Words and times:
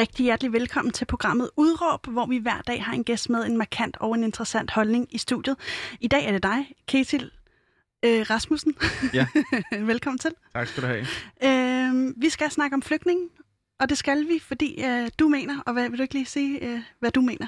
Rigtig 0.00 0.24
hjertelig 0.24 0.52
velkommen 0.52 0.92
til 0.92 1.04
programmet 1.04 1.50
Udråb, 1.56 2.06
hvor 2.06 2.26
vi 2.26 2.38
hver 2.38 2.60
dag 2.60 2.84
har 2.84 2.92
en 2.92 3.04
gæst 3.04 3.30
med 3.30 3.46
en 3.46 3.56
markant 3.56 3.96
og 4.00 4.14
en 4.14 4.24
interessant 4.24 4.70
holdning 4.70 5.14
i 5.14 5.18
studiet. 5.18 5.56
I 6.00 6.08
dag 6.08 6.26
er 6.26 6.32
det 6.32 6.42
dig, 6.42 6.72
Ketil 6.88 7.30
øh, 8.04 8.26
Rasmussen. 8.30 8.74
Ja. 9.14 9.26
velkommen 9.92 10.18
til. 10.18 10.30
Tak 10.54 10.66
skal 10.66 10.82
du 10.82 10.86
have. 10.88 11.06
Øh, 11.44 12.14
vi 12.16 12.28
skal 12.28 12.50
snakke 12.50 12.74
om 12.74 12.82
flygtninge, 12.82 13.28
og 13.80 13.88
det 13.88 13.98
skal 13.98 14.28
vi, 14.28 14.38
fordi 14.38 14.84
øh, 14.84 15.10
du 15.18 15.28
mener, 15.28 15.60
og 15.66 15.72
hvad, 15.72 15.90
vil 15.90 15.98
du 15.98 16.02
ikke 16.02 16.14
lige 16.14 16.26
sige, 16.26 16.64
øh, 16.64 16.80
hvad 17.00 17.10
du 17.10 17.20
mener? 17.20 17.46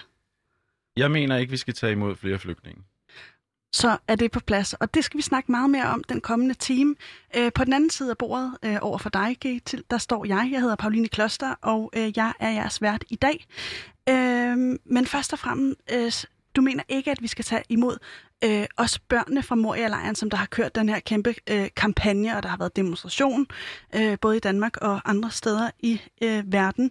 Jeg 0.97 1.11
mener 1.11 1.37
ikke, 1.37 1.51
vi 1.51 1.57
skal 1.57 1.75
tage 1.75 1.93
imod 1.93 2.17
flere 2.17 2.39
flygtninge 2.39 2.83
så 3.73 3.97
er 4.09 4.17
det 4.17 4.31
på 4.31 4.41
plads. 4.41 4.73
Og 4.73 4.95
det 4.95 5.05
skal 5.05 5.19
vi 5.19 5.23
snakke 5.23 5.53
meget 5.53 5.71
mere 5.71 5.87
om 5.87 6.05
den 6.05 6.21
kommende 6.21 6.55
time. 6.55 6.95
Øh, 7.37 7.53
på 7.53 7.65
den 7.65 7.73
anden 7.73 7.91
side 7.91 8.11
af 8.11 8.19
bordet 8.19 8.57
øh, 8.63 8.79
over 8.81 8.99
for 8.99 9.11
dig, 9.11 9.37
til 9.65 9.85
der 9.91 9.99
står 9.99 10.25
jeg. 10.25 10.49
Jeg 10.53 10.61
hedder 10.61 10.77
Pauline 10.77 11.09
Kloster, 11.09 11.55
og 11.63 11.91
øh, 11.97 12.13
jeg 12.17 12.33
er 12.41 12.51
jeres 12.51 12.83
vært 12.83 13.05
i 13.11 13.17
dag. 13.17 13.47
Øh, 14.09 14.79
men 14.85 15.07
først 15.07 15.33
og 15.33 15.39
fremmest, 15.39 15.81
øh, 15.93 16.13
du 16.57 16.61
mener 16.61 16.83
ikke, 16.89 17.11
at 17.11 17.23
vi 17.23 17.27
skal 17.27 17.45
tage 17.45 17.63
imod 17.69 17.99
øh, 18.45 18.67
os 18.77 18.99
børnene 18.99 19.43
fra 19.43 19.55
Moria-lejren, 19.55 20.15
som 20.15 20.31
der 20.31 20.37
har 20.37 20.47
kørt 20.47 20.75
den 20.75 20.89
her 20.89 21.01
kæmpe 21.01 21.35
øh, 21.51 21.69
kampagne, 21.77 22.37
og 22.37 22.43
der 22.43 22.49
har 22.49 22.57
været 22.57 22.77
demonstration, 22.77 23.47
øh, 23.95 24.19
både 24.21 24.37
i 24.37 24.41
Danmark 24.41 24.77
og 24.77 25.01
andre 25.05 25.31
steder 25.31 25.71
i 25.81 26.01
øh, 26.23 26.53
verden, 26.53 26.91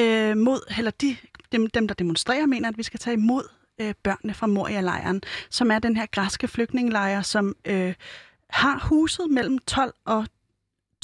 øh, 0.00 0.36
mod, 0.36 0.74
eller 0.78 0.90
de, 0.90 1.16
dem, 1.52 1.66
dem, 1.66 1.88
der 1.88 1.94
demonstrerer, 1.94 2.46
mener, 2.46 2.68
at 2.68 2.78
vi 2.78 2.82
skal 2.82 3.00
tage 3.00 3.14
imod 3.14 3.57
øh, 3.80 3.94
børnene 4.02 4.34
fra 4.34 4.46
Moria-lejren, 4.46 5.22
som 5.50 5.70
er 5.70 5.78
den 5.78 5.96
her 5.96 6.06
græske 6.06 6.48
flygtningelejr, 6.48 7.22
som 7.22 7.56
øh, 7.64 7.94
har 8.50 8.78
huset 8.88 9.30
mellem 9.30 9.58
12 9.58 9.94
og 10.04 10.26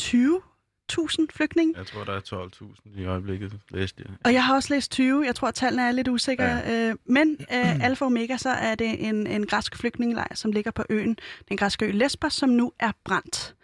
20.000 0.03 1.27
flygtninge. 1.31 1.75
Jeg 1.77 1.87
tror, 1.87 2.05
der 2.05 2.13
er 2.13 2.21
12.000 2.21 3.01
i 3.01 3.05
øjeblikket, 3.05 3.53
læste 3.71 4.05
jeg. 4.07 4.15
Og 4.25 4.33
jeg 4.33 4.45
har 4.45 4.55
også 4.55 4.75
læst 4.75 4.91
20. 4.91 5.27
Jeg 5.27 5.35
tror, 5.35 5.49
at 5.49 5.55
tallene 5.55 5.83
er 5.83 5.93
lidt 5.93 6.09
usikre. 6.09 6.45
Ja. 6.45 6.89
Øh, 6.89 6.97
men 7.05 7.37
øh, 7.41 7.85
alfa 7.85 8.05
og 8.05 8.07
omega, 8.07 8.37
så 8.37 8.51
er 8.51 8.75
det 8.75 9.09
en, 9.09 9.27
en 9.27 9.47
græsk 9.47 9.77
flygtningelejr, 9.77 10.35
som 10.35 10.53
ligger 10.53 10.71
på 10.71 10.85
øen, 10.91 11.17
den 11.49 11.57
græske 11.57 11.87
ø 11.87 11.91
Lesbos, 11.91 12.33
som 12.33 12.49
nu 12.49 12.73
er 12.81 12.93
brændt. 13.05 13.55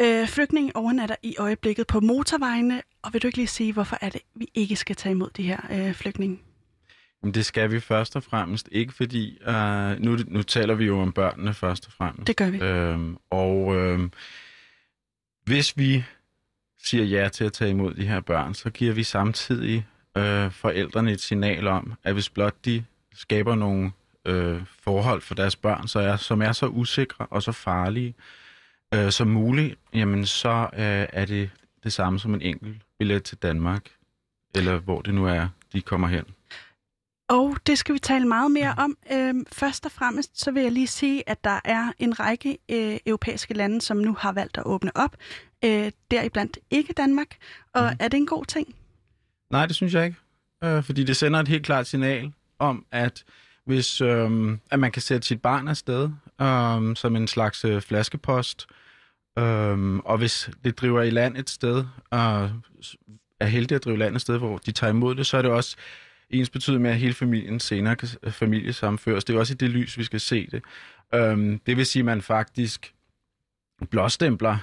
Øh, 0.00 0.28
flygtninge 0.28 0.76
overnatter 0.76 1.16
i 1.22 1.36
øjeblikket 1.38 1.86
på 1.86 2.00
motorvejene, 2.00 2.82
og 3.02 3.12
vil 3.12 3.22
du 3.22 3.26
ikke 3.26 3.38
lige 3.38 3.46
sige, 3.46 3.72
hvorfor 3.72 3.98
er 4.00 4.08
det, 4.08 4.20
vi 4.34 4.48
ikke 4.54 4.76
skal 4.76 4.96
tage 4.96 5.10
imod 5.10 5.30
de 5.30 5.42
her 5.42 5.60
øh, 5.70 5.94
flygtninge? 5.94 6.38
Men 7.22 7.34
det 7.34 7.46
skal 7.46 7.70
vi 7.70 7.80
først 7.80 8.16
og 8.16 8.22
fremmest 8.22 8.68
ikke, 8.72 8.92
fordi 8.92 9.38
uh, 9.48 10.04
nu, 10.04 10.18
nu 10.26 10.42
taler 10.42 10.74
vi 10.74 10.84
jo 10.84 11.00
om 11.00 11.12
børnene 11.12 11.54
først 11.54 11.86
og 11.86 11.92
fremmest. 11.92 12.26
Det 12.26 12.36
gør 12.36 12.50
vi. 12.50 12.58
Øhm, 12.58 13.16
og 13.30 13.76
øhm, 13.76 14.12
hvis 15.44 15.76
vi 15.76 16.04
siger 16.84 17.04
ja 17.04 17.28
til 17.28 17.44
at 17.44 17.52
tage 17.52 17.70
imod 17.70 17.94
de 17.94 18.06
her 18.06 18.20
børn, 18.20 18.54
så 18.54 18.70
giver 18.70 18.92
vi 18.92 19.02
samtidig 19.02 19.86
øh, 20.16 20.50
forældrene 20.50 21.12
et 21.12 21.20
signal 21.20 21.66
om, 21.66 21.92
at 22.04 22.12
hvis 22.12 22.28
blot 22.30 22.64
de 22.64 22.84
skaber 23.14 23.54
nogle 23.54 23.92
øh, 24.24 24.62
forhold 24.66 25.20
for 25.20 25.34
deres 25.34 25.56
børn, 25.56 25.88
så 25.88 25.98
er, 25.98 26.16
som 26.16 26.42
er 26.42 26.52
så 26.52 26.66
usikre 26.66 27.26
og 27.26 27.42
så 27.42 27.52
farlige 27.52 28.14
øh, 28.94 29.10
som 29.10 29.28
muligt, 29.28 29.78
jamen 29.94 30.26
så 30.26 30.68
øh, 30.72 31.06
er 31.12 31.24
det 31.24 31.50
det 31.84 31.92
samme 31.92 32.18
som 32.18 32.34
en 32.34 32.42
enkelt 32.42 32.76
billet 32.98 33.22
til 33.22 33.38
Danmark, 33.38 33.82
eller 34.54 34.78
hvor 34.78 35.00
det 35.00 35.14
nu 35.14 35.26
er, 35.26 35.48
de 35.72 35.82
kommer 35.82 36.08
hen. 36.08 36.24
Og 37.28 37.56
det 37.66 37.78
skal 37.78 37.94
vi 37.94 37.98
tale 37.98 38.26
meget 38.28 38.50
mere 38.50 38.74
om. 38.78 38.96
Øhm, 39.12 39.46
først 39.52 39.86
og 39.86 39.92
fremmest 39.92 40.40
så 40.40 40.50
vil 40.50 40.62
jeg 40.62 40.72
lige 40.72 40.86
sige, 40.86 41.28
at 41.28 41.44
der 41.44 41.60
er 41.64 41.92
en 41.98 42.20
række 42.20 42.58
øh, 42.68 42.96
europæiske 43.06 43.54
lande, 43.54 43.80
som 43.80 43.96
nu 43.96 44.14
har 44.18 44.32
valgt 44.32 44.58
at 44.58 44.62
åbne 44.66 44.96
op. 44.96 45.16
Øh, 45.64 45.92
deriblandt 46.10 46.58
ikke 46.70 46.92
Danmark. 46.92 47.36
Og 47.74 47.82
Mhm. 47.82 47.90
mm. 47.92 47.96
er 48.00 48.08
det 48.08 48.16
en 48.18 48.26
god 48.26 48.44
ting? 48.44 48.74
Nej, 49.50 49.66
det 49.66 49.76
synes 49.76 49.94
jeg 49.94 50.04
ikke. 50.04 50.16
Øh, 50.64 50.82
fordi 50.82 51.04
det 51.04 51.16
sender 51.16 51.40
et 51.40 51.48
helt 51.48 51.64
klart 51.66 51.86
signal 51.86 52.32
om, 52.58 52.84
at 52.92 53.24
hvis 53.64 54.00
øh, 54.00 54.58
at 54.70 54.78
man 54.80 54.92
kan 54.92 55.02
sætte 55.02 55.26
sit 55.26 55.42
barn 55.42 55.68
afsted 55.68 56.10
øh, 56.40 56.96
som 56.96 57.16
en 57.16 57.26
slags 57.28 57.64
øh, 57.64 57.82
flaskepost, 57.82 58.66
øh, 59.38 59.96
og 59.96 60.18
hvis 60.18 60.50
det 60.64 60.78
driver 60.80 61.02
i 61.02 61.10
land 61.10 61.36
et 61.36 61.50
sted, 61.50 61.84
og 62.10 62.50
er 63.40 63.46
heldig 63.46 63.74
at 63.74 63.84
drive 63.84 63.98
land 63.98 64.14
et 64.14 64.20
sted, 64.20 64.38
hvor 64.38 64.58
de 64.58 64.72
tager 64.72 64.90
imod 64.90 65.14
det, 65.14 65.26
så 65.26 65.36
er 65.36 65.42
det 65.42 65.50
også 65.50 65.76
ens 66.30 66.50
betydning 66.50 66.82
med, 66.82 66.90
at 66.90 66.96
hele 66.96 67.14
familien 67.14 67.60
senere 67.60 67.96
kan 67.96 68.08
øh, 68.22 68.32
familiesamføres. 68.32 69.24
Det 69.24 69.34
er 69.34 69.38
også 69.38 69.54
i 69.54 69.56
det 69.56 69.70
lys, 69.70 69.98
vi 69.98 70.04
skal 70.04 70.20
se 70.20 70.46
det. 70.46 70.62
Øhm, 71.14 71.58
det 71.66 71.76
vil 71.76 71.86
sige, 71.86 72.00
at 72.00 72.06
man 72.06 72.22
faktisk 72.22 72.94
blåstempler 73.90 74.58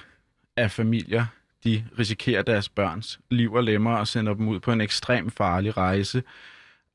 af 0.56 0.70
familier, 0.70 1.26
de 1.64 1.84
risikerer 1.98 2.42
deres 2.42 2.68
børns 2.68 3.20
liv 3.30 3.52
og 3.52 3.64
lemmer 3.64 3.96
og 3.96 4.08
sender 4.08 4.34
dem 4.34 4.48
ud 4.48 4.60
på 4.60 4.72
en 4.72 4.80
ekstrem 4.80 5.30
farlig 5.30 5.76
rejse. 5.76 6.22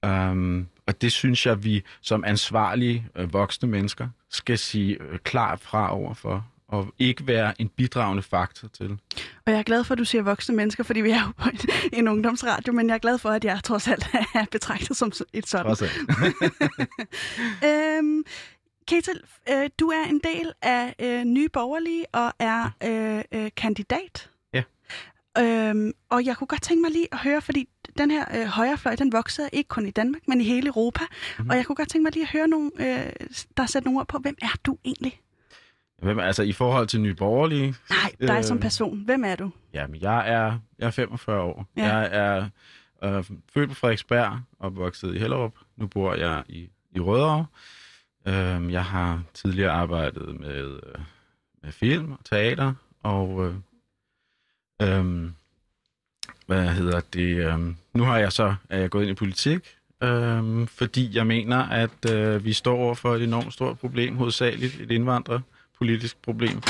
Øhm, 0.05 0.67
og 0.87 1.01
det 1.01 1.11
synes 1.11 1.45
jeg, 1.45 1.63
vi 1.63 1.83
som 2.01 2.23
ansvarlige 2.23 3.07
øh, 3.15 3.33
voksne 3.33 3.69
mennesker 3.69 4.07
skal 4.29 4.57
sige 4.57 4.97
øh, 5.01 5.19
klart 5.19 5.59
fra 5.59 5.93
overfor, 5.93 6.50
og 6.71 6.93
ikke 6.99 7.27
være 7.27 7.61
en 7.61 7.69
bidragende 7.69 8.23
faktor 8.23 8.67
til. 8.67 8.99
Og 9.45 9.51
jeg 9.51 9.59
er 9.59 9.63
glad 9.63 9.83
for, 9.83 9.93
at 9.93 9.97
du 9.97 10.05
siger 10.05 10.21
voksne 10.21 10.55
mennesker, 10.55 10.83
fordi 10.83 11.01
vi 11.01 11.09
er 11.09 11.21
jo 11.21 11.31
på 11.37 11.49
en, 11.49 11.59
en 11.93 12.07
ungdomsradio, 12.07 12.73
men 12.73 12.87
jeg 12.87 12.93
er 12.93 12.99
glad 12.99 13.17
for, 13.17 13.29
at 13.29 13.45
jeg 13.45 13.59
trods 13.63 13.87
alt 13.87 14.07
er 14.35 14.45
betragtet 14.51 14.97
som 14.97 15.11
et 15.33 15.47
sådan. 15.47 15.65
Trods 15.65 15.81
alt. 15.81 15.93
øhm, 17.67 18.23
Ketil, 18.87 19.21
øh, 19.49 19.69
du 19.79 19.87
er 19.87 20.03
en 20.09 20.19
del 20.23 20.51
af 20.61 20.95
øh, 20.99 21.23
Nye 21.23 21.49
Borgerlige 21.49 22.05
og 22.13 22.33
er 22.39 22.69
øh, 22.83 23.23
øh, 23.31 23.51
kandidat. 23.57 24.29
Ja. 24.53 24.63
Øhm, 25.39 25.91
og 26.09 26.25
jeg 26.25 26.37
kunne 26.37 26.47
godt 26.47 26.61
tænke 26.61 26.81
mig 26.81 26.91
lige 26.91 27.07
at 27.11 27.17
høre, 27.17 27.41
fordi 27.41 27.69
den 27.97 28.11
her 28.11 28.25
øh, 28.41 28.45
højrefløj, 28.45 28.95
den 28.95 29.11
voksede 29.11 29.49
ikke 29.53 29.67
kun 29.67 29.87
i 29.87 29.91
Danmark, 29.91 30.27
men 30.27 30.41
i 30.41 30.43
hele 30.43 30.67
Europa. 30.67 31.03
Mhm. 31.03 31.09
Mm-hmm. 31.37 31.49
Og 31.49 31.57
jeg 31.57 31.65
kunne 31.65 31.75
godt 31.75 31.89
tænke 31.89 32.03
mig 32.03 32.13
lige 32.13 32.23
at 32.23 32.29
høre 32.29 32.47
nogen, 32.47 32.71
øh, 32.79 33.11
der 33.57 33.65
sætter 33.65 33.89
nogle 33.89 33.99
ord 33.99 34.07
på, 34.07 34.17
hvem 34.17 34.35
er 34.41 34.55
du 34.65 34.77
egentlig? 34.85 35.21
Hvem, 36.01 36.19
altså 36.19 36.43
i 36.43 36.51
forhold 36.51 36.87
til 36.87 37.01
Nye 37.01 37.13
Borgerlige, 37.13 37.75
Nej, 37.89 38.11
dig 38.27 38.37
øh... 38.37 38.43
som 38.43 38.59
person. 38.59 39.05
Hvem 39.05 39.23
er 39.23 39.35
du? 39.35 39.51
jamen 39.73 40.01
jeg 40.01 40.29
er, 40.29 40.59
jeg 40.79 40.87
er 40.87 40.91
45 40.91 41.41
år. 41.41 41.67
Ja. 41.77 41.95
Jeg 41.95 42.09
er 42.11 42.49
øh, 43.03 43.23
født 43.53 43.69
på 43.69 43.75
Frederiksberg, 43.75 44.39
opvokset 44.59 45.15
i 45.15 45.19
Hellerup. 45.19 45.53
Nu 45.77 45.87
bor 45.87 46.13
jeg 46.13 46.43
i, 46.49 46.69
i 46.95 46.99
Rødovre. 46.99 47.45
Øh, 48.27 48.71
jeg 48.71 48.85
har 48.85 49.23
tidligere 49.33 49.71
arbejdet 49.71 50.39
med, 50.39 50.65
øh, 50.73 51.01
med 51.63 51.71
film 51.71 52.11
og 52.11 52.19
teater, 52.25 52.73
og 53.03 53.45
øh, 53.45 53.55
øh, 54.81 55.29
hvad 56.47 56.67
hedder 56.67 56.99
det? 57.13 57.53
Øh, 57.53 57.59
nu 57.93 58.03
har 58.03 58.17
jeg 58.17 58.31
så 58.31 58.55
er 58.69 58.79
jeg 58.79 58.89
gået 58.89 59.03
ind 59.03 59.11
i 59.11 59.13
politik, 59.15 59.75
øh, 60.03 60.67
fordi 60.67 61.15
jeg 61.17 61.27
mener, 61.27 61.57
at 61.57 62.11
øh, 62.11 62.45
vi 62.45 62.53
står 62.53 62.77
over 62.77 62.95
for 62.95 63.15
et 63.15 63.23
enormt 63.23 63.53
stort 63.53 63.79
problem, 63.79 64.15
hovedsageligt 64.15 64.81
et 64.81 64.91
indvandrerpolitisk 65.81 66.21
problem, 66.21 66.61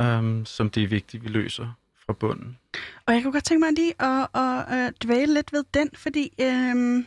øh, 0.00 0.46
som 0.46 0.70
det 0.70 0.82
er 0.82 0.88
vigtigt, 0.88 1.24
vi 1.24 1.28
løser 1.28 1.74
fra 2.06 2.12
bunden. 2.12 2.58
Og 3.06 3.14
jeg 3.14 3.22
kunne 3.22 3.32
godt 3.32 3.44
tænke 3.44 3.60
mig 3.60 3.72
lige 3.72 3.94
at, 4.02 4.28
at, 4.34 4.78
at 4.78 5.02
dvæle 5.04 5.34
lidt 5.34 5.52
ved 5.52 5.64
den, 5.74 5.90
fordi 5.94 6.32
øhm, 6.40 7.06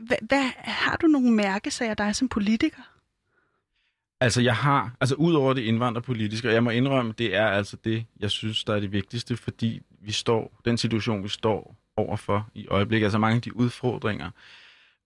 hvad, 0.00 0.16
hvad, 0.22 0.50
har 0.56 0.96
du 0.96 1.06
nogle 1.06 1.30
mærkesager 1.30 1.94
dig 1.94 2.16
som 2.16 2.28
politiker? 2.28 2.82
Altså, 4.20 4.40
jeg 4.42 4.56
har, 4.56 4.96
altså 5.00 5.14
ud 5.14 5.34
over 5.34 5.54
det 5.54 5.62
indvandrerpolitiske, 5.62 6.48
og 6.48 6.54
jeg 6.54 6.64
må 6.64 6.70
indrømme, 6.70 7.14
det 7.18 7.36
er 7.36 7.46
altså 7.46 7.76
det, 7.84 8.06
jeg 8.20 8.30
synes, 8.30 8.64
der 8.64 8.74
er 8.74 8.80
det 8.80 8.92
vigtigste, 8.92 9.36
fordi 9.36 9.80
vi 10.00 10.12
står, 10.12 10.60
den 10.64 10.78
situation, 10.78 11.22
vi 11.22 11.28
står 11.28 11.76
overfor 11.96 12.48
i 12.54 12.66
øjeblikket, 12.66 13.06
altså 13.06 13.18
mange 13.18 13.36
af 13.36 13.42
de 13.42 13.56
udfordringer, 13.56 14.30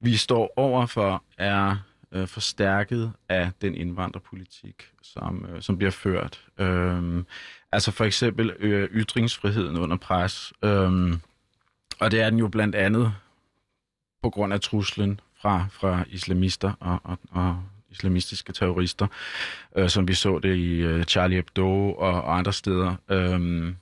vi 0.00 0.16
står 0.16 0.52
overfor, 0.56 1.24
er 1.38 1.76
øh, 2.12 2.26
forstærket 2.26 3.12
af 3.28 3.50
den 3.62 3.74
indvandrerpolitik, 3.74 4.90
som, 5.02 5.46
øh, 5.48 5.62
som 5.62 5.78
bliver 5.78 5.90
ført. 5.90 6.44
Øh, 6.58 7.24
altså 7.72 7.90
for 7.90 8.04
eksempel 8.04 8.50
øh, 8.58 8.88
ytringsfriheden 8.92 9.76
under 9.76 9.96
pres, 9.96 10.52
Øh, 10.62 11.18
og 12.00 12.10
det 12.10 12.20
er 12.20 12.30
den 12.30 12.38
jo 12.38 12.48
blandt 12.48 12.74
andet 12.74 13.14
på 14.22 14.30
grund 14.30 14.52
af 14.52 14.60
truslen 14.60 15.20
fra, 15.40 15.66
fra 15.70 16.04
islamister 16.08 16.72
og, 16.80 17.00
og, 17.04 17.18
og 17.30 17.62
islamistiske 17.90 18.52
terrorister, 18.52 19.06
øh, 19.76 19.88
som 19.88 20.08
vi 20.08 20.14
så 20.14 20.38
det 20.38 20.56
i 20.56 20.80
øh, 20.80 21.04
Charlie 21.04 21.36
Hebdo 21.36 21.92
og, 21.92 22.22
og 22.22 22.38
andre 22.38 22.52
steder. 22.52 22.94
Øh, 23.08 23.72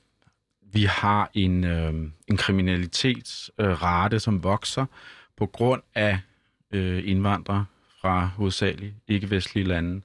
vi 0.73 0.85
har 0.85 1.31
en, 1.35 1.65
øh, 1.65 1.95
en 2.29 2.37
kriminalitetsrate, 2.37 4.17
øh, 4.17 4.21
som 4.21 4.45
vokser 4.45 4.87
på 5.37 5.47
grund 5.47 5.83
af 5.95 6.21
øh, 6.73 7.03
indvandrere 7.05 7.65
fra 8.07 8.31
hovedsageligt 8.37 8.95
ikke-vestlige 9.09 9.67
lande. 9.67 10.03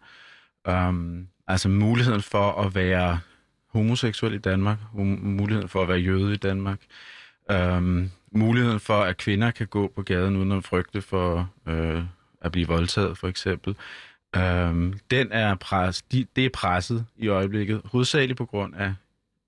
Um, 0.69 1.27
altså 1.47 1.69
muligheden 1.69 2.21
for 2.21 2.51
at 2.51 2.75
være 2.75 3.19
homoseksuel 3.67 4.33
i 4.33 4.37
Danmark, 4.37 4.77
muligheden 4.93 5.69
for 5.69 5.81
at 5.81 5.87
være 5.87 5.97
jøde 5.97 6.33
i 6.33 6.37
Danmark, 6.37 6.79
um, 7.53 8.11
muligheden 8.31 8.79
for, 8.79 9.01
at 9.01 9.17
kvinder 9.17 9.51
kan 9.51 9.67
gå 9.67 9.91
på 9.95 10.01
gaden 10.01 10.35
uden 10.35 10.51
at 10.51 10.63
frygte 10.63 11.01
for 11.01 11.49
øh, 11.67 12.03
at 12.41 12.51
blive 12.51 12.67
voldtaget, 12.67 13.17
for 13.17 13.27
eksempel. 13.27 13.75
Um, 14.37 14.93
den 15.11 15.31
er 15.31 15.55
pres, 15.55 16.01
de, 16.01 16.25
det 16.35 16.45
er 16.45 16.49
presset 16.53 17.05
i 17.17 17.27
øjeblikket, 17.27 17.81
hovedsageligt 17.85 18.37
på 18.37 18.45
grund 18.45 18.75
af, 18.75 18.93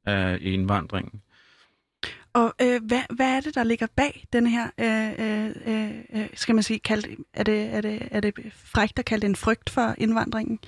af 0.05 0.37
indvandringen. 0.41 1.21
Og 2.33 2.53
øh, 2.61 2.83
hvad, 2.83 3.01
hvad 3.15 3.37
er 3.37 3.41
det, 3.41 3.55
der 3.55 3.63
ligger 3.63 3.87
bag 3.95 4.25
den 4.33 4.47
her, 4.47 4.69
øh, 4.77 5.49
øh, 5.67 5.91
øh, 6.13 6.27
skal 6.33 6.55
man 6.55 6.63
sige, 6.63 6.79
kaldt, 6.79 7.07
er, 7.33 7.43
det, 7.43 7.73
er, 7.73 7.81
det, 7.81 8.07
er 8.11 8.19
det 8.19 8.33
frækt 8.53 8.99
at 8.99 9.05
kalde 9.05 9.21
det 9.21 9.29
en 9.29 9.35
frygt 9.35 9.69
for 9.69 9.95
indvandringen? 9.97 10.59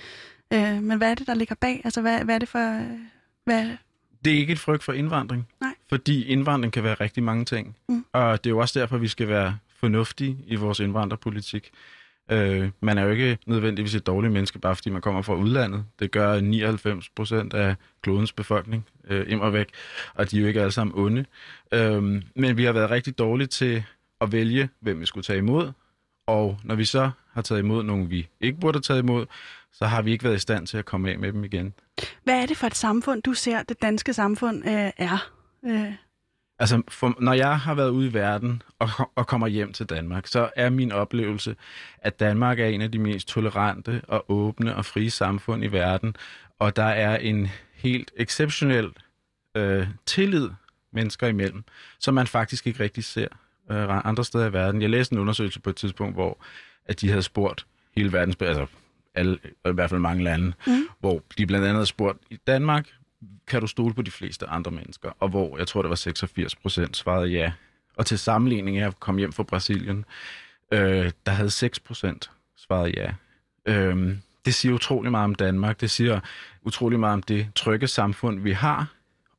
Øh, 0.54 0.84
men 0.84 0.98
hvad 0.98 1.12
er 1.12 1.16
det, 1.16 1.28
der 1.28 1.34
ligger 1.34 1.56
bag? 1.56 1.82
Altså, 1.84 2.02
hvad, 2.02 2.24
hvad 2.24 2.36
er 2.36 2.40
det 2.40 2.50
for... 2.50 2.80
Øh, 2.80 3.00
hvad... 3.46 3.78
Det 4.26 4.34
er 4.34 4.38
ikke 4.38 4.54
et 4.54 4.60
frygt 4.60 4.84
for 4.84 4.94
indvandring. 4.94 5.48
Nej. 5.62 5.74
Fordi 5.90 6.26
indvandring 6.26 6.74
kan 6.74 6.84
være 6.84 6.94
rigtig 6.94 7.24
mange 7.24 7.46
ting. 7.46 7.76
Mm. 7.90 8.06
Og 8.14 8.44
det 8.44 8.50
er 8.50 8.54
jo 8.54 8.60
også 8.60 8.80
derfor, 8.80 8.98
vi 8.98 9.08
skal 9.08 9.28
være 9.28 9.58
fornuftige 9.76 10.38
i 10.48 10.56
vores 10.56 10.80
indvandrerpolitik. 10.80 11.72
Øh, 12.32 12.70
man 12.82 12.98
er 12.98 13.04
jo 13.04 13.10
ikke 13.10 13.38
nødvendigvis 13.46 13.96
et 13.96 14.08
dårligt 14.08 14.34
menneske, 14.34 14.60
bare 14.60 14.76
fordi 14.76 14.90
man 14.90 15.02
kommer 15.02 15.22
fra 15.22 15.36
udlandet. 15.36 15.86
Det 16.00 16.12
gør 16.12 16.42
99 16.42 17.10
procent 17.10 17.54
af 17.54 17.76
klodens 18.02 18.32
befolkning 18.32 18.86
øh, 19.08 19.26
imod 19.32 19.52
væk, 19.52 19.70
og 20.14 20.32
de 20.32 20.38
er 20.38 20.42
jo 20.42 20.48
ikke 20.48 20.62
alle 20.62 20.72
sammen 20.72 20.94
onde. 20.98 21.26
Øh, 21.72 22.04
men 22.36 22.58
vi 22.58 22.64
har 22.64 22.72
været 22.72 22.92
rigtig 22.92 23.18
dårlige 23.18 23.48
til 23.48 23.84
at 24.22 24.32
vælge, 24.32 24.70
hvem 24.80 25.00
vi 25.00 25.06
skulle 25.06 25.24
tage 25.24 25.40
imod, 25.40 25.72
og 26.28 26.60
når 26.64 26.76
vi 26.76 26.86
så 26.86 27.12
har 27.34 27.42
taget 27.42 27.60
imod 27.60 27.84
nogen, 27.84 28.10
vi 28.10 28.28
ikke 28.42 28.60
burde 28.60 28.76
have 28.76 28.82
taget 28.82 29.02
imod, 29.04 29.26
så 29.74 29.86
har 29.86 30.02
vi 30.02 30.12
ikke 30.12 30.24
været 30.24 30.36
i 30.36 30.40
stand 30.40 30.68
til 30.68 30.78
at 30.78 30.86
komme 30.86 31.12
af 31.12 31.20
med 31.20 31.34
dem 31.34 31.44
igen. 31.44 31.74
Hvad 32.24 32.42
er 32.42 32.46
det 32.46 32.58
for 32.58 32.68
et 32.68 32.76
samfund, 32.76 33.24
du 33.24 33.34
ser, 33.34 33.64
det 33.64 33.82
danske 33.82 34.14
samfund 34.14 34.66
øh, 34.66 34.92
er? 34.98 35.32
Øh. 35.66 35.94
Altså, 36.60 36.82
for, 36.88 37.16
når 37.20 37.34
jeg 37.34 37.60
har 37.60 37.74
været 37.74 37.90
ude 37.90 38.08
i 38.08 38.14
verden 38.14 38.62
og, 38.80 38.90
og 39.16 39.28
kommer 39.28 39.48
hjem 39.48 39.74
til 39.74 39.86
Danmark, 39.86 40.28
så 40.28 40.50
er 40.56 40.70
min 40.70 40.92
oplevelse, 40.92 41.56
at 41.98 42.20
Danmark 42.20 42.60
er 42.60 42.66
en 42.66 42.82
af 42.82 42.92
de 42.92 43.00
mest 43.00 43.28
tolerante 43.28 44.02
og 44.08 44.26
åbne 44.32 44.76
og 44.76 44.86
frie 44.86 45.12
samfund 45.12 45.64
i 45.64 45.68
verden, 45.68 46.16
og 46.60 46.76
der 46.76 46.84
er 46.84 47.18
en 47.18 47.50
helt 47.74 48.12
exceptionel 48.18 48.92
øh, 49.56 49.88
tillid 50.06 50.50
mennesker 50.92 51.28
imellem, 51.28 51.64
som 52.00 52.14
man 52.14 52.28
faktisk 52.28 52.68
ikke 52.68 52.84
rigtig 52.84 53.04
ser 53.04 53.28
øh, 53.72 54.08
andre 54.08 54.24
steder 54.24 54.46
i 54.46 54.54
verden. 54.54 54.82
Jeg 54.82 54.90
læste 54.90 55.14
en 55.14 55.20
undersøgelse 55.20 55.62
på 55.62 55.70
et 55.70 55.76
tidspunkt, 55.76 56.16
hvor 56.16 56.38
at 56.86 57.02
de 57.02 57.10
havde 57.10 57.24
spurgt 57.24 57.66
hele 57.96 58.14
verdens, 58.14 58.36
altså 58.40 58.66
alle, 59.16 59.40
i 59.66 59.72
hvert 59.72 59.90
fald 59.90 60.02
mange 60.02 60.24
lande, 60.24 60.54
mm. 60.68 60.88
hvor 61.00 61.22
de 61.38 61.48
blandt 61.48 61.66
andet 61.66 61.76
havde 61.76 61.86
spurgt, 61.86 62.18
i 62.30 62.38
Danmark, 62.48 62.88
kan 63.48 63.62
du 63.62 63.68
stole 63.68 63.94
på 63.94 64.02
de 64.02 64.12
fleste 64.12 64.48
andre 64.48 64.72
mennesker? 64.72 65.12
Og 65.20 65.30
hvor 65.30 65.58
jeg 65.58 65.68
tror, 65.68 65.82
det 65.82 65.90
var 65.90 65.96
86 65.96 66.56
procent 66.56 66.98
svarede 66.98 67.28
ja. 67.28 67.52
Og 67.96 68.06
til 68.06 68.20
sammenligning, 68.20 68.78
jeg 68.78 68.94
kom 69.00 69.18
hjem 69.18 69.34
fra 69.34 69.44
Brasilien, 69.44 70.06
øh, 70.72 71.12
der 71.26 71.32
havde 71.32 71.50
6 71.50 71.80
procent 71.80 72.32
svaret 72.58 72.96
ja. 72.96 73.14
Øh, 73.66 74.18
det 74.46 74.54
siger 74.54 74.74
utrolig 74.74 75.12
meget 75.12 75.24
om 75.24 75.36
Danmark. 75.36 75.82
Det 75.82 75.92
siger 75.92 76.20
utrolig 76.64 77.00
meget 77.00 77.14
om 77.14 77.24
det 77.24 77.48
trygge 77.56 77.88
samfund, 77.88 78.40
vi 78.40 78.52
har, 78.52 78.94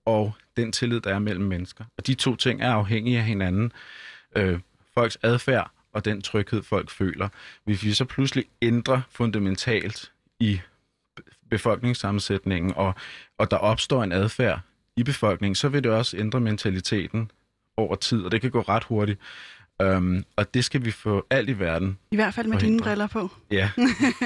og 0.05 0.33
den 0.57 0.73
tillid, 0.73 1.01
der 1.01 1.15
er 1.15 1.19
mellem 1.19 1.45
mennesker. 1.45 1.85
Og 1.99 2.07
de 2.07 2.15
to 2.15 2.37
ting 2.37 2.63
er 2.63 2.73
afhængige 2.73 3.19
af 3.19 3.25
hinanden. 3.25 3.73
Øh, 4.37 4.61
folks 4.95 5.19
adfærd 5.23 5.71
og 5.93 6.05
den 6.05 6.23
tryghed, 6.23 6.63
folk 6.63 6.91
føler. 6.91 7.29
Hvis 7.65 7.85
vi 7.85 7.93
så 7.93 8.05
pludselig 8.05 8.45
ændrer 8.63 9.01
fundamentalt 9.11 10.13
i 10.41 10.61
befolkningssammensætningen, 11.51 12.73
og, 12.77 12.95
og 13.39 13.51
der 13.51 13.57
opstår 13.57 14.05
en 14.05 14.13
adfærd 14.13 14.61
i 14.97 15.03
befolkningen, 15.03 15.55
så 15.55 15.69
vil 15.69 15.85
det 15.85 15.93
også 15.93 16.17
ændre 16.17 16.41
mentaliteten 16.41 17.31
over 17.77 17.95
tid, 17.95 18.23
og 18.23 18.33
det 18.33 18.41
kan 18.41 18.51
gå 18.51 18.61
ret 18.61 18.85
hurtigt. 18.85 19.21
Um, 19.83 20.25
og 20.37 20.55
det 20.55 20.65
skal 20.65 20.85
vi 20.85 20.91
få 20.91 21.27
alt 21.31 21.49
i 21.49 21.59
verden. 21.59 21.99
I 22.11 22.17
hvert 22.17 22.35
fald 22.35 22.47
med 22.47 22.59
forhindre. 22.59 22.73
dine 22.73 22.83
briller 22.83 23.07
på. 23.07 23.31
Ja. 23.51 23.71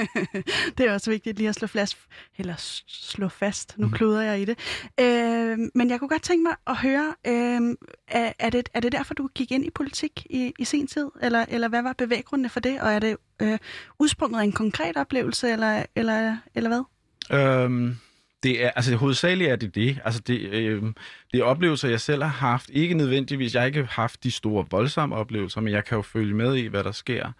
det 0.77 0.85
er 0.85 0.93
også 0.93 1.11
vigtigt 1.11 1.37
lige 1.37 1.49
at 1.49 1.55
slå, 1.55 1.67
fast, 1.67 1.97
eller 2.37 2.53
slå 2.87 3.27
fast. 3.27 3.77
Nu 3.77 3.87
mm. 3.87 3.93
kluder 3.93 4.21
jeg 4.21 4.41
i 4.41 4.45
det. 4.45 4.57
Uh, 5.01 5.59
men 5.75 5.89
jeg 5.89 5.99
kunne 5.99 6.09
godt 6.09 6.21
tænke 6.21 6.43
mig 6.43 6.55
at 6.67 6.77
høre, 6.77 7.07
uh, 7.27 7.75
er, 8.07 8.33
er, 8.39 8.49
det, 8.49 8.69
er 8.73 8.79
det 8.79 8.91
derfor, 8.91 9.13
du 9.13 9.29
gik 9.35 9.51
ind 9.51 9.65
i 9.65 9.69
politik 9.69 10.25
i, 10.29 10.53
i 10.59 10.65
sin 10.65 10.87
tid? 10.87 11.07
Eller, 11.21 11.45
eller 11.47 11.67
hvad 11.67 11.81
var 11.81 11.93
bevæggrundene 11.93 12.49
for 12.49 12.59
det? 12.59 12.81
Og 12.81 12.93
er 12.93 12.99
det 12.99 13.17
uh, 13.43 13.57
udsprunget 13.99 14.39
af 14.39 14.43
en 14.43 14.51
konkret 14.51 14.97
oplevelse, 14.97 15.51
eller, 15.51 15.83
eller, 15.95 16.37
eller 16.55 16.69
hvad? 16.69 16.83
Øhm, 17.31 17.97
det 18.43 18.63
er, 18.65 18.69
altså 18.69 18.95
hovedsageligt 18.95 19.49
er 19.51 19.55
det 19.55 19.75
det. 19.75 19.99
Altså 20.05 20.21
det, 20.27 20.39
øh, 20.39 20.83
det 21.31 21.39
er 21.39 21.43
oplevelser, 21.43 21.89
jeg 21.89 22.01
selv 22.01 22.23
har 22.23 22.29
haft. 22.29 22.69
Ikke 22.69 22.95
nødvendigvis, 22.95 23.53
jeg 23.53 23.61
har 23.61 23.67
ikke 23.67 23.83
haft 23.83 24.23
de 24.23 24.31
store 24.31 24.65
voldsomme 24.71 25.15
oplevelser, 25.15 25.61
men 25.61 25.73
jeg 25.73 25.85
kan 25.85 25.95
jo 25.95 26.01
følge 26.01 26.33
med 26.33 26.55
i, 26.55 26.65
hvad 26.65 26.83
der 26.83 26.91
sker. 26.91 27.31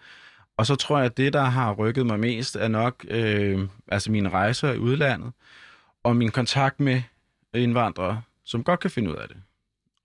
Og 0.57 0.65
så 0.65 0.75
tror 0.75 0.97
jeg, 0.97 1.05
at 1.05 1.17
det, 1.17 1.33
der 1.33 1.43
har 1.43 1.73
rykket 1.73 2.05
mig 2.05 2.19
mest, 2.19 2.55
er 2.55 2.67
nok 2.67 3.05
øh, 3.09 3.67
altså 3.87 4.11
mine 4.11 4.29
rejser 4.29 4.71
i 4.71 4.77
udlandet, 4.77 5.31
og 6.03 6.15
min 6.15 6.31
kontakt 6.31 6.79
med 6.79 7.01
indvandrere, 7.53 8.21
som 8.43 8.63
godt 8.63 8.79
kan 8.79 8.91
finde 8.91 9.11
ud 9.11 9.15
af 9.15 9.27
det. 9.27 9.37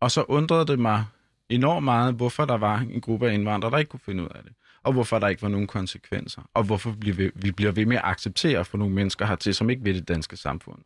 Og 0.00 0.10
så 0.10 0.22
undrede 0.22 0.66
det 0.66 0.78
mig 0.78 1.04
enormt 1.48 1.84
meget, 1.84 2.14
hvorfor 2.14 2.44
der 2.44 2.56
var 2.56 2.78
en 2.78 3.00
gruppe 3.00 3.28
af 3.30 3.34
indvandrere, 3.34 3.70
der 3.70 3.78
ikke 3.78 3.88
kunne 3.88 4.00
finde 4.00 4.22
ud 4.22 4.28
af 4.28 4.42
det. 4.44 4.52
Og 4.86 4.92
hvorfor 4.92 5.18
der 5.18 5.28
ikke 5.28 5.42
var 5.42 5.48
nogen 5.48 5.66
konsekvenser. 5.66 6.42
Og 6.54 6.64
hvorfor 6.64 6.90
vi, 6.90 7.52
bliver 7.52 7.72
ved 7.72 7.86
med 7.86 7.96
at 7.96 8.02
acceptere 8.04 8.64
for 8.64 8.78
nogle 8.78 8.94
mennesker 8.94 9.26
hertil, 9.26 9.54
som 9.54 9.70
ikke 9.70 9.82
vil 9.82 9.94
det 9.94 10.08
danske 10.08 10.36
samfund. 10.36 10.78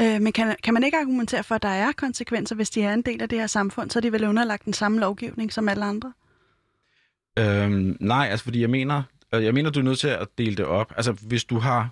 Øh, 0.00 0.20
men 0.20 0.32
kan, 0.32 0.56
kan 0.62 0.74
man 0.74 0.84
ikke 0.84 0.98
argumentere 0.98 1.44
for, 1.44 1.54
at 1.54 1.62
der 1.62 1.68
er 1.68 1.92
konsekvenser, 1.92 2.56
hvis 2.56 2.70
de 2.70 2.82
er 2.82 2.94
en 2.94 3.02
del 3.02 3.22
af 3.22 3.28
det 3.28 3.38
her 3.38 3.46
samfund, 3.46 3.90
så 3.90 3.98
er 3.98 4.00
de 4.00 4.12
vel 4.12 4.24
underlagt 4.24 4.64
den 4.64 4.72
samme 4.72 5.00
lovgivning 5.00 5.52
som 5.52 5.68
alle 5.68 5.84
andre? 5.84 6.12
Øhm, 7.38 7.96
nej, 8.00 8.28
altså 8.30 8.44
fordi 8.44 8.60
jeg 8.60 8.70
mener, 8.70 9.02
øh, 9.34 9.44
jeg 9.44 9.54
mener, 9.54 9.70
du 9.70 9.80
er 9.80 9.84
nødt 9.84 9.98
til 9.98 10.08
at 10.08 10.28
dele 10.38 10.56
det 10.56 10.64
op. 10.64 10.92
Altså 10.96 11.12
hvis 11.12 11.44
du 11.44 11.58
har, 11.58 11.88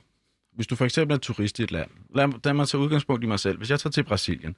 hvis 0.52 0.66
du 0.66 0.76
for 0.76 0.84
eksempel 0.84 1.14
er 1.14 1.18
turist 1.18 1.58
i 1.58 1.62
et 1.62 1.70
land, 1.70 1.90
lad, 2.14 2.32
lad 2.44 2.54
mig 2.54 2.68
tage 2.68 2.80
udgangspunkt 2.80 3.24
i 3.24 3.26
mig 3.26 3.40
selv. 3.40 3.58
Hvis 3.58 3.70
jeg 3.70 3.80
tager 3.80 3.92
til 3.92 4.04
Brasilien, 4.04 4.56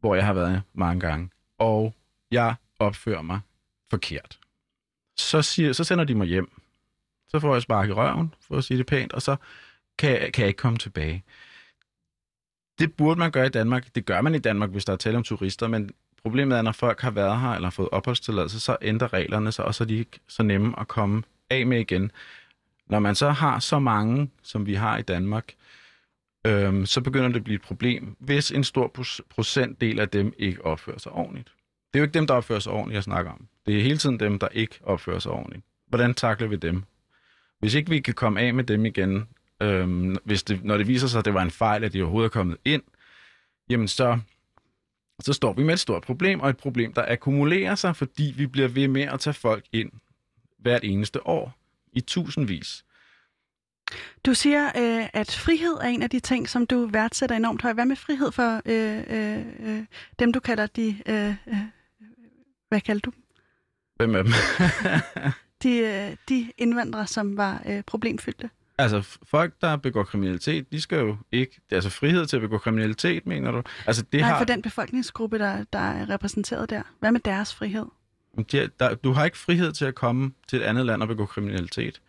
hvor 0.00 0.14
jeg 0.14 0.26
har 0.26 0.32
været 0.32 0.62
mange 0.74 1.00
gange, 1.00 1.30
og 1.58 1.94
jeg 2.30 2.54
opfører 2.78 3.22
mig 3.22 3.40
forkert, 3.90 4.38
så, 5.16 5.42
siger, 5.42 5.72
så 5.72 5.84
sender 5.84 6.04
de 6.04 6.14
mig 6.14 6.26
hjem. 6.26 6.50
Så 7.28 7.40
får 7.40 7.52
jeg 7.52 7.62
spark 7.62 7.88
i 7.88 7.92
røven, 7.92 8.34
for 8.40 8.56
at 8.56 8.64
sige 8.64 8.78
det 8.78 8.86
pænt, 8.86 9.12
og 9.12 9.22
så 9.22 9.36
kan, 9.98 10.32
kan 10.32 10.42
jeg 10.42 10.48
ikke 10.48 10.58
komme 10.58 10.78
tilbage. 10.78 11.24
Det 12.78 12.96
burde 12.96 13.18
man 13.18 13.30
gøre 13.30 13.46
i 13.46 13.50
Danmark. 13.50 13.94
Det 13.94 14.06
gør 14.06 14.20
man 14.20 14.34
i 14.34 14.38
Danmark, 14.38 14.70
hvis 14.70 14.84
der 14.84 14.92
er 14.92 14.96
tale 14.96 15.16
om 15.16 15.22
turister, 15.22 15.68
men 15.68 15.90
problemet 16.22 16.58
er, 16.58 16.62
når 16.62 16.72
folk 16.72 17.00
har 17.00 17.10
været 17.10 17.40
her 17.40 17.50
eller 17.50 17.70
fået 17.70 17.88
opholdstilladelse, 17.92 18.60
så 18.60 18.76
ændrer 18.82 19.12
reglerne 19.12 19.52
sig, 19.52 19.64
og 19.64 19.74
så 19.74 19.84
er 19.84 19.88
de 19.88 19.96
ikke 19.98 20.20
så 20.28 20.42
nemme 20.42 20.80
at 20.80 20.88
komme 20.88 21.22
af 21.50 21.66
med 21.66 21.80
igen. 21.80 22.12
Når 22.86 22.98
man 22.98 23.14
så 23.14 23.30
har 23.30 23.58
så 23.58 23.78
mange, 23.78 24.30
som 24.42 24.66
vi 24.66 24.74
har 24.74 24.98
i 24.98 25.02
Danmark, 25.02 25.54
øhm, 26.46 26.86
så 26.86 27.00
begynder 27.00 27.28
det 27.28 27.36
at 27.36 27.44
blive 27.44 27.54
et 27.54 27.62
problem, 27.62 28.16
hvis 28.18 28.50
en 28.50 28.64
stor 28.64 28.94
procentdel 29.30 30.00
af 30.00 30.08
dem 30.08 30.32
ikke 30.38 30.64
opfører 30.64 30.98
sig 30.98 31.12
ordentligt. 31.12 31.52
Det 31.96 32.00
er 32.00 32.02
jo 32.02 32.06
ikke 32.06 32.18
dem, 32.18 32.26
der 32.26 32.34
opfører 32.34 32.60
sig 32.60 32.72
ordentligt, 32.72 32.94
jeg 32.94 33.02
snakker 33.02 33.32
om. 33.32 33.48
Det 33.66 33.78
er 33.78 33.82
hele 33.82 33.98
tiden 33.98 34.20
dem, 34.20 34.38
der 34.38 34.48
ikke 34.48 34.78
opfører 34.82 35.18
sig 35.18 35.32
ordentligt. 35.32 35.64
Hvordan 35.86 36.14
takler 36.14 36.48
vi 36.48 36.56
dem? 36.56 36.84
Hvis 37.58 37.74
ikke 37.74 37.90
vi 37.90 38.00
kan 38.00 38.14
komme 38.14 38.40
af 38.40 38.54
med 38.54 38.64
dem 38.64 38.86
igen, 38.86 39.28
øhm, 39.62 40.16
hvis 40.24 40.42
det, 40.42 40.64
når 40.64 40.76
det 40.76 40.88
viser 40.88 41.06
sig, 41.06 41.18
at 41.18 41.24
det 41.24 41.34
var 41.34 41.42
en 41.42 41.50
fejl, 41.50 41.84
at 41.84 41.92
de 41.92 42.02
overhovedet 42.02 42.28
er 42.28 42.32
kommet 42.32 42.56
ind, 42.64 42.82
jamen 43.70 43.88
så, 43.88 44.18
så 45.20 45.32
står 45.32 45.52
vi 45.52 45.62
med 45.62 45.74
et 45.74 45.80
stort 45.80 46.02
problem, 46.02 46.40
og 46.40 46.50
et 46.50 46.56
problem, 46.56 46.92
der 46.92 47.04
akkumulerer 47.08 47.74
sig, 47.74 47.96
fordi 47.96 48.34
vi 48.36 48.46
bliver 48.46 48.68
ved 48.68 48.88
med 48.88 49.02
at 49.02 49.20
tage 49.20 49.34
folk 49.34 49.64
ind 49.72 49.90
hvert 50.58 50.84
eneste 50.84 51.26
år 51.26 51.54
i 51.92 52.00
tusindvis. 52.00 52.84
Du 54.26 54.34
siger, 54.34 54.66
øh, 54.66 55.08
at 55.12 55.30
frihed 55.30 55.74
er 55.74 55.88
en 55.88 56.02
af 56.02 56.10
de 56.10 56.20
ting, 56.20 56.48
som 56.48 56.66
du 56.66 56.86
værdsætter 56.86 57.36
enormt 57.36 57.62
højt. 57.62 57.76
Hvad 57.76 57.86
med 57.86 57.96
frihed 57.96 58.32
for 58.32 58.62
øh, 58.66 59.04
øh, 59.10 59.46
øh 59.60 59.84
dem, 60.18 60.32
du 60.32 60.40
kalder 60.40 60.66
de... 60.66 61.02
Øh, 61.06 61.34
øh 61.46 61.75
hvad 62.68 62.80
kalder 62.80 63.00
du 63.00 63.10
dem? 63.10 63.22
Hvem 63.96 64.14
er 64.14 64.22
dem? 64.22 64.32
de, 65.62 65.78
øh, 65.78 66.16
de 66.28 66.52
indvandrere, 66.58 67.06
som 67.06 67.36
var 67.36 67.62
øh, 67.66 67.82
problemfyldte. 67.82 68.50
Altså, 68.78 69.18
folk, 69.22 69.54
der 69.60 69.76
begår 69.76 70.02
kriminalitet, 70.02 70.72
de 70.72 70.80
skal 70.80 70.98
jo 70.98 71.16
ikke... 71.32 71.60
Altså, 71.70 71.90
frihed 71.90 72.26
til 72.26 72.36
at 72.36 72.42
begå 72.42 72.58
kriminalitet, 72.58 73.26
mener 73.26 73.50
du? 73.50 73.62
Altså, 73.86 74.02
det 74.02 74.20
Nej, 74.20 74.30
har... 74.30 74.38
for 74.38 74.44
den 74.44 74.62
befolkningsgruppe, 74.62 75.38
der, 75.38 75.64
der 75.72 75.78
er 75.78 76.10
repræsenteret 76.10 76.70
der. 76.70 76.82
Hvad 77.00 77.12
med 77.12 77.20
deres 77.20 77.54
frihed? 77.54 77.86
De, 78.52 78.70
der, 78.80 78.94
du 78.94 79.12
har 79.12 79.24
ikke 79.24 79.38
frihed 79.38 79.72
til 79.72 79.84
at 79.84 79.94
komme 79.94 80.32
til 80.48 80.58
et 80.58 80.62
andet 80.62 80.86
land 80.86 81.02
og 81.02 81.08
begå 81.08 81.26
kriminalitet. 81.26 82.00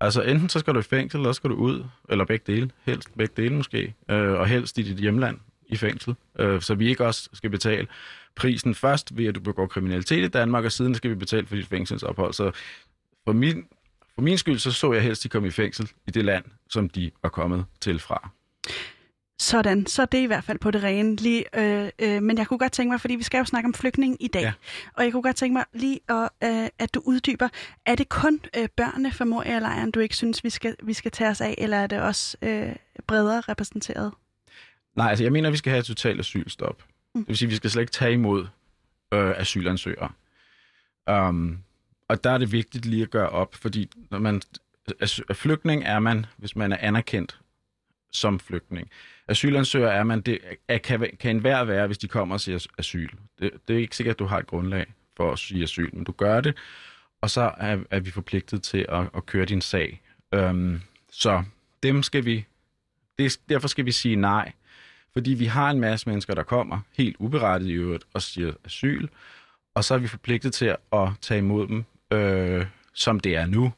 Altså, 0.00 0.22
enten 0.22 0.48
så 0.48 0.58
skal 0.58 0.74
du 0.74 0.78
i 0.78 0.82
fængsel, 0.82 1.18
eller 1.18 1.32
så 1.32 1.36
skal 1.36 1.50
du 1.50 1.54
ud, 1.54 1.84
eller 2.08 2.24
begge 2.24 2.52
dele, 2.52 2.70
helst 2.84 3.14
begge 3.16 3.42
dele 3.42 3.54
måske, 3.54 3.94
øh, 4.10 4.32
og 4.32 4.46
helst 4.46 4.78
i 4.78 4.82
dit 4.82 4.96
hjemland 4.96 5.38
i 5.66 5.76
fængsel, 5.76 6.14
øh, 6.38 6.60
så 6.60 6.74
vi 6.74 6.88
ikke 6.88 7.06
også 7.06 7.28
skal 7.32 7.50
betale 7.50 7.86
prisen 8.36 8.74
først 8.74 9.16
ved, 9.16 9.26
at 9.26 9.34
du 9.34 9.40
begår 9.40 9.66
kriminalitet 9.66 10.24
i 10.24 10.28
Danmark, 10.28 10.64
og 10.64 10.72
siden 10.72 10.94
skal 10.94 11.10
vi 11.10 11.14
betale 11.14 11.46
for 11.46 11.56
dit 11.56 11.66
fængselsophold. 11.66 12.32
Så 12.32 12.50
for 13.24 13.32
min, 13.32 13.64
for 14.14 14.22
min 14.22 14.38
skyld, 14.38 14.58
så 14.58 14.72
så 14.72 14.92
jeg 14.92 15.02
helst, 15.02 15.20
at 15.20 15.22
de 15.22 15.28
kom 15.28 15.44
i 15.44 15.50
fængsel 15.50 15.90
i 16.06 16.10
det 16.10 16.24
land, 16.24 16.44
som 16.68 16.88
de 16.88 17.10
var 17.22 17.28
kommet 17.28 17.64
til 17.80 17.98
fra. 17.98 18.30
Sådan, 19.40 19.86
så 19.86 20.04
det 20.04 20.20
er 20.20 20.24
i 20.24 20.26
hvert 20.26 20.44
fald 20.44 20.58
på 20.58 20.70
det 20.70 20.82
rene. 20.82 21.16
Lige, 21.16 21.44
øh, 21.60 21.90
øh, 21.98 22.22
men 22.22 22.38
jeg 22.38 22.46
kunne 22.46 22.58
godt 22.58 22.72
tænke 22.72 22.90
mig, 22.90 23.00
fordi 23.00 23.14
vi 23.14 23.22
skal 23.22 23.38
jo 23.38 23.44
snakke 23.44 23.66
om 23.66 23.74
flygtning 23.74 24.16
i 24.20 24.28
dag, 24.28 24.42
ja. 24.42 24.52
og 24.94 25.04
jeg 25.04 25.12
kunne 25.12 25.22
godt 25.22 25.36
tænke 25.36 25.52
mig 25.52 25.64
lige, 25.72 26.00
at, 26.08 26.28
øh, 26.44 26.68
at 26.78 26.94
du 26.94 27.02
uddyber, 27.04 27.48
er 27.86 27.94
det 27.94 28.08
kun 28.08 28.40
øh, 28.56 28.68
børnene 28.76 29.12
fra 29.12 29.24
Moria-lejren, 29.24 29.90
du 29.90 30.00
ikke 30.00 30.16
synes, 30.16 30.44
vi 30.44 30.50
skal, 30.50 30.76
vi 30.82 30.92
skal 30.92 31.10
tage 31.10 31.30
os 31.30 31.40
af, 31.40 31.54
eller 31.58 31.76
er 31.76 31.86
det 31.86 32.00
også 32.00 32.36
øh, 32.42 32.72
bredere 33.06 33.40
repræsenteret? 33.40 34.12
Nej, 34.96 35.10
altså 35.10 35.24
jeg 35.24 35.32
mener, 35.32 35.48
at 35.48 35.52
vi 35.52 35.58
skal 35.58 35.70
have 35.70 35.80
et 35.80 35.86
totalt 35.86 36.20
asylstop. 36.20 36.82
Det 37.14 37.28
vil 37.28 37.36
sige, 37.36 37.46
at 37.46 37.50
vi 37.50 37.56
skal 37.56 37.70
slet 37.70 37.82
ikke 37.82 37.92
tage 37.92 38.12
imod 38.12 38.46
øh, 39.12 39.30
asylansøgere. 39.36 40.10
Um, 41.10 41.58
og 42.08 42.24
der 42.24 42.30
er 42.30 42.38
det 42.38 42.52
vigtigt 42.52 42.86
lige 42.86 43.02
at 43.02 43.10
gøre 43.10 43.28
op, 43.28 43.54
fordi 43.54 43.90
når 44.10 44.18
man, 44.18 44.42
as, 45.00 45.20
flygtning 45.32 45.84
er 45.84 45.98
man, 45.98 46.26
hvis 46.36 46.56
man 46.56 46.72
er 46.72 46.76
anerkendt 46.80 47.40
som 48.12 48.40
flygtning. 48.40 48.90
Asylansøger 49.28 49.88
er 49.88 50.02
man, 50.02 50.20
det 50.20 50.38
er, 50.68 50.78
kan, 50.78 51.10
kan 51.20 51.36
enhver 51.36 51.64
være, 51.64 51.86
hvis 51.86 51.98
de 51.98 52.08
kommer 52.08 52.34
og 52.34 52.40
siger 52.40 52.66
asyl. 52.78 53.08
Det, 53.38 53.50
det 53.68 53.76
er 53.76 53.80
ikke 53.80 53.96
sikkert, 53.96 54.14
at 54.14 54.18
du 54.18 54.24
har 54.24 54.38
et 54.38 54.46
grundlag 54.46 54.86
for 55.16 55.32
at 55.32 55.38
sige 55.38 55.62
asyl, 55.62 55.90
men 55.92 56.04
du 56.04 56.12
gør 56.12 56.40
det, 56.40 56.56
og 57.20 57.30
så 57.30 57.52
er, 57.56 57.78
er 57.90 58.00
vi 58.00 58.10
forpligtet 58.10 58.62
til 58.62 58.86
at, 58.88 59.08
at 59.16 59.26
køre 59.26 59.44
din 59.44 59.60
sag. 59.60 60.02
Um, 60.36 60.82
så 61.12 61.44
dem 61.82 62.02
skal 62.02 62.24
vi, 62.24 62.46
det, 63.18 63.40
derfor 63.48 63.68
skal 63.68 63.86
vi 63.86 63.92
sige 63.92 64.16
nej, 64.16 64.52
fordi 65.12 65.30
vi 65.30 65.44
har 65.44 65.70
en 65.70 65.80
masse 65.80 66.08
mennesker, 66.08 66.34
der 66.34 66.42
kommer, 66.42 66.80
helt 66.96 67.16
uberettiget 67.18 67.70
i 67.70 67.74
øvrigt, 67.74 68.04
og 68.14 68.22
siger 68.22 68.52
asyl, 68.64 69.08
og 69.74 69.84
så 69.84 69.94
er 69.94 69.98
vi 69.98 70.06
forpligtet 70.06 70.54
til 70.54 70.76
at 70.92 71.08
tage 71.20 71.38
imod 71.38 71.66
dem, 71.66 71.84
øh, 72.12 72.66
som 72.94 73.20
det 73.20 73.36
er 73.36 73.46
nu. 73.46 73.72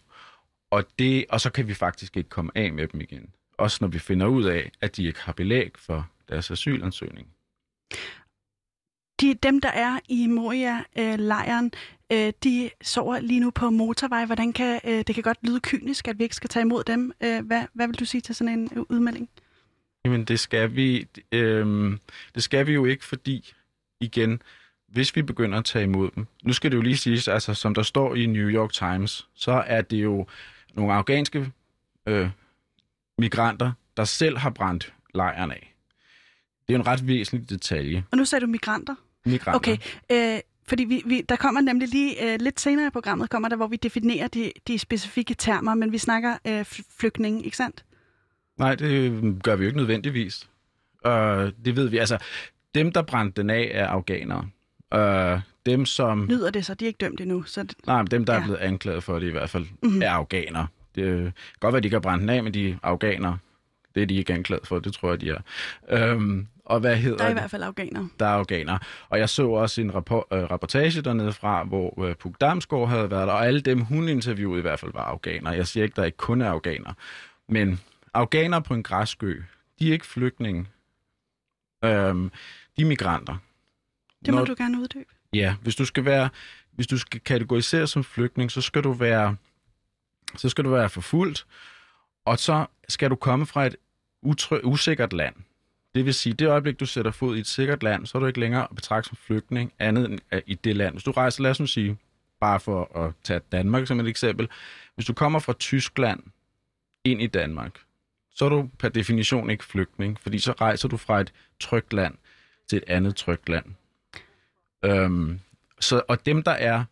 Og, 0.70 0.84
det, 0.98 1.24
og 1.30 1.40
så 1.40 1.50
kan 1.50 1.68
vi 1.68 1.74
faktisk 1.74 2.16
ikke 2.16 2.30
komme 2.30 2.52
af 2.54 2.72
med 2.72 2.88
dem 2.88 3.00
igen. 3.00 3.30
Også 3.58 3.78
når 3.80 3.88
vi 3.88 3.98
finder 3.98 4.26
ud 4.26 4.44
af, 4.44 4.70
at 4.80 4.96
de 4.96 5.04
ikke 5.04 5.20
har 5.20 5.32
belæg 5.32 5.70
for 5.78 6.08
deres 6.28 6.50
asylansøgning. 6.50 7.28
De, 9.20 9.34
dem, 9.34 9.60
der 9.60 9.68
er 9.68 9.98
i 10.08 10.26
Moria-lejren, 10.26 11.72
øh, 12.12 12.32
de 12.44 12.70
sover 12.82 13.20
lige 13.20 13.40
nu 13.40 13.50
på 13.50 13.70
motorvej. 13.70 14.24
Hvordan 14.24 14.52
kan, 14.52 14.80
øh, 14.84 15.04
det 15.06 15.14
kan 15.14 15.22
godt 15.22 15.38
lyde 15.42 15.60
kynisk, 15.60 16.08
at 16.08 16.18
vi 16.18 16.22
ikke 16.22 16.36
skal 16.36 16.50
tage 16.50 16.62
imod 16.62 16.84
dem. 16.84 17.12
Øh, 17.20 17.46
hvad, 17.46 17.64
hvad 17.72 17.86
vil 17.86 18.00
du 18.00 18.04
sige 18.04 18.20
til 18.20 18.34
sådan 18.34 18.58
en 18.58 18.86
udmelding? 18.88 19.28
Jamen, 20.04 20.24
det 20.24 20.40
skal 20.40 20.76
vi, 20.76 21.06
øh, 21.32 21.98
det 22.34 22.42
skal 22.42 22.66
vi 22.66 22.72
jo 22.72 22.84
ikke, 22.84 23.04
fordi, 23.04 23.52
igen, 24.00 24.42
hvis 24.88 25.16
vi 25.16 25.22
begynder 25.22 25.58
at 25.58 25.64
tage 25.64 25.84
imod 25.84 26.10
dem, 26.14 26.26
nu 26.42 26.52
skal 26.52 26.70
det 26.70 26.76
jo 26.76 26.82
lige 26.82 26.96
siges, 26.96 27.28
altså 27.28 27.54
som 27.54 27.74
der 27.74 27.82
står 27.82 28.14
i 28.14 28.26
New 28.26 28.48
York 28.48 28.72
Times, 28.72 29.28
så 29.34 29.52
er 29.66 29.82
det 29.82 29.96
jo 29.96 30.26
nogle 30.74 30.94
afghanske 30.94 31.52
øh, 32.06 32.28
migranter, 33.18 33.72
der 33.96 34.04
selv 34.04 34.38
har 34.38 34.50
brændt 34.50 34.92
lejren 35.14 35.50
af. 35.50 35.74
Det 36.68 36.74
er 36.74 36.78
jo 36.78 36.80
en 36.80 36.86
ret 36.86 37.06
væsentlig 37.06 37.50
detalje. 37.50 38.04
Og 38.10 38.18
nu 38.18 38.24
sagde 38.24 38.46
du 38.46 38.50
migranter? 38.50 38.94
Migranter. 39.24 39.56
Okay, 39.56 39.76
øh, 40.12 40.40
fordi 40.66 40.84
vi, 40.84 41.02
vi, 41.06 41.20
der 41.20 41.36
kommer 41.36 41.60
nemlig 41.60 41.88
lige 41.88 42.32
øh, 42.32 42.40
lidt 42.40 42.60
senere 42.60 42.86
i 42.86 42.90
programmet, 42.90 43.30
kommer 43.30 43.48
der, 43.48 43.56
hvor 43.56 43.66
vi 43.66 43.76
definerer 43.76 44.28
de, 44.28 44.52
de 44.68 44.78
specifikke 44.78 45.34
termer, 45.34 45.74
men 45.74 45.92
vi 45.92 45.98
snakker 45.98 46.36
øh, 46.46 46.64
flygtninge, 46.98 47.44
ikke 47.44 47.56
sandt? 47.56 47.84
Nej, 48.62 48.74
det 48.74 49.42
gør 49.42 49.56
vi 49.56 49.64
jo 49.64 49.68
ikke 49.68 49.78
nødvendigvis. 49.78 50.48
Uh, 51.06 51.12
det 51.64 51.76
ved 51.76 51.88
vi. 51.88 51.98
Altså, 51.98 52.18
dem, 52.74 52.92
der 52.92 53.02
brændte 53.02 53.42
den 53.42 53.50
af, 53.50 53.70
er 53.74 53.86
afghanere. 53.86 54.48
Uh, 54.94 55.40
dem, 55.66 55.86
som... 55.86 56.26
Lyder 56.28 56.50
det 56.50 56.66
så? 56.66 56.74
De 56.74 56.84
er 56.84 56.86
ikke 56.86 56.98
dømt 56.98 57.20
endnu. 57.20 57.42
Så. 57.42 57.66
Nej, 57.86 58.02
dem, 58.02 58.24
der 58.24 58.32
ja. 58.32 58.40
er 58.40 58.44
blevet 58.44 58.58
anklaget 58.58 59.02
for 59.02 59.18
det 59.18 59.26
i 59.26 59.30
hvert 59.30 59.50
fald, 59.50 59.66
mm-hmm. 59.82 60.02
er 60.02 60.10
afghanere. 60.10 60.66
Det 60.94 61.04
kan 61.04 61.32
godt 61.60 61.72
være, 61.72 61.80
de 61.80 61.86
ikke 61.86 61.94
har 61.94 62.00
brændt 62.00 62.20
den 62.20 62.30
af, 62.30 62.42
men 62.42 62.54
de 62.54 62.70
er 62.70 62.76
afghanere. 62.82 63.38
Det 63.94 64.02
er 64.02 64.06
de 64.06 64.14
ikke 64.14 64.32
anklaget 64.32 64.66
for, 64.66 64.78
det 64.78 64.92
tror 64.92 65.10
jeg, 65.10 65.20
de 65.20 65.36
er. 65.90 66.14
Um, 66.14 66.46
og 66.64 66.80
hvad 66.80 66.96
hedder 66.96 67.18
Der 67.18 67.24
er 67.24 67.30
i 67.30 67.32
hvert 67.32 67.50
fald 67.50 67.62
afghanere. 67.62 68.08
Der 68.18 68.26
er 68.26 68.30
afghanere. 68.30 68.78
Og 69.08 69.18
jeg 69.18 69.28
så 69.28 69.48
også 69.48 69.80
en 69.80 69.94
rapport, 69.94 70.24
uh, 70.30 70.38
rapportage 70.38 71.02
dernede 71.02 71.32
fra, 71.32 71.64
hvor 71.64 71.98
uh, 71.98 72.12
Puk 72.12 72.40
Damsgaard 72.40 72.88
havde 72.88 73.10
været 73.10 73.26
der, 73.26 73.32
og 73.32 73.46
alle 73.46 73.60
dem, 73.60 73.80
hun 73.80 74.08
interviewede 74.08 74.58
i 74.58 74.62
hvert 74.62 74.80
fald, 74.80 74.92
var 74.92 75.04
afghanere. 75.04 75.54
Jeg 75.54 75.66
siger 75.66 75.84
ikke, 75.84 75.96
der 75.96 76.04
ikke 76.04 76.16
kun 76.16 76.40
er 76.40 76.50
afghanere. 76.50 76.94
Men 77.48 77.80
afghanere 78.14 78.62
på 78.62 78.74
en 78.74 78.82
græsø, 78.82 79.42
de 79.78 79.88
er 79.88 79.92
ikke 79.92 80.06
flygtninge. 80.06 80.66
Øhm, 81.84 82.30
de 82.76 82.82
er 82.82 82.86
migranter. 82.86 83.36
Det 84.24 84.34
må 84.34 84.38
Når, 84.38 84.44
du 84.44 84.54
gerne 84.58 84.80
uddybe. 84.80 85.10
Ja, 85.32 85.56
hvis 85.62 85.76
du 85.76 85.84
skal 85.84 86.04
være, 86.04 86.28
hvis 86.72 86.86
du 86.86 86.98
skal 86.98 87.20
kategoriseres 87.20 87.90
som 87.90 88.04
flygtning, 88.04 88.50
så 88.50 88.60
skal 88.60 88.84
du 88.84 88.92
være, 88.92 89.36
så 90.36 90.48
skal 90.48 90.64
du 90.64 90.70
være 90.70 90.90
forfulgt, 90.90 91.46
og 92.24 92.38
så 92.38 92.66
skal 92.88 93.10
du 93.10 93.16
komme 93.16 93.46
fra 93.46 93.66
et 93.66 93.76
utry, 94.22 94.58
usikkert 94.64 95.12
land. 95.12 95.34
Det 95.94 96.04
vil 96.04 96.14
sige, 96.14 96.32
det 96.32 96.48
øjeblik, 96.48 96.80
du 96.80 96.86
sætter 96.86 97.10
fod 97.10 97.36
i 97.36 97.40
et 97.40 97.46
sikkert 97.46 97.82
land, 97.82 98.06
så 98.06 98.18
er 98.18 98.20
du 98.20 98.26
ikke 98.26 98.40
længere 98.40 98.68
betragtet 98.74 99.08
som 99.08 99.16
flygtning 99.16 99.72
andet 99.78 100.04
end 100.10 100.20
i 100.46 100.54
det 100.54 100.76
land. 100.76 100.94
Hvis 100.94 101.04
du 101.04 101.10
rejser, 101.10 101.42
lad 101.42 101.50
os 101.50 101.60
nu 101.60 101.66
sige, 101.66 101.98
bare 102.40 102.60
for 102.60 102.98
at 102.98 103.12
tage 103.24 103.40
Danmark 103.52 103.86
som 103.86 104.00
et 104.00 104.08
eksempel. 104.08 104.48
Hvis 104.94 105.06
du 105.06 105.12
kommer 105.12 105.38
fra 105.38 105.52
Tyskland 105.52 106.22
ind 107.04 107.22
i 107.22 107.26
Danmark, 107.26 107.80
så 108.34 108.44
er 108.44 108.48
du 108.48 108.68
per 108.78 108.88
definition 108.88 109.50
ikke 109.50 109.64
flygtning, 109.64 110.20
fordi 110.20 110.38
så 110.38 110.52
rejser 110.52 110.88
du 110.88 110.96
fra 110.96 111.20
et 111.20 111.32
trygt 111.60 111.92
land 111.92 112.14
til 112.68 112.76
et 112.76 112.84
andet 112.86 113.16
trygt 113.16 113.48
land. 113.48 113.64
Øhm, 114.84 115.40
så, 115.80 116.02
og 116.08 116.26
dem, 116.26 116.42
der 116.42 116.52
er, 116.52 116.84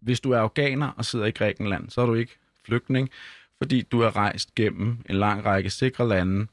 hvis 0.00 0.20
du 0.20 0.30
er 0.30 0.38
afghaner 0.38 0.88
og 0.96 1.04
sidder 1.04 1.26
i 1.26 1.30
Grækenland, 1.30 1.90
så 1.90 2.00
er 2.00 2.06
du 2.06 2.14
ikke 2.14 2.36
flygtning, 2.64 3.10
fordi 3.58 3.82
du 3.82 4.00
er 4.00 4.16
rejst 4.16 4.54
gennem 4.54 4.98
en 5.08 5.14
lang 5.16 5.44
række 5.44 5.70
sikre 5.70 6.08
lande, 6.08 6.46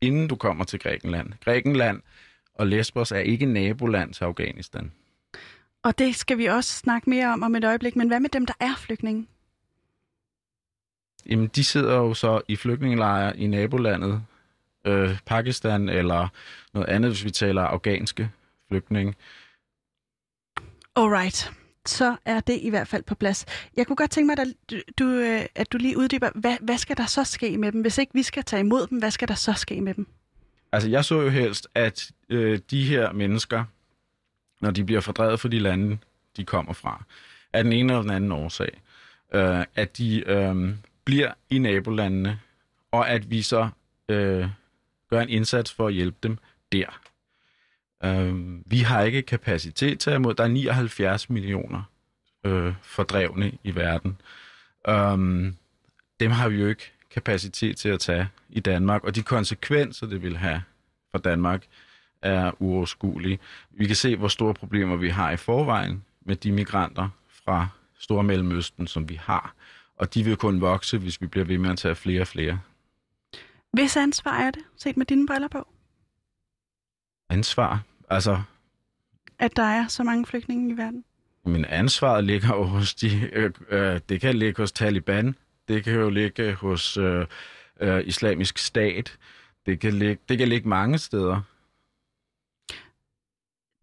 inden 0.00 0.28
du 0.28 0.36
kommer 0.36 0.64
til 0.64 0.78
Grækenland. 0.78 1.32
Grækenland 1.44 2.02
og 2.54 2.66
Lesbos 2.66 3.12
er 3.12 3.18
ikke 3.18 3.46
naboland 3.46 4.14
til 4.14 4.24
Afghanistan. 4.24 4.92
Og 5.82 5.98
det 5.98 6.16
skal 6.16 6.38
vi 6.38 6.46
også 6.46 6.74
snakke 6.74 7.10
mere 7.10 7.32
om 7.32 7.42
om 7.42 7.54
et 7.54 7.64
øjeblik, 7.64 7.96
men 7.96 8.08
hvad 8.08 8.20
med 8.20 8.30
dem, 8.30 8.46
der 8.46 8.54
er 8.60 8.74
flygtninge? 8.76 9.26
Jamen, 11.30 11.46
de 11.46 11.64
sidder 11.64 11.96
jo 11.96 12.14
så 12.14 12.40
i 12.48 12.56
flygtningelejre 12.56 13.36
i 13.36 13.46
nabolandet, 13.46 14.22
øh, 14.86 15.18
Pakistan 15.26 15.88
eller 15.88 16.28
noget 16.74 16.88
andet, 16.88 17.10
hvis 17.10 17.24
vi 17.24 17.30
taler 17.30 17.62
afghanske 17.62 18.30
flygtninge. 18.68 19.14
Alright. 20.96 21.52
Så 21.86 22.16
er 22.24 22.40
det 22.40 22.58
i 22.62 22.70
hvert 22.70 22.88
fald 22.88 23.02
på 23.02 23.14
plads. 23.14 23.46
Jeg 23.76 23.86
kunne 23.86 23.96
godt 23.96 24.10
tænke 24.10 24.26
mig, 24.26 24.38
at 24.38 24.78
du, 24.98 25.04
øh, 25.08 25.46
at 25.54 25.72
du 25.72 25.78
lige 25.78 25.98
uddyber, 25.98 26.30
hvad, 26.34 26.56
hvad 26.60 26.78
skal 26.78 26.96
der 26.96 27.06
så 27.06 27.24
ske 27.24 27.58
med 27.58 27.72
dem? 27.72 27.80
Hvis 27.80 27.98
ikke 27.98 28.12
vi 28.14 28.22
skal 28.22 28.42
tage 28.42 28.60
imod 28.60 28.86
dem, 28.86 28.98
hvad 28.98 29.10
skal 29.10 29.28
der 29.28 29.34
så 29.34 29.52
ske 29.52 29.80
med 29.80 29.94
dem? 29.94 30.06
Altså, 30.72 30.88
jeg 30.88 31.04
så 31.04 31.20
jo 31.20 31.28
helst, 31.28 31.68
at 31.74 32.10
øh, 32.28 32.58
de 32.70 32.84
her 32.84 33.12
mennesker, 33.12 33.64
når 34.60 34.70
de 34.70 34.84
bliver 34.84 35.00
fordrevet 35.00 35.40
fra 35.40 35.48
de 35.48 35.58
lande, 35.58 35.98
de 36.36 36.44
kommer 36.44 36.72
fra, 36.72 37.04
af 37.52 37.64
den 37.64 37.72
ene 37.72 37.92
eller 37.92 38.02
den 38.02 38.10
anden 38.10 38.32
årsag, 38.32 38.80
øh, 39.34 39.64
at 39.74 39.98
de 39.98 40.30
øh, 40.30 40.74
bliver 41.06 41.32
i 41.50 41.58
nabolandene, 41.58 42.40
og 42.92 43.10
at 43.10 43.30
vi 43.30 43.42
så 43.42 43.68
øh, 44.08 44.48
gør 45.10 45.20
en 45.20 45.28
indsats 45.28 45.72
for 45.72 45.86
at 45.86 45.94
hjælpe 45.94 46.16
dem 46.22 46.38
der. 46.72 47.00
Øh, 48.04 48.60
vi 48.66 48.78
har 48.78 49.02
ikke 49.02 49.22
kapacitet 49.22 50.00
til 50.00 50.10
at 50.10 50.20
mod. 50.20 50.34
Der 50.34 50.44
er 50.44 50.48
79 50.48 51.30
millioner 51.30 51.82
øh, 52.44 52.74
fordrevne 52.82 53.52
i 53.64 53.74
verden. 53.74 54.20
Øh, 54.88 55.52
dem 56.20 56.30
har 56.30 56.48
vi 56.48 56.60
jo 56.60 56.68
ikke 56.68 56.92
kapacitet 57.10 57.76
til 57.76 57.88
at 57.88 58.00
tage 58.00 58.28
i 58.48 58.60
Danmark, 58.60 59.04
og 59.04 59.14
de 59.14 59.22
konsekvenser, 59.22 60.06
det 60.06 60.22
vil 60.22 60.36
have 60.36 60.62
for 61.10 61.18
Danmark, 61.18 61.64
er 62.22 62.62
uoverskuelige. 62.62 63.38
Vi 63.70 63.86
kan 63.86 63.96
se, 63.96 64.16
hvor 64.16 64.28
store 64.28 64.54
problemer 64.54 64.96
vi 64.96 65.08
har 65.08 65.30
i 65.30 65.36
forvejen 65.36 66.04
med 66.24 66.36
de 66.36 66.52
migranter 66.52 67.08
fra 67.44 67.68
Stormellemøsten, 67.98 68.86
som 68.86 69.08
vi 69.08 69.14
har 69.14 69.54
og 69.96 70.14
de 70.14 70.24
vil 70.24 70.36
kun 70.36 70.60
vokse, 70.60 70.98
hvis 70.98 71.20
vi 71.20 71.26
bliver 71.26 71.44
ved 71.44 71.58
med 71.58 71.70
at 71.70 71.78
tage 71.78 71.94
flere 71.94 72.20
og 72.20 72.26
flere. 72.26 72.60
Hvis 73.72 73.96
ansvar 73.96 74.38
er 74.38 74.50
det, 74.50 74.62
set 74.76 74.96
med 74.96 75.06
dine 75.06 75.26
briller 75.26 75.48
på? 75.48 75.68
Ansvar? 77.30 77.82
Altså... 78.10 78.42
At 79.38 79.56
der 79.56 79.62
er 79.62 79.86
så 79.86 80.02
mange 80.02 80.26
flygtninge 80.26 80.74
i 80.74 80.76
verden? 80.76 81.04
Men 81.44 81.64
ansvaret 81.64 82.24
ligger 82.24 82.48
jo 82.48 82.64
hos 82.64 82.94
de... 82.94 83.30
Øh, 83.32 83.50
øh, 83.68 84.00
det 84.08 84.20
kan 84.20 84.34
ligge 84.34 84.62
hos 84.62 84.72
Taliban. 84.72 85.34
Det 85.68 85.84
kan 85.84 85.92
jo 85.92 86.10
ligge 86.10 86.54
hos 86.54 86.96
øh, 86.96 87.26
øh, 87.80 88.02
islamisk 88.06 88.58
stat. 88.58 89.18
Det 89.66 89.80
kan, 89.80 89.92
ligge, 89.92 90.22
det 90.28 90.38
kan 90.38 90.48
ligge 90.48 90.68
mange 90.68 90.98
steder 90.98 91.40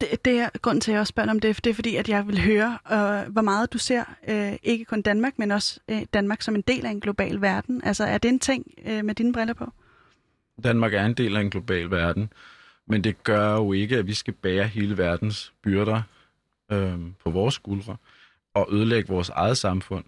det, 0.02 0.26
det 0.26 0.40
er 0.40 0.50
grund 0.62 0.82
til, 0.82 0.92
at 0.92 0.94
jeg 0.94 1.00
også 1.00 1.12
spørger 1.12 1.30
om 1.30 1.40
det, 1.40 1.64
det 1.64 1.70
er 1.70 1.74
fordi, 1.74 1.96
at 1.96 2.10
jeg 2.10 2.28
vil 2.28 2.42
høre, 2.42 2.78
øh, 2.92 3.32
hvor 3.32 3.42
meget 3.42 3.74
du 3.74 3.78
ser, 3.78 4.04
øh, 4.28 4.54
ikke 4.64 4.86
kun 4.86 5.02
Danmark, 5.02 5.40
men 5.40 5.52
også 5.52 5.80
øh, 5.90 6.02
Danmark 6.14 6.42
som 6.42 6.56
en 6.56 6.62
del 6.62 6.86
af 6.86 6.90
en 6.90 7.00
global 7.00 7.42
verden. 7.42 7.82
Altså, 7.84 8.04
er 8.04 8.18
det 8.18 8.30
en 8.30 8.40
ting 8.40 8.66
øh, 8.86 9.06
med 9.06 9.16
dine 9.16 9.34
briller 9.34 9.54
på? 9.54 9.72
Danmark 10.64 10.94
er 10.94 11.06
en 11.06 11.14
del 11.14 11.36
af 11.36 11.42
en 11.42 11.50
global 11.50 11.92
verden, 11.92 12.34
men 12.88 13.04
det 13.04 13.24
gør 13.24 13.54
jo 13.54 13.74
ikke, 13.74 13.98
at 13.98 14.08
vi 14.08 14.14
skal 14.14 14.34
bære 14.34 14.68
hele 14.68 14.98
verdens 14.98 15.54
byrder 15.64 16.02
øh, 16.72 17.00
på 17.24 17.30
vores 17.30 17.56
skuldre 17.56 17.98
og 18.54 18.68
ødelægge 18.72 19.10
vores 19.10 19.30
eget 19.30 19.58
samfund, 19.58 20.06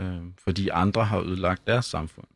øh, 0.00 0.18
fordi 0.38 0.68
andre 0.68 1.04
har 1.04 1.20
ødelagt 1.20 1.66
deres 1.66 1.84
samfund. 1.84 2.26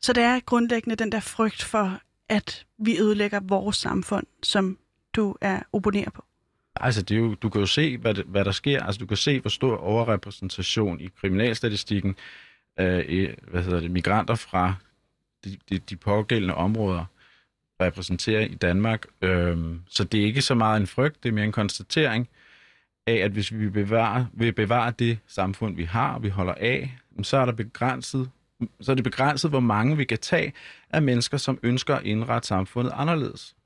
Så 0.00 0.12
det 0.12 0.22
er 0.22 0.40
grundlæggende 0.40 0.96
den 0.96 1.12
der 1.12 1.20
frygt 1.20 1.62
for, 1.62 2.00
at 2.28 2.66
vi 2.78 2.98
ødelægger 2.98 3.40
vores 3.40 3.76
samfund, 3.76 4.26
som 4.42 4.78
du 5.16 5.36
er 5.40 5.60
oponerer 5.72 6.10
på? 6.10 6.24
Altså, 6.76 7.02
det 7.02 7.14
er 7.14 7.18
jo, 7.18 7.34
du 7.34 7.48
kan 7.48 7.60
jo 7.60 7.66
se, 7.66 7.98
hvad, 7.98 8.14
det, 8.14 8.24
hvad 8.24 8.44
der 8.44 8.52
sker. 8.52 8.82
Altså, 8.82 8.98
du 8.98 9.06
kan 9.06 9.16
se, 9.16 9.40
hvor 9.40 9.50
stor 9.50 9.76
overrepræsentation 9.76 11.00
i 11.00 11.10
kriminalstatistikken 11.20 12.16
øh, 12.80 12.86
af 12.98 13.36
hvad 13.50 13.62
hedder 13.62 13.80
det, 13.80 13.90
migranter 13.90 14.34
fra 14.34 14.74
de, 15.44 15.56
de, 15.70 15.78
de 15.78 15.96
pågældende 15.96 16.54
områder 16.54 17.04
repræsenterer 17.80 18.40
i 18.40 18.54
Danmark. 18.54 19.06
Øhm, 19.22 19.80
så 19.88 20.04
det 20.04 20.20
er 20.20 20.24
ikke 20.24 20.42
så 20.42 20.54
meget 20.54 20.80
en 20.80 20.86
frygt, 20.86 21.22
det 21.22 21.28
er 21.28 21.32
mere 21.32 21.44
en 21.44 21.52
konstatering 21.52 22.28
af, 23.06 23.14
at 23.14 23.30
hvis 23.30 23.52
vi 23.52 23.68
bevarer, 23.68 24.24
vil 24.32 24.52
bevare 24.52 24.92
det 24.98 25.18
samfund, 25.26 25.76
vi 25.76 25.84
har, 25.84 26.14
og 26.14 26.22
vi 26.22 26.28
holder 26.28 26.54
af, 26.54 26.98
så 27.22 27.36
er 27.36 27.44
der 27.44 27.52
begrænset 27.52 28.30
så 28.80 28.90
er 28.90 28.94
det 28.94 29.04
begrænset, 29.04 29.50
hvor 29.50 29.60
mange 29.60 29.96
vi 29.96 30.04
kan 30.04 30.18
tage 30.18 30.52
af 30.90 31.02
mennesker, 31.02 31.36
som 31.36 31.58
ønsker 31.62 31.96
at 31.96 32.04
indrette 32.04 32.48
samfundet 32.48 32.92
anderledes. 32.94 33.56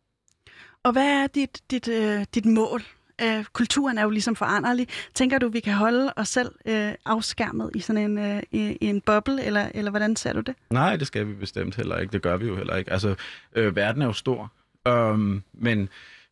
Og 0.89 0.93
hvad 0.93 1.23
er 1.23 1.27
dit, 1.27 1.63
dit, 1.71 1.89
øh, 1.89 2.25
dit 2.35 2.45
mål? 2.45 2.83
Øh, 3.23 3.45
kulturen 3.53 3.99
er 3.99 4.03
jo 4.03 4.11
ligesom 4.11 4.37
foranderlig. 4.37 4.89
Tænker 5.15 5.39
du, 5.39 5.49
vi 5.49 5.61
kan 5.61 5.75
holde 5.75 6.13
os 6.17 6.29
selv 6.29 6.53
øh, 6.67 6.93
afskærmet 7.05 7.71
i 7.75 7.81
sådan 7.81 8.11
en, 8.11 8.19
øh, 8.19 8.43
i, 8.51 8.79
i 8.81 8.87
en 8.87 9.01
boble, 9.01 9.45
eller, 9.45 9.69
eller 9.75 9.91
hvordan 9.91 10.17
ser 10.17 10.33
du 10.33 10.41
det? 10.41 10.55
Nej, 10.71 10.97
det 10.97 11.07
skal 11.07 11.27
vi 11.27 11.33
bestemt 11.33 11.77
heller 11.77 11.99
ikke. 11.99 12.13
Det 12.13 12.23
gør 12.23 12.37
vi 12.37 12.47
jo 12.47 12.57
heller 12.57 12.77
ikke. 12.77 12.93
Altså, 12.93 13.15
øh, 13.53 13.77
verden 13.77 14.03
er 14.03 14.07
jo 14.07 14.13
stor, 14.13 14.53
øh, 14.89 15.19
men 15.53 15.89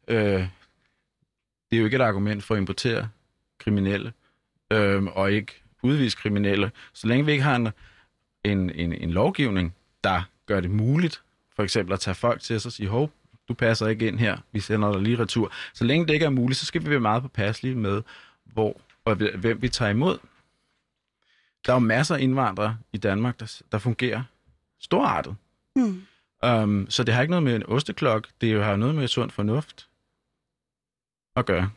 øh, 0.08 0.16
det 1.70 1.72
er 1.72 1.78
jo 1.78 1.84
ikke 1.84 1.96
et 1.96 2.02
argument 2.02 2.44
for 2.44 2.54
at 2.54 2.58
importere 2.58 3.08
kriminelle, 3.58 4.12
øh, 4.72 5.04
og 5.04 5.32
ikke 5.32 5.52
udvise 5.82 6.16
kriminelle. 6.16 6.70
Så 6.92 7.06
længe 7.06 7.26
vi 7.26 7.32
ikke 7.32 7.44
har 7.44 7.56
en, 7.56 7.68
en, 8.44 8.70
en, 8.70 8.92
en 8.92 9.10
lovgivning, 9.10 9.74
der 10.04 10.22
gør 10.46 10.60
det 10.60 10.70
muligt, 10.70 11.22
for 11.56 11.62
eksempel 11.62 11.92
at 11.92 12.00
tage 12.00 12.14
folk 12.14 12.40
til 12.40 12.60
sig 12.60 12.68
og 12.68 12.72
sige, 12.72 12.88
hov, 12.88 13.10
du 13.48 13.54
passer 13.54 13.86
ikke 13.86 14.08
ind 14.08 14.18
her, 14.18 14.38
vi 14.52 14.60
sender 14.60 14.92
dig 14.92 15.02
lige 15.02 15.18
retur. 15.18 15.52
Så 15.74 15.84
længe 15.84 16.06
det 16.06 16.14
ikke 16.14 16.26
er 16.26 16.30
muligt, 16.30 16.58
så 16.58 16.66
skal 16.66 16.84
vi 16.84 16.90
være 16.90 17.00
meget 17.00 17.22
påpasselige 17.22 17.74
med, 17.74 18.02
hvor 18.44 18.80
og 19.04 19.14
hvem 19.14 19.62
vi 19.62 19.68
tager 19.68 19.90
imod. 19.90 20.18
Der 21.66 21.72
er 21.72 21.76
jo 21.76 21.78
masser 21.78 22.14
af 22.14 22.20
indvandrere 22.20 22.78
i 22.92 22.98
Danmark, 22.98 23.40
der, 23.40 23.62
der 23.72 23.78
fungerer 23.78 24.22
storartet. 24.80 25.36
Mm. 25.76 26.02
Um, 26.46 26.86
så 26.90 27.04
det 27.04 27.14
har 27.14 27.22
ikke 27.22 27.30
noget 27.30 27.42
med 27.42 27.56
en 27.56 27.66
osteklok, 27.66 28.28
det 28.40 28.64
har 28.64 28.76
noget 28.76 28.94
med 28.94 29.08
sund 29.08 29.30
fornuft 29.30 29.88
at 31.36 31.46
gøre. 31.46 31.70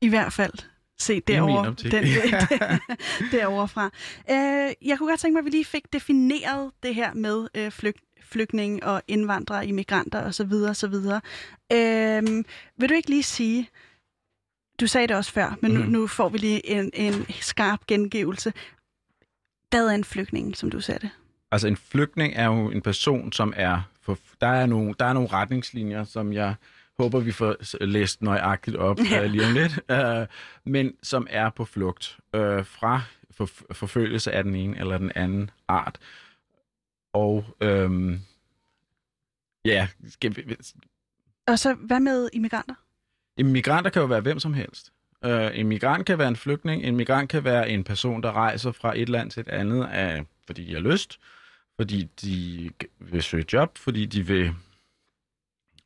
I 0.00 0.08
hvert 0.08 0.32
fald 0.32 0.52
se 0.98 1.20
derovre, 1.20 1.66
den, 1.66 2.04
derovre 3.32 3.68
fra. 3.68 3.90
Uh, 4.30 4.88
jeg 4.88 4.98
kunne 4.98 5.08
godt 5.08 5.20
tænke 5.20 5.32
mig, 5.32 5.38
at 5.38 5.44
vi 5.44 5.50
lige 5.50 5.64
fik 5.64 5.92
defineret 5.92 6.70
det 6.82 6.94
her 6.94 7.14
med 7.14 7.48
uh, 7.58 7.72
flygt, 7.72 8.04
flygtninge 8.24 8.82
og 8.82 9.02
indvandrere, 9.08 9.66
immigranter 9.66 10.26
osv. 10.26 10.52
osv. 10.52 10.94
Øhm, 11.72 12.44
vil 12.76 12.88
du 12.88 12.94
ikke 12.94 13.10
lige 13.10 13.22
sige, 13.22 13.68
du 14.80 14.86
sagde 14.86 15.06
det 15.06 15.16
også 15.16 15.32
før, 15.32 15.56
men 15.60 15.72
mm. 15.72 15.78
nu, 15.78 15.86
nu 15.86 16.06
får 16.06 16.28
vi 16.28 16.38
lige 16.38 16.66
en, 16.66 16.90
en 16.94 17.26
skarp 17.30 17.86
gengivelse. 17.86 18.52
Hvad 19.70 19.86
er 19.86 19.94
en 19.94 20.04
flygtning, 20.04 20.56
som 20.56 20.70
du 20.70 20.80
sagde 20.80 21.00
det? 21.00 21.10
Altså 21.50 21.68
en 21.68 21.76
flygtning 21.76 22.32
er 22.36 22.44
jo 22.44 22.70
en 22.70 22.82
person, 22.82 23.32
som 23.32 23.52
er... 23.56 23.82
For, 24.02 24.18
der, 24.40 24.46
er 24.46 24.66
nogle, 24.66 24.94
der 24.98 25.04
er 25.04 25.12
nogle 25.12 25.28
retningslinjer, 25.28 26.04
som 26.04 26.32
jeg 26.32 26.54
håber, 26.98 27.20
vi 27.20 27.32
får 27.32 27.84
læst 27.84 28.22
nøjagtigt 28.22 28.76
op 28.76 28.98
ja. 29.10 29.20
uh, 29.24 29.30
lige 29.30 29.46
om 29.46 29.52
lidt, 29.52 29.80
uh, 29.92 30.26
men 30.72 30.92
som 31.02 31.26
er 31.30 31.50
på 31.50 31.64
flugt 31.64 32.18
uh, 32.36 32.40
fra 32.64 33.02
for, 33.30 33.48
forfølgelse 33.72 34.32
af 34.32 34.44
den 34.44 34.54
ene 34.54 34.78
eller 34.78 34.98
den 34.98 35.12
anden 35.14 35.50
art. 35.68 35.98
Og 37.14 37.44
øhm, 37.60 38.20
ja, 39.64 39.88
skal 40.08 40.36
vi... 40.36 40.56
Og 41.46 41.58
så 41.58 41.74
hvad 41.74 42.00
med 42.00 42.28
immigranter? 42.32 42.74
Immigranter 43.36 43.90
kan 43.90 44.02
jo 44.02 44.06
være 44.06 44.20
hvem 44.20 44.38
som 44.38 44.54
helst. 44.54 44.92
Uh, 45.26 45.58
en 45.58 45.66
migrant 45.66 46.06
kan 46.06 46.18
være 46.18 46.28
en 46.28 46.36
flygtning, 46.36 46.82
en 46.82 46.96
migrant 46.96 47.30
kan 47.30 47.44
være 47.44 47.70
en 47.70 47.84
person, 47.84 48.22
der 48.22 48.32
rejser 48.32 48.72
fra 48.72 48.98
et 48.98 49.08
land 49.08 49.30
til 49.30 49.40
et 49.40 49.48
andet, 49.48 49.86
af, 49.86 50.24
fordi 50.46 50.64
de 50.64 50.72
har 50.72 50.80
lyst, 50.80 51.20
fordi 51.76 52.08
de 52.22 52.70
vil 52.98 53.22
søge 53.22 53.44
job, 53.52 53.78
fordi 53.78 54.06
de 54.06 54.26
vil... 54.26 54.48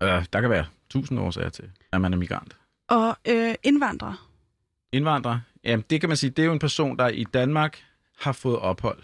Uh, 0.01 0.09
der 0.33 0.41
kan 0.41 0.51
være 0.51 0.67
tusind 0.91 1.21
årsager 1.21 1.49
til, 1.49 1.71
at 1.93 2.01
man 2.01 2.13
er 2.13 2.17
migrant. 2.17 2.57
Og 2.89 3.17
øh, 3.29 3.55
indvandrere? 3.63 4.17
Indvandrere? 4.93 5.43
Jamen, 5.65 5.85
det 5.91 6.01
kan 6.01 6.09
man 6.09 6.17
sige, 6.17 6.31
det 6.31 6.43
er 6.43 6.47
jo 6.47 6.53
en 6.53 6.59
person, 6.59 6.99
der 6.99 7.09
i 7.09 7.25
Danmark 7.25 7.85
har 8.19 8.33
fået 8.33 8.59
ophold. 8.59 9.03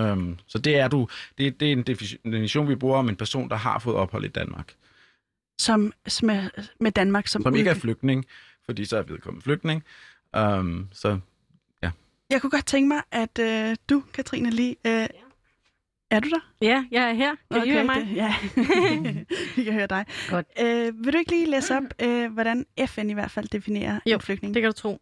Um, 0.00 0.38
så 0.46 0.58
det 0.58 0.76
er 0.78 0.88
du. 0.88 1.08
Det, 1.38 1.60
det 1.60 1.68
er 1.68 1.72
en 1.72 1.82
definition, 1.82 2.68
vi 2.68 2.74
bruger 2.74 2.98
om 2.98 3.08
en 3.08 3.16
person, 3.16 3.48
der 3.48 3.56
har 3.56 3.78
fået 3.78 3.96
ophold 3.96 4.24
i 4.24 4.28
Danmark. 4.28 4.74
Som 5.58 5.92
med, 6.22 6.50
med 6.80 6.92
Danmark 6.92 7.26
som 7.26 7.42
Som 7.42 7.56
ikke 7.56 7.70
er 7.70 7.74
flygtning, 7.74 8.26
fordi 8.64 8.84
så 8.84 8.96
er 8.96 9.02
vedkommende 9.02 9.44
flygtning. 9.44 9.84
Um, 10.38 10.88
så 10.92 11.18
ja. 11.82 11.90
Jeg 12.30 12.40
kunne 12.40 12.50
godt 12.50 12.66
tænke 12.66 12.88
mig, 12.88 13.02
at 13.10 13.38
uh, 13.70 13.76
du, 13.88 14.02
Katrine, 14.12 14.50
lige... 14.50 14.76
Ja. 14.84 15.06
Er 16.10 16.20
du 16.20 16.28
der? 16.28 16.52
Ja, 16.60 16.84
jeg 16.90 17.10
er 17.10 17.12
her. 17.12 17.34
Kan 17.50 17.60
okay, 17.60 17.66
I 17.66 17.70
høre 17.70 17.84
mig? 17.84 17.96
Det, 17.96 18.16
ja, 18.16 18.34
vi 19.56 19.64
kan 19.64 19.72
høre 19.72 19.86
dig. 19.86 20.04
Godt. 20.30 20.46
Uh, 20.60 21.04
vil 21.04 21.12
du 21.12 21.18
ikke 21.18 21.30
lige 21.30 21.50
læse 21.50 21.76
op, 21.76 21.82
uh, 22.04 22.32
hvordan 22.32 22.66
FN 22.86 23.10
i 23.10 23.12
hvert 23.12 23.30
fald 23.30 23.48
definerer 23.48 24.00
jo, 24.06 24.14
en 24.14 24.20
flygtning? 24.20 24.54
det 24.54 24.62
kan 24.62 24.70
du 24.70 24.76
tro. 24.76 25.00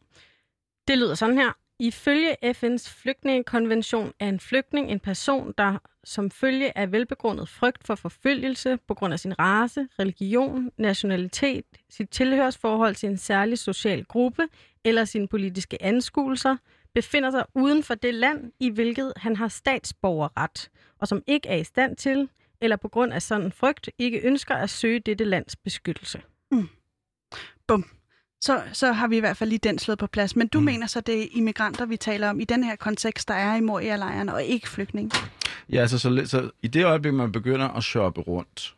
Det 0.89 0.99
lyder 0.99 1.15
sådan 1.15 1.39
her. 1.39 1.53
Ifølge 1.81 2.37
FN's 2.45 2.91
flygtningekonvention 2.91 4.13
er 4.21 4.29
en 4.29 4.41
flygtning 4.41 4.91
en 4.91 5.01
person, 5.01 5.55
der 5.59 5.79
som 6.05 6.31
følge 6.31 6.79
af 6.79 6.93
velbegrundet 6.93 7.49
frygt 7.49 7.87
for 7.87 7.95
forfølgelse 7.95 8.79
på 8.89 8.95
grund 8.95 9.13
af 9.13 9.21
sin 9.21 9.39
race, 9.39 9.89
religion, 9.99 10.71
nationalitet, 10.79 11.65
sit 11.91 12.11
tilhørsforhold 12.11 12.95
til 12.95 13.09
en 13.09 13.17
særlig 13.17 13.59
social 13.59 14.05
gruppe 14.05 14.49
eller 14.85 15.05
sine 15.05 15.29
politiske 15.29 15.83
anskuelser, 15.83 16.57
befinder 16.95 17.31
sig 17.31 17.45
uden 17.55 17.83
for 17.83 17.95
det 17.95 18.15
land, 18.15 18.53
i 18.61 18.71
hvilket 18.71 19.13
han 19.17 19.37
har 19.37 19.49
statsborgerret, 19.49 20.71
og 20.99 21.09
som 21.09 21.23
ikke 21.27 21.49
er 21.49 21.57
i 21.57 21.65
stand 21.65 21.97
til, 21.97 22.29
eller 22.61 22.77
på 22.77 22.89
grund 22.89 23.13
af 23.13 23.23
sådan 23.23 23.53
frygt, 23.53 23.91
ikke 23.99 24.21
ønsker 24.21 24.55
at 24.55 24.71
søge 24.71 25.01
dette 25.01 25.25
lands 25.25 25.57
beskyttelse. 25.57 26.23
Mm. 26.51 26.69
Bum 27.67 27.98
så, 28.41 28.63
så 28.73 28.93
har 28.93 29.09
vi 29.09 29.17
i 29.17 29.21
hvert 29.21 29.37
fald 29.37 29.51
lige 29.51 29.61
den 29.63 29.79
slået 29.79 29.99
på 29.99 30.07
plads. 30.07 30.37
Men 30.37 30.49
du 30.49 30.59
mm. 30.59 30.65
mener 30.65 30.87
så, 30.87 31.01
det 31.01 31.23
er 31.23 31.27
immigranter, 31.33 31.87
vi 31.87 31.97
taler 31.97 32.31
om 32.31 32.41
i 32.41 32.45
den 32.45 32.65
her 32.65 32.77
kontekst, 32.77 33.29
der 33.29 33.35
er 33.35 33.57
i 33.57 33.61
Moria-lejren, 33.61 34.29
og 34.29 34.45
ikke 34.45 34.69
flygtninge? 34.69 35.11
Ja, 35.73 35.81
altså, 35.81 35.99
så, 35.99 36.23
så 36.27 36.51
i 36.63 36.67
det 36.69 36.85
øjeblik, 36.85 37.15
man 37.15 37.33
begynder 37.33 37.69
at 37.69 37.85
shoppe 37.85 38.21
rundt 38.21 38.75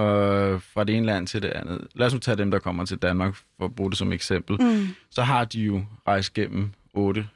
øh, 0.00 0.60
fra 0.60 0.84
det 0.84 0.96
ene 0.96 1.06
land 1.06 1.26
til 1.26 1.42
det 1.42 1.48
andet. 1.48 1.86
Lad 1.94 2.06
os 2.06 2.12
nu 2.12 2.18
tage 2.18 2.36
dem, 2.36 2.50
der 2.50 2.58
kommer 2.58 2.84
til 2.84 2.98
Danmark, 2.98 3.34
for 3.34 3.64
at 3.64 3.74
bruge 3.74 3.90
det 3.90 3.98
som 3.98 4.12
eksempel. 4.12 4.62
Mm. 4.62 4.88
Så 5.10 5.22
har 5.22 5.44
de 5.44 5.60
jo 5.60 5.84
rejst 6.06 6.34
gennem 6.34 6.72
otte 6.94 7.28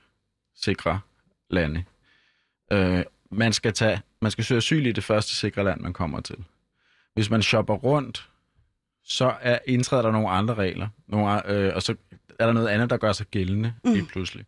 sikre 0.56 1.00
lande. 1.50 1.84
Øh, 2.72 3.04
man, 3.30 3.52
skal 3.52 3.72
tage, 3.72 4.02
man 4.22 4.30
skal 4.30 4.44
søge 4.44 4.58
asyl 4.58 4.86
i 4.86 4.92
det 4.92 5.04
første 5.04 5.34
sikre 5.34 5.64
land, 5.64 5.80
man 5.80 5.92
kommer 5.92 6.20
til. 6.20 6.36
Hvis 7.14 7.30
man 7.30 7.42
shopper 7.42 7.74
rundt 7.74 8.28
så 9.06 9.34
er, 9.40 9.58
indtræder 9.66 10.02
der 10.02 10.10
nogle 10.10 10.28
andre 10.28 10.54
regler, 10.54 10.88
nogle, 11.08 11.50
øh, 11.50 11.72
og 11.74 11.82
så 11.82 11.94
er 12.40 12.46
der 12.46 12.52
noget 12.52 12.68
andet, 12.68 12.90
der 12.90 12.96
gør 12.96 13.12
sig 13.12 13.26
gældende 13.26 13.72
mm. 13.84 13.92
lige 13.92 14.06
pludselig. 14.06 14.44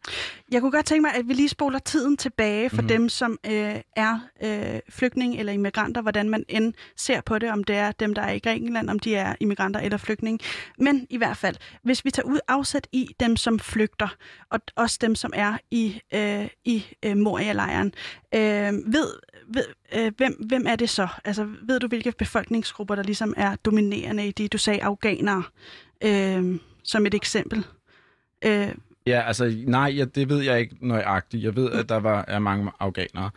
Jeg 0.52 0.60
kunne 0.60 0.70
godt 0.70 0.86
tænke 0.86 1.02
mig, 1.02 1.14
at 1.14 1.28
vi 1.28 1.32
lige 1.32 1.48
spoler 1.48 1.78
tiden 1.78 2.16
tilbage 2.16 2.70
for 2.70 2.82
mm. 2.82 2.88
dem, 2.88 3.08
som 3.08 3.38
øh, 3.46 3.74
er 3.96 4.18
øh, 4.42 4.80
flygtninge 4.90 5.38
eller 5.38 5.52
immigranter, 5.52 6.02
hvordan 6.02 6.30
man 6.30 6.44
end 6.48 6.74
ser 6.96 7.20
på 7.20 7.38
det, 7.38 7.50
om 7.50 7.64
det 7.64 7.76
er 7.76 7.92
dem, 7.92 8.14
der 8.14 8.22
er 8.22 8.32
i 8.32 8.38
Grækenland, 8.38 8.90
om 8.90 8.98
de 8.98 9.14
er 9.14 9.34
immigranter 9.40 9.80
eller 9.80 9.98
flygtninge. 9.98 10.44
Men 10.78 11.06
i 11.10 11.16
hvert 11.16 11.36
fald, 11.36 11.56
hvis 11.82 12.04
vi 12.04 12.10
tager 12.10 12.26
ud 12.26 12.38
afsæt 12.48 12.88
i 12.92 13.08
dem, 13.20 13.36
som 13.36 13.58
flygter, 13.58 14.08
og 14.50 14.60
også 14.76 14.98
dem, 15.00 15.14
som 15.14 15.32
er 15.34 15.56
i, 15.70 16.00
øh, 16.14 16.48
i 16.64 16.84
øh, 17.04 17.16
Moria-lejren, 17.16 17.94
øh, 18.34 18.72
ved, 18.92 19.12
ved, 19.48 19.64
øh, 19.94 20.12
hvem, 20.16 20.46
hvem 20.46 20.66
er 20.66 20.76
det 20.76 20.90
så? 20.90 21.08
Altså, 21.24 21.48
ved 21.62 21.80
du, 21.80 21.86
hvilke 21.88 22.12
befolkningsgrupper, 22.18 22.94
der 22.94 23.02
ligesom 23.02 23.34
er 23.36 23.56
dominerende 23.56 24.28
i 24.28 24.32
de, 24.32 24.48
du 24.48 24.58
sagde, 24.58 24.82
afghanere, 24.82 25.42
øh, 26.04 26.58
som 26.84 27.06
et 27.06 27.14
eksempel? 27.14 27.66
Øh, 28.44 28.68
ja, 29.06 29.22
altså, 29.26 29.56
nej, 29.66 29.94
ja, 29.96 30.04
det 30.04 30.28
ved 30.28 30.42
jeg 30.42 30.60
ikke 30.60 30.76
nøjagtigt. 30.80 31.44
Jeg 31.44 31.56
ved, 31.56 31.72
at 31.72 31.88
der 31.88 31.96
var, 31.96 32.24
er 32.28 32.38
mange 32.38 32.72
afghanere. 32.80 33.30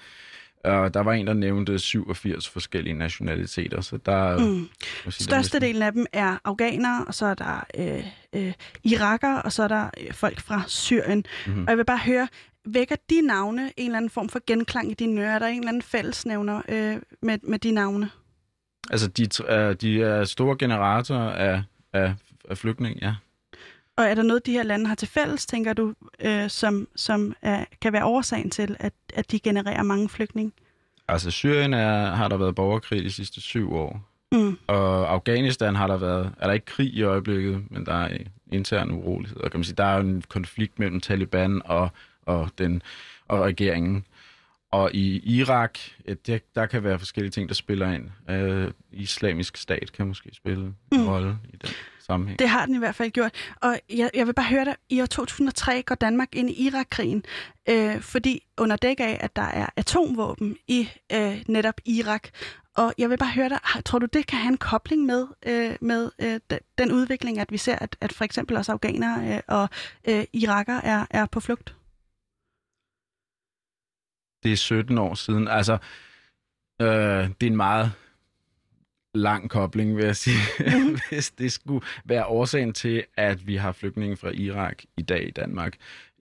Og 0.64 0.94
der 0.94 1.00
var 1.00 1.14
en, 1.14 1.28
der 1.28 1.34
nævnte 1.34 1.80
87 1.80 2.50
forskellige 2.50 2.94
nationaliteter, 2.94 3.82
så 3.82 3.98
der... 3.98 4.38
Mm. 4.38 4.70
Sige, 5.04 5.24
Størstedelen 5.24 5.82
af 5.82 5.92
dem 5.92 6.06
er 6.14 6.38
afghanere, 6.44 7.06
og 7.08 7.14
så 7.14 7.26
er 7.26 7.34
der 7.34 7.66
øh, 7.78 8.06
øh, 8.34 8.54
irakere, 8.84 9.42
og 9.42 9.52
så 9.52 9.64
er 9.64 9.68
der 9.68 9.90
øh, 10.02 10.14
folk 10.14 10.40
fra 10.40 10.64
Syrien. 10.68 11.26
Mm-hmm. 11.48 11.64
Og 11.64 11.70
jeg 11.70 11.78
vil 11.78 11.86
bare 11.86 11.98
høre, 11.98 12.28
vækker 12.66 12.96
de 13.10 13.22
navne 13.22 13.72
en 13.78 13.86
eller 13.86 13.98
anden 13.98 14.10
form 14.10 14.30
for 14.30 14.40
genklang 14.48 14.92
i 14.92 14.94
dine 14.94 15.22
ører? 15.22 15.36
Er 15.36 15.40
der 15.40 15.48
en 15.48 15.58
eller 15.58 15.68
anden 15.68 15.82
fællesnævner 15.82 16.62
øh, 16.70 16.98
med, 17.22 17.38
med 17.44 17.60
de 17.60 17.72
navne? 17.72 18.10
Altså, 18.90 19.08
de, 19.08 19.28
uh, 19.44 19.76
de 19.76 20.04
er 20.04 20.24
store 20.24 20.56
generatorer 20.60 21.32
af, 21.32 21.64
af, 21.94 22.14
af 22.50 22.58
flygtning, 22.58 23.00
ja. 23.02 23.16
Og 24.02 24.08
er 24.08 24.16
der 24.16 24.24
noget, 24.24 24.46
de 24.46 24.52
her 24.52 24.64
lande 24.64 24.88
har 24.88 24.96
til 24.96 25.08
fælles, 25.08 25.46
tænker 25.46 25.74
du, 25.74 25.94
øh, 26.20 26.50
som, 26.50 26.88
som 26.96 27.36
er, 27.42 27.66
kan 27.82 27.94
være 27.94 28.06
årsagen 28.06 28.50
til, 28.50 28.76
at, 28.80 28.94
at 29.14 29.32
de 29.32 29.40
genererer 29.40 29.84
mange 29.84 30.10
flygtninge? 30.10 30.52
Altså 31.08 31.32
Syrien 31.32 31.74
er, 31.74 32.16
har 32.16 32.28
der 32.28 32.38
været 32.38 32.56
borgerkrig 32.56 33.04
de 33.04 33.12
sidste 33.12 33.42
syv 33.42 33.74
år. 33.74 34.08
Mm. 34.32 34.58
Og 34.68 35.12
Afghanistan 35.14 35.76
har 35.76 35.88
der 35.88 35.98
været, 35.98 36.34
er 36.40 36.48
der 36.48 36.54
ikke 36.54 36.66
krig 36.66 36.94
i 36.94 37.02
øjeblikket, 37.04 37.64
men 37.72 37.86
der 37.86 37.94
er 37.94 38.18
intern 38.52 38.92
urolighed. 38.92 39.40
Kan 39.42 39.52
man 39.54 39.64
sige, 39.64 39.76
der 39.76 39.84
er 39.84 40.00
en 40.00 40.24
konflikt 40.30 40.80
mellem 40.80 41.00
Taliban 41.00 41.62
og, 41.66 41.90
og, 42.26 42.50
den, 42.58 42.82
og 43.28 43.42
regeringen. 43.42 44.06
og 44.72 44.92
i 44.94 45.20
Irak, 45.38 45.78
det, 46.28 46.56
der 46.56 46.66
kan 46.66 46.84
være 46.84 47.00
forskellige 47.00 47.32
ting, 47.32 47.50
der 47.50 47.56
spiller 47.56 47.92
ind. 47.92 48.10
Øh, 48.30 48.72
islamisk 48.92 49.58
stat 49.58 49.92
kan 49.92 50.08
måske 50.08 50.30
spille 50.34 50.64
en 50.66 50.76
Mm. 50.92 51.08
rolle 51.08 51.38
i 51.54 51.56
den 51.62 51.70
sammenhæng. 52.12 52.40
Det 52.40 52.50
har 52.50 52.66
den 52.66 52.76
i 52.76 52.78
hvert 52.78 52.96
fald 52.96 53.12
gjort. 53.12 53.32
Og 53.62 53.80
jeg, 53.90 54.10
jeg 54.14 54.28
vil 54.28 54.34
bare 54.34 54.46
høre 54.46 54.66
dig, 54.66 54.76
i 54.90 55.02
år 55.02 55.06
2003 55.06 55.82
går 55.82 55.96
Danmark 55.96 56.36
ind 56.36 56.50
i 56.50 56.66
Irak-krigen, 56.68 57.24
øh, 57.70 58.02
fordi 58.02 58.44
under 58.58 58.76
dæk 58.76 59.00
af, 59.00 59.18
at 59.22 59.36
der 59.36 59.42
er 59.62 59.68
atomvåben 59.76 60.58
i 60.68 60.90
øh, 61.14 61.44
netop 61.48 61.76
Irak. 61.86 62.28
Og 62.76 62.94
jeg 62.98 63.10
vil 63.10 63.18
bare 63.18 63.32
høre 63.32 63.50
dig, 63.50 63.60
tror 63.86 64.00
du, 64.00 64.06
det 64.14 64.28
kan 64.28 64.40
have 64.40 64.52
en 64.52 64.58
kobling 64.58 65.06
med, 65.06 65.28
øh, 65.46 65.76
med 65.82 66.12
øh, 66.22 66.40
de- 66.50 66.60
den 66.78 66.92
udvikling, 66.92 67.40
at 67.40 67.52
vi 67.52 67.58
ser, 67.58 67.76
at, 67.76 67.98
at 68.02 68.14
for 68.14 68.24
eksempel 68.24 68.58
også 68.58 68.72
afghanere 68.72 69.36
øh, 69.36 69.42
og 69.48 69.70
øh, 70.10 70.24
iraker 70.34 70.74
er, 70.74 71.06
er 71.10 71.26
på 71.26 71.40
flugt? 71.40 71.76
Det 74.44 74.52
er 74.52 74.56
17 74.58 74.98
år 74.98 75.14
siden. 75.14 75.48
Altså, 75.48 75.74
øh, 76.82 76.88
det 77.42 77.44
er 77.48 77.52
en 77.52 77.56
meget 77.56 77.92
lang 79.14 79.50
kobling, 79.50 79.98
vil 79.98 80.06
jeg 80.06 80.16
sige, 80.16 80.38
Mhm. 80.78 80.98
hvis 81.10 81.32
det 81.32 81.52
skulle 81.52 81.86
være 82.06 82.26
årsagen 82.26 82.74
til, 82.74 83.04
at 83.18 83.48
vi 83.48 83.56
har 83.56 83.72
flygtninge 83.72 84.18
fra 84.18 84.30
Irak 84.30 84.84
i 84.98 85.02
dag 85.02 85.28
i 85.28 85.32
Danmark. 85.32 85.74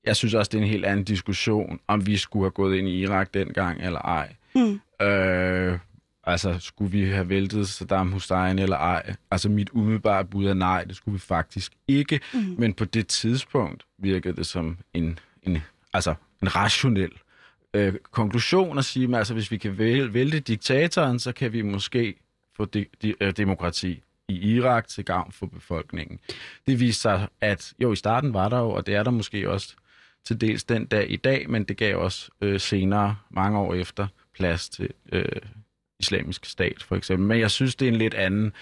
Jeg 0.04 0.16
synes 0.16 0.34
også, 0.34 0.48
det 0.52 0.58
er 0.58 0.62
en 0.62 0.68
helt 0.68 0.84
anden 0.84 1.04
diskussion, 1.04 1.80
om 1.88 2.06
vi 2.06 2.16
skulle 2.16 2.44
have 2.44 2.50
gået 2.50 2.76
ind 2.76 2.88
i 2.88 3.00
Irak 3.00 3.34
dengang 3.34 3.82
eller 3.82 3.98
ej. 4.00 4.34
Mm. 4.54 4.80
Øh, 5.06 5.78
altså, 6.24 6.56
skulle 6.58 6.90
vi 6.92 7.04
have 7.10 7.28
væltet 7.28 7.68
Saddam 7.68 8.12
Hussein 8.12 8.58
eller 8.58 8.76
ej? 8.76 9.14
Altså, 9.30 9.48
mit 9.48 9.70
umiddelbare 9.72 10.24
bud 10.24 10.46
er 10.46 10.54
nej, 10.54 10.84
det 10.84 10.96
skulle 10.96 11.12
vi 11.12 11.18
faktisk 11.18 11.72
ikke. 11.88 12.20
Mm. 12.34 12.54
Men 12.58 12.74
på 12.74 12.84
det 12.84 13.06
tidspunkt 13.06 13.82
virkede 13.98 14.36
det 14.36 14.46
som 14.46 14.78
en, 14.94 15.18
en, 15.42 15.58
altså, 15.94 16.14
en 16.42 16.56
rationel 16.56 17.12
øh, 17.74 17.94
konklusion 18.10 18.78
at 18.78 18.84
sige, 18.84 19.08
at 19.08 19.14
altså, 19.14 19.34
hvis 19.34 19.50
vi 19.50 19.56
kan 19.56 19.78
væl- 19.78 20.12
vælte 20.12 20.40
diktatoren, 20.40 21.18
så 21.18 21.32
kan 21.32 21.52
vi 21.52 21.62
måske 21.62 22.14
få 22.60 22.64
de, 22.64 22.86
de, 23.02 23.14
øh, 23.20 23.32
demokrati 23.36 24.02
i 24.28 24.54
Irak 24.54 24.88
til 24.88 25.04
gavn 25.04 25.32
for 25.32 25.46
befolkningen. 25.46 26.18
Det 26.66 26.80
viste 26.80 27.02
sig, 27.02 27.28
at 27.40 27.72
jo, 27.78 27.92
i 27.92 27.96
starten 27.96 28.34
var 28.34 28.48
der 28.48 28.58
jo, 28.58 28.70
og 28.70 28.86
det 28.86 28.94
er 28.94 29.02
der 29.02 29.10
måske 29.10 29.50
også 29.50 29.76
til 30.24 30.40
dels 30.40 30.64
den 30.64 30.86
dag 30.86 31.10
i 31.10 31.16
dag, 31.16 31.50
men 31.50 31.64
det 31.64 31.76
gav 31.76 31.98
også 31.98 32.30
øh, 32.40 32.60
senere, 32.60 33.16
mange 33.30 33.58
år 33.58 33.74
efter, 33.74 34.06
plads 34.34 34.68
til 34.68 34.88
øh, 35.12 35.24
islamisk 36.00 36.44
stat, 36.44 36.82
for 36.82 36.96
eksempel. 36.96 37.26
Men 37.26 37.40
jeg 37.40 37.50
synes, 37.50 37.74
det 37.74 37.88
er 37.88 37.92
en 37.92 37.98
lidt 37.98 38.14
anden 38.14 38.52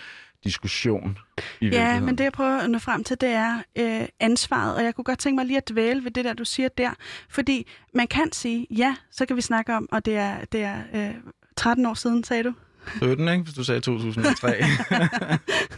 diskussion 0.45 1.19
i 1.61 1.69
Ja, 1.69 2.01
men 2.01 2.19
det 2.19 2.25
jeg 2.25 2.33
prøver 2.33 2.59
at 2.59 2.71
nå 2.71 2.79
frem 2.79 3.05
til, 3.05 3.21
det 3.21 3.29
er 3.29 3.63
øh, 3.79 4.09
ansvaret, 4.21 4.77
og 4.77 4.85
jeg 4.85 4.95
kunne 4.95 5.05
godt 5.05 5.19
tænke 5.19 5.37
mig 5.37 5.47
lige 5.47 5.57
at 5.57 5.69
dvæle 5.69 6.05
ved 6.05 6.11
det 6.11 6.25
der, 6.25 6.33
du 6.33 6.45
siger 6.45 6.69
der, 6.69 6.91
fordi 7.29 7.67
man 7.95 8.07
kan 8.07 8.33
sige, 8.33 8.67
ja, 8.71 8.97
så 9.11 9.27
kan 9.27 9.37
vi 9.37 9.41
snakke 9.41 9.75
om, 9.75 9.89
og 9.93 10.05
det 10.05 10.17
er, 10.17 10.45
det 10.45 10.63
er 10.63 10.83
øh, 10.95 11.15
13 11.57 11.87
år 11.87 11.95
siden, 11.95 12.25
sagde 12.25 12.43
du? 12.43 12.55
17, 12.99 13.29
ikke? 13.29 13.43
Hvis 13.43 13.55
du 13.55 13.65
sagde 13.65 13.81
2003, 13.81 14.49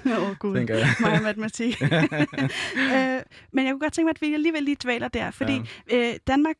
Åh, 0.07 0.31
oh, 0.31 0.37
gud. 0.37 0.57
tænker 0.57 0.77
jeg. 0.77 0.89
Mig 1.01 1.23
matematik. 1.23 1.83
øh, 1.83 3.21
men 3.53 3.65
jeg 3.65 3.73
kunne 3.73 3.81
godt 3.81 3.93
tænke 3.93 4.07
mig, 4.07 4.11
at 4.11 4.21
vi 4.21 4.35
alligevel 4.35 4.63
lige 4.63 4.77
dvæler 4.85 5.09
der, 5.09 5.31
fordi 5.31 5.63
ja. 5.91 6.11
øh, 6.11 6.15
Danmark 6.27 6.57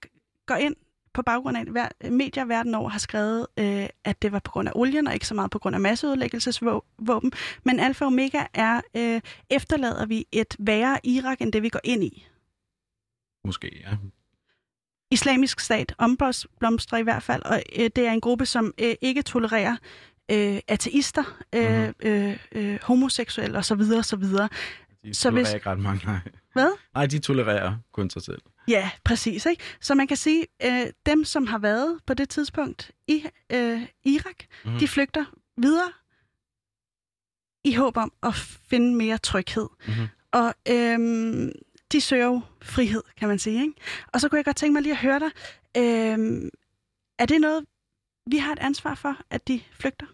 går 0.47 0.55
ind 0.55 0.77
på 1.15 1.23
baggrund 1.23 1.57
af, 1.57 1.65
at 2.01 2.13
medier 2.13 2.45
verden 2.45 2.75
over 2.75 2.89
har 2.89 2.99
skrevet, 2.99 3.47
øh, 3.59 3.87
at 4.05 4.23
det 4.23 4.33
var 4.33 4.39
på 4.39 4.51
grund 4.51 4.69
af 4.69 4.73
olien, 4.75 5.07
og 5.07 5.15
ikke 5.15 5.27
så 5.27 5.35
meget 5.35 5.51
på 5.51 5.59
grund 5.59 5.75
af 5.75 5.81
masseudlæggelsesvåben. 5.81 7.33
Men 7.65 7.81
alfa 7.81 8.05
og 8.05 8.07
omega 8.07 8.45
er, 8.55 8.81
øh, 8.97 9.21
efterlader 9.51 10.07
vi 10.07 10.27
et 10.33 10.57
værre 10.59 10.99
Irak, 11.05 11.41
end 11.41 11.53
det 11.53 11.63
vi 11.63 11.69
går 11.69 11.81
ind 11.85 12.05
i. 12.05 12.27
Måske, 13.45 13.81
ja. 13.81 13.97
Islamisk 15.11 15.61
stat 15.61 15.95
omblomstrer 15.99 16.99
i 16.99 17.03
hvert 17.03 17.23
fald, 17.23 17.43
og 17.43 17.63
øh, 17.79 17.91
det 17.97 18.07
er 18.07 18.13
en 18.13 18.21
gruppe, 18.21 18.47
som 18.47 18.75
øh, 18.79 18.95
ikke 19.01 19.23
tolererer 19.23 19.77
øh, 20.31 20.61
ateister, 20.69 21.39
øh, 21.55 21.83
Mhm. 21.83 21.95
øh, 22.03 22.37
øh, 22.53 22.79
homoseksuelle 22.83 23.59
osv. 23.59 23.73
osv. 23.73 24.23
De 24.23 24.49
Så 25.15 25.21
så 25.21 25.29
tolererer 25.29 25.31
hvis- 25.45 25.55
ikke 25.55 25.71
ret 25.71 25.79
mange, 25.79 26.07
nej. 26.07 26.19
Hvad? 26.53 26.71
Nej, 26.95 27.07
de 27.07 27.19
tolererer 27.19 27.77
kun 27.93 28.11
sig 28.11 28.23
selv. 28.23 28.43
Ja, 28.69 28.91
præcis. 29.05 29.47
Ikke? 29.47 29.63
Så 29.81 29.95
man 29.95 30.07
kan 30.07 30.17
sige, 30.17 30.47
øh, 30.65 30.87
dem, 31.07 31.25
som 31.25 31.47
har 31.47 31.59
været 31.59 31.99
på 32.07 32.15
det 32.15 32.29
tidspunkt 32.29 32.91
i 33.09 33.25
øh, 33.53 33.83
Irak, 34.05 34.45
mm. 34.65 34.79
de 34.79 34.89
flygter 34.89 35.25
videre 35.57 35.93
i 37.65 37.75
håb 37.75 37.97
om 37.97 38.13
at 38.23 38.35
finde 38.71 38.95
mere 38.97 39.19
tryghed. 39.19 39.69
Mhm. 39.89 40.07
Og 40.33 40.55
øhm, 40.69 41.53
de 41.93 42.01
søger 42.01 42.25
jo 42.27 42.41
frihed, 42.63 43.03
kan 43.17 43.29
man 43.29 43.39
sige. 43.39 43.61
Ikke? 43.63 43.75
Og 44.13 44.21
så 44.21 44.29
kunne 44.29 44.37
jeg 44.37 44.45
godt 44.45 44.57
tænke 44.57 44.73
mig 44.73 44.83
lige 44.83 44.93
at 44.93 44.99
høre 44.99 45.19
dig. 45.21 45.31
Øhm, 45.77 46.49
er 47.19 47.27
det 47.27 47.41
noget, 47.41 47.65
vi 48.31 48.37
har 48.37 48.53
et 48.53 48.59
ansvar 48.59 48.95
for, 48.95 49.17
at 49.31 49.49
de 49.49 49.61
flygter? 49.73 50.07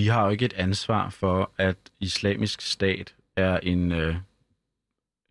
Vi 0.00 0.06
har 0.06 0.24
jo 0.24 0.30
ikke 0.30 0.44
et 0.44 0.52
ansvar 0.52 1.10
for, 1.10 1.50
at 1.58 1.76
islamisk 2.00 2.60
stat 2.60 3.14
er 3.36 3.58
en, 3.58 3.92
øh, 3.92 4.14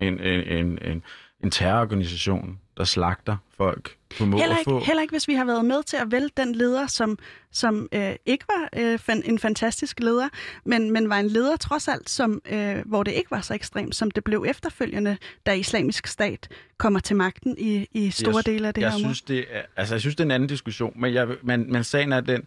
en, 0.01 0.19
en, 0.19 0.47
en, 0.47 0.79
en, 0.91 1.03
en 1.43 1.51
terrororganisation, 1.51 2.59
der 2.77 2.83
slagter 2.83 3.37
folk 3.57 3.97
på 4.17 4.25
må 4.25 4.37
Heller 4.37 4.55
og 4.55 4.61
få. 4.63 4.77
ikke, 4.77 4.85
heller 4.87 5.01
ikke, 5.01 5.11
hvis 5.11 5.27
vi 5.27 5.33
har 5.33 5.45
været 5.45 5.65
med 5.65 5.83
til 5.83 5.97
at 5.97 6.11
vælge 6.11 6.29
den 6.37 6.55
leder, 6.55 6.87
som, 6.87 7.17
som 7.51 7.87
øh, 7.91 8.15
ikke 8.25 8.45
var 8.47 8.69
øh, 8.77 8.99
fan, 8.99 9.21
en 9.25 9.39
fantastisk 9.39 9.99
leder, 9.99 10.29
men, 10.65 10.91
men 10.91 11.09
var 11.09 11.19
en 11.19 11.27
leder 11.27 11.55
trods 11.57 11.87
alt, 11.87 12.09
som, 12.09 12.41
øh, 12.45 12.77
hvor 12.85 13.03
det 13.03 13.11
ikke 13.11 13.31
var 13.31 13.41
så 13.41 13.53
ekstremt, 13.53 13.95
som 13.95 14.11
det 14.11 14.23
blev 14.23 14.45
efterfølgende, 14.47 15.17
da 15.45 15.53
islamisk 15.53 16.07
stat 16.07 16.47
kommer 16.77 16.99
til 16.99 17.15
magten 17.15 17.55
i, 17.57 17.87
i 17.91 18.11
store 18.11 18.35
Jeg- 18.35 18.45
dele 18.45 18.67
af 18.67 18.73
det 18.73 18.81
jeg 18.81 18.89
her 18.91 18.95
område. 18.95 19.15
synes, 19.15 19.21
det 19.21 19.45
er, 19.49 19.61
altså, 19.75 19.95
jeg 19.95 20.01
synes, 20.01 20.15
det 20.15 20.23
er 20.23 20.25
en 20.27 20.31
anden 20.31 20.49
diskussion, 20.49 20.93
men, 21.01 21.13
jeg, 21.13 21.27
men, 21.43 21.71
men 21.71 21.83
sagen 21.83 22.11
er 22.11 22.21
den, 22.21 22.41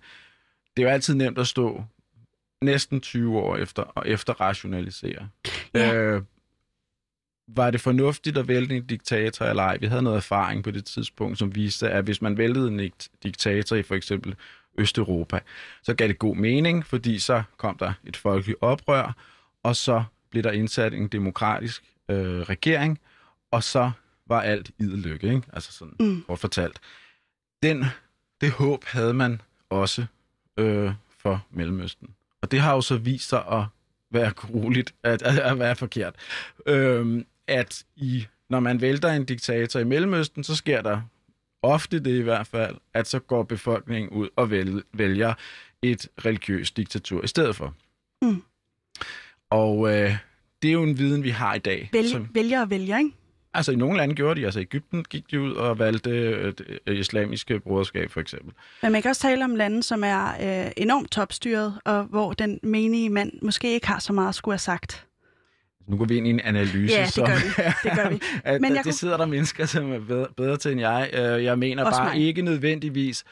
det 0.76 0.82
er 0.82 0.86
jo 0.86 0.92
altid 0.92 1.14
nemt 1.14 1.38
at 1.38 1.46
stå 1.46 1.84
næsten 2.64 3.00
20 3.00 3.38
år 3.38 3.56
efter 3.56 3.82
og 3.82 4.08
efter 4.08 4.32
rationalisere. 4.40 5.28
Ja. 5.74 5.94
Øh, 5.94 6.22
var 7.48 7.70
det 7.70 7.80
fornuftigt 7.80 8.38
at 8.38 8.48
vælte 8.48 8.76
en 8.76 8.86
diktator 8.86 9.44
eller 9.46 9.62
ej? 9.62 9.76
Vi 9.76 9.86
havde 9.86 10.02
noget 10.02 10.16
erfaring 10.16 10.64
på 10.64 10.70
det 10.70 10.84
tidspunkt, 10.84 11.38
som 11.38 11.54
viste, 11.54 11.90
at 11.90 12.04
hvis 12.04 12.22
man 12.22 12.36
væltede 12.36 12.68
en 12.68 12.80
dik- 12.80 13.08
diktator 13.22 13.76
i 13.76 13.82
for 13.82 13.94
eksempel 13.94 14.34
Østeuropa, 14.78 15.40
så 15.82 15.94
gav 15.94 16.08
det 16.08 16.18
god 16.18 16.36
mening, 16.36 16.86
fordi 16.86 17.18
så 17.18 17.42
kom 17.56 17.76
der 17.78 17.92
et 18.04 18.16
folkeligt 18.16 18.58
oprør, 18.60 19.16
og 19.62 19.76
så 19.76 20.04
blev 20.30 20.42
der 20.42 20.50
indsat 20.52 20.94
en 20.94 21.08
demokratisk 21.08 21.82
øh, 22.08 22.40
regering, 22.40 23.00
og 23.50 23.62
så 23.62 23.90
var 24.26 24.40
alt 24.40 24.70
idel 24.78 24.98
lykke, 24.98 25.26
ikke? 25.28 25.42
Altså 25.52 25.72
sådan 25.72 25.94
Mm. 26.00 26.22
kort 26.26 26.38
fortalt. 26.38 26.80
Den, 27.62 27.84
det 28.40 28.50
håb 28.50 28.84
havde 28.84 29.14
man 29.14 29.40
også 29.70 30.06
øh, 30.56 30.92
for 31.18 31.46
Mellemøsten. 31.50 32.08
Og 32.42 32.50
det 32.50 32.60
har 32.60 32.74
jo 32.74 32.80
så 32.80 32.96
vist 32.96 33.28
sig 33.28 33.44
at 33.52 33.64
være 34.10 34.30
grueligt, 34.30 34.94
at, 35.02 35.22
at, 35.22 35.38
at 35.38 35.58
være 35.58 35.76
forkert. 35.76 36.14
Øhm, 36.66 37.26
at 37.46 37.84
i, 37.96 38.26
når 38.50 38.60
man 38.60 38.80
vælter 38.80 39.08
en 39.12 39.24
diktator 39.24 39.80
i 39.80 39.84
Mellemøsten, 39.84 40.44
så 40.44 40.56
sker 40.56 40.82
der 40.82 41.00
ofte 41.62 42.00
det 42.00 42.18
i 42.18 42.22
hvert 42.22 42.46
fald, 42.46 42.76
at 42.94 43.08
så 43.08 43.18
går 43.18 43.42
befolkningen 43.42 44.10
ud 44.10 44.28
og 44.36 44.50
vælger, 44.50 44.80
vælger 44.94 45.34
et 45.82 46.08
religiøst 46.24 46.76
diktatur 46.76 47.24
i 47.24 47.26
stedet 47.26 47.56
for. 47.56 47.74
Mm. 48.22 48.42
Og 49.50 49.88
øh, 49.94 50.16
det 50.62 50.68
er 50.68 50.72
jo 50.72 50.82
en 50.82 50.98
viden, 50.98 51.22
vi 51.22 51.30
har 51.30 51.54
i 51.54 51.58
dag. 51.58 51.88
Vælge, 51.92 52.08
som- 52.10 52.28
Vælger 52.34 52.60
og 52.60 52.70
vælger, 52.70 52.98
ikke? 52.98 53.10
Altså 53.54 53.72
i 53.72 53.76
nogle 53.76 53.96
lande 53.98 54.14
gjorde 54.14 54.40
de, 54.40 54.44
altså 54.44 54.60
i 54.60 54.62
Ægypten 54.62 55.04
gik 55.10 55.30
de 55.30 55.40
ud 55.40 55.52
og 55.52 55.78
valgte 55.78 56.10
øh, 56.10 56.52
det 56.58 56.78
øh, 56.86 56.98
islamiske 56.98 57.60
broderskab 57.60 58.10
for 58.10 58.20
eksempel. 58.20 58.52
Men 58.82 58.92
man 58.92 59.02
kan 59.02 59.08
også 59.08 59.22
tale 59.22 59.44
om 59.44 59.56
lande, 59.56 59.82
som 59.82 60.04
er 60.04 60.26
øh, 60.66 60.70
enormt 60.76 61.10
topstyret, 61.10 61.74
og 61.84 62.04
hvor 62.04 62.32
den 62.32 62.60
menige 62.62 63.10
mand 63.10 63.32
måske 63.42 63.74
ikke 63.74 63.86
har 63.86 63.98
så 63.98 64.12
meget 64.12 64.28
at 64.28 64.34
skulle 64.34 64.52
have 64.52 64.58
sagt. 64.58 65.06
Nu 65.86 65.96
går 65.96 66.04
vi 66.04 66.16
ind 66.16 66.26
i 66.26 66.30
en 66.30 66.40
analyse, 66.40 66.94
Ja, 66.94 67.02
det 67.04 67.12
som 67.12 67.26
gør 67.26 67.34
vi. 67.34 67.62
Det 67.88 67.98
gør 67.98 68.08
vi. 68.10 68.20
at 68.44 68.60
Men 68.60 68.70
jeg 68.70 68.76
det 68.76 68.82
kunne- 68.84 68.92
sidder 68.92 69.16
der 69.16 69.26
mennesker, 69.26 69.66
som 69.66 69.92
er 69.92 69.98
bedre, 70.00 70.26
bedre 70.36 70.56
til 70.56 70.72
end 70.72 70.80
jeg. 70.80 71.10
Øh, 71.12 71.44
Jeg 71.44 71.58
mener 71.58 71.84
Også 71.84 71.98
bare 72.00 72.14
mig. 72.14 72.26
ikke 72.26 72.42
nødvendigvis, 72.42 73.24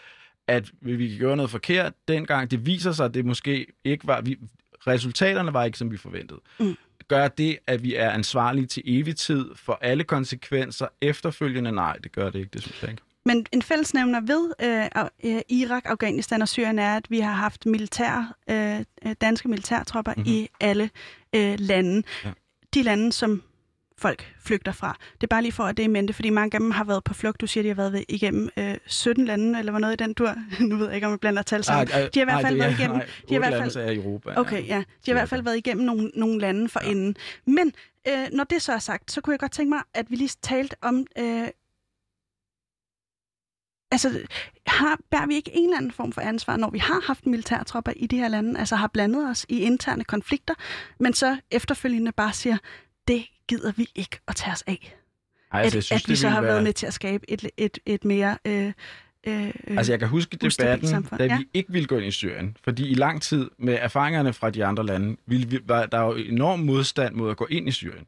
at 0.47 0.71
vi 0.81 1.09
kan 1.09 1.19
gøre 1.19 1.37
noget 1.37 1.51
forkert 1.51 1.93
dengang. 2.09 2.51
Det 2.51 2.67
viser 2.67 2.93
sig, 2.93 3.05
at 3.05 3.15
det 3.15 3.25
måske 3.25 3.67
ikke 3.85 4.07
var... 4.07 4.21
Vi, 4.21 4.39
resultaterne 4.87 5.53
var 5.53 5.65
ikke, 5.65 5.79
som 5.79 5.91
vi 5.93 5.97
forventede. 5.97 6.41
Mm. 6.61 6.77
Gør 7.11 7.29
det, 7.29 7.59
at 7.67 7.83
vi 7.83 7.95
er 7.95 8.11
ansvarlige 8.11 8.67
til 8.67 8.83
evig 8.87 9.17
tid 9.17 9.47
for 9.57 9.79
alle 9.83 10.05
konsekvenser 10.05 10.87
efterfølgende? 11.01 11.73
Nej, 11.73 11.97
det 11.97 12.13
gør 12.13 12.31
det 12.31 12.39
ikke, 12.39 12.51
det 12.53 12.63
synes 12.63 12.83
jeg 12.83 12.91
ikke. 12.91 13.03
Men 13.25 13.47
en 13.53 13.63
fællesnævner 13.63 14.21
ved 14.21 14.53
øh, 14.63 15.35
øh, 15.35 15.41
Irak, 15.49 15.83
Afghanistan 15.85 16.43
og 16.43 16.49
Syrien 16.49 16.79
er, 16.79 16.97
at 16.97 17.11
vi 17.11 17.21
har 17.21 17.33
haft 17.33 17.67
militær, 17.67 18.35
øh, 18.51 18.81
øh, 19.07 19.15
danske 19.21 19.49
militærtropper 19.49 20.13
Mhm. 20.17 20.21
mm-hmm. 20.21 20.33
i 20.35 20.49
alle 20.61 20.91
øh, 21.35 21.55
lande. 21.59 22.03
Ja. 22.25 22.31
De 22.75 22.83
lande, 22.83 23.13
som 23.13 23.43
folk 24.01 24.35
flygter 24.45 24.73
fra. 24.73 24.99
Det 25.15 25.23
er 25.23 25.27
bare 25.27 25.43
lige 25.43 25.53
for, 25.53 25.65
at 25.65 25.77
det 25.77 25.85
er 25.85 25.89
mente, 25.89 26.13
fordi 26.13 26.31
mange 26.31 26.55
af 26.57 26.61
dem 26.61 26.71
har 26.71 26.85
været 26.85 27.05
på 27.05 27.15
flugt. 27.15 27.41
Du 27.41 27.47
siger, 27.47 27.63
de 27.63 27.69
har 27.69 27.75
været 27.75 28.05
igennem 28.09 28.49
øh, 28.57 28.77
17 28.87 29.25
lande, 29.25 29.59
eller 29.59 29.73
hvad 29.73 29.81
noget 29.81 30.01
i 30.01 30.05
den 30.05 30.13
dur. 30.15 30.35
nu 30.69 30.77
ved 30.77 30.87
jeg 30.87 30.95
ikke, 30.95 31.07
om 31.07 31.11
jeg 31.11 31.21
blander 31.21 31.43
tal 31.43 31.65
sammen. 31.65 31.89
Ej, 31.89 32.01
ej, 32.01 32.09
De 32.15 32.21
har 32.21 32.27
i 32.27 32.31
hvert 32.33 32.43
fald 32.47 32.57
været 32.57 32.79
igennem- 32.79 32.97
Nej, 32.97 33.07
de 33.29 33.35
har 33.35 33.47
i 33.47 33.49
hvert 33.51 33.73
fald- 33.73 33.87
er 33.87 33.91
i 33.91 33.97
Europa. 33.97 34.33
Okay, 34.37 34.67
ja. 34.69 34.79
De 34.79 35.11
har 35.11 35.13
i 35.13 35.19
hvert 35.19 35.29
fald 35.29 35.43
været 35.43 35.57
igennem 35.57 35.87
nogle, 35.87 36.11
nogle 36.15 36.39
lande 36.41 36.69
for 36.69 36.81
Ja. 36.83 36.87
ja. 36.87 36.91
inden. 36.93 37.17
Men 37.47 37.73
øh, 38.09 38.27
når 38.33 38.45
det 38.45 38.63
så 38.63 38.73
er 38.73 38.79
sagt, 38.79 39.13
så 39.13 39.21
kunne 39.21 39.33
jeg 39.33 39.41
godt 39.41 39.53
tænke 39.53 39.69
mig, 39.71 39.83
at 39.95 40.11
vi 40.11 40.17
lige 40.17 40.31
talte 40.43 40.77
om 40.83 41.07
øh, 41.19 41.49
altså, 43.91 44.21
har, 44.67 44.99
bærer 45.11 45.27
vi 45.27 45.35
ikke 45.35 45.51
en 45.55 45.65
eller 45.65 45.77
anden 45.77 45.93
form 45.93 46.13
for 46.13 46.21
ansvar, 46.21 46.57
når 46.57 46.71
vi 46.71 46.79
har 46.79 47.01
haft 47.07 47.27
militærtropper 47.27 47.93
i 47.97 48.07
de 48.07 48.17
her 48.19 48.29
lande, 48.29 48.61
altså 48.61 48.77
har 48.77 48.87
blandet 48.87 49.31
os 49.31 49.47
i 49.49 49.61
interne 49.61 50.05
konflikter, 50.05 50.55
men 51.01 51.13
så 51.15 51.37
efterfølgende 51.51 52.13
bare 52.13 52.33
siger, 52.33 52.57
det 53.09 53.27
gider 53.49 53.73
vi 53.77 53.89
ikke 53.95 54.19
at 54.29 54.37
tage 54.37 54.53
os 54.53 54.63
af. 54.67 54.97
Ej, 55.53 55.61
at, 55.61 55.65
altså, 55.65 55.77
jeg 55.77 55.83
synes, 55.85 56.03
at 56.05 56.09
vi 56.09 56.17
så 56.17 56.29
har 56.29 56.41
være... 56.41 56.51
været 56.53 56.65
med 56.65 56.73
til 56.73 56.87
at 56.87 56.95
skabe 56.95 57.31
et, 57.31 57.51
et, 57.57 57.79
et 57.87 58.05
mere... 58.05 58.39
Øh, 58.45 58.73
øh, 59.27 59.51
Altså, 59.67 59.93
jeg 59.93 59.99
kan 59.99 60.09
huske 60.09 60.37
debatten, 60.37 61.03
da 61.19 61.25
Ja. 61.25 61.37
vi 61.39 61.49
ikke 61.55 61.73
ville 61.73 61.87
gå 61.87 61.97
ind 61.97 62.07
i 62.07 62.11
Syrien. 62.11 62.57
Fordi 62.65 62.89
i 62.89 62.95
lang 62.95 63.23
tid, 63.23 63.51
med 63.59 63.79
erfaringerne 63.81 64.33
fra 64.33 64.51
de 64.51 64.65
andre 64.65 64.87
lande, 64.87 65.17
ville 65.27 65.49
vi, 65.49 65.59
var 65.65 65.87
der 65.87 66.01
jo 66.01 66.13
enorm 66.15 66.59
modstand 66.61 67.15
mod 67.15 67.31
at 67.31 67.37
gå 67.37 67.47
ind 67.51 67.69
i 67.69 67.73
Syrien. 67.73 68.07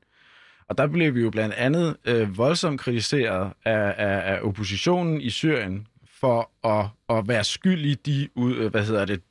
Og 0.68 0.78
der 0.78 0.86
blev 0.86 1.14
vi 1.14 1.20
jo 1.20 1.30
blandt 1.30 1.54
andet 1.54 1.96
øh, 2.04 2.36
voldsomt 2.36 2.80
kritiseret 2.80 3.52
af, 3.64 3.94
af, 3.96 4.34
af 4.34 4.40
oppositionen 4.42 5.20
i 5.20 5.30
Syrien 5.30 5.86
for 6.20 6.50
at, 6.80 6.86
at 7.18 7.28
være 7.28 7.44
skyld 7.44 7.84
i 7.84 7.94
de, 7.94 8.28
ud- 8.34 8.70
hvad 8.70 8.84
hedder 8.86 9.04
det, 9.04 9.22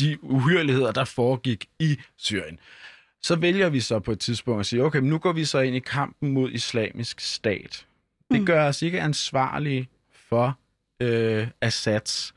de 0.00 0.24
uhyreligheder, 0.24 0.92
der 0.92 1.04
foregik 1.04 1.66
i 1.78 1.98
Syrien. 2.16 2.58
Så 3.22 3.36
vælger 3.36 3.68
vi 3.68 3.80
så 3.80 3.98
på 3.98 4.12
et 4.12 4.20
tidspunkt 4.20 4.60
at 4.60 4.66
sige, 4.66 4.84
okay, 4.84 4.98
men 4.98 5.08
nu 5.10 5.18
går 5.18 5.32
vi 5.32 5.44
så 5.44 5.58
ind 5.60 5.76
i 5.76 5.78
kampen 5.78 6.32
mod 6.32 6.50
islamisk 6.52 7.20
stat. 7.20 7.86
Det 8.30 8.40
Mm. 8.40 8.46
gør 8.46 8.68
os 8.68 8.82
ikke 8.82 9.00
ansvarlige 9.00 9.88
for 10.28 10.58
øh, 11.02 11.46
Assads 11.60 12.34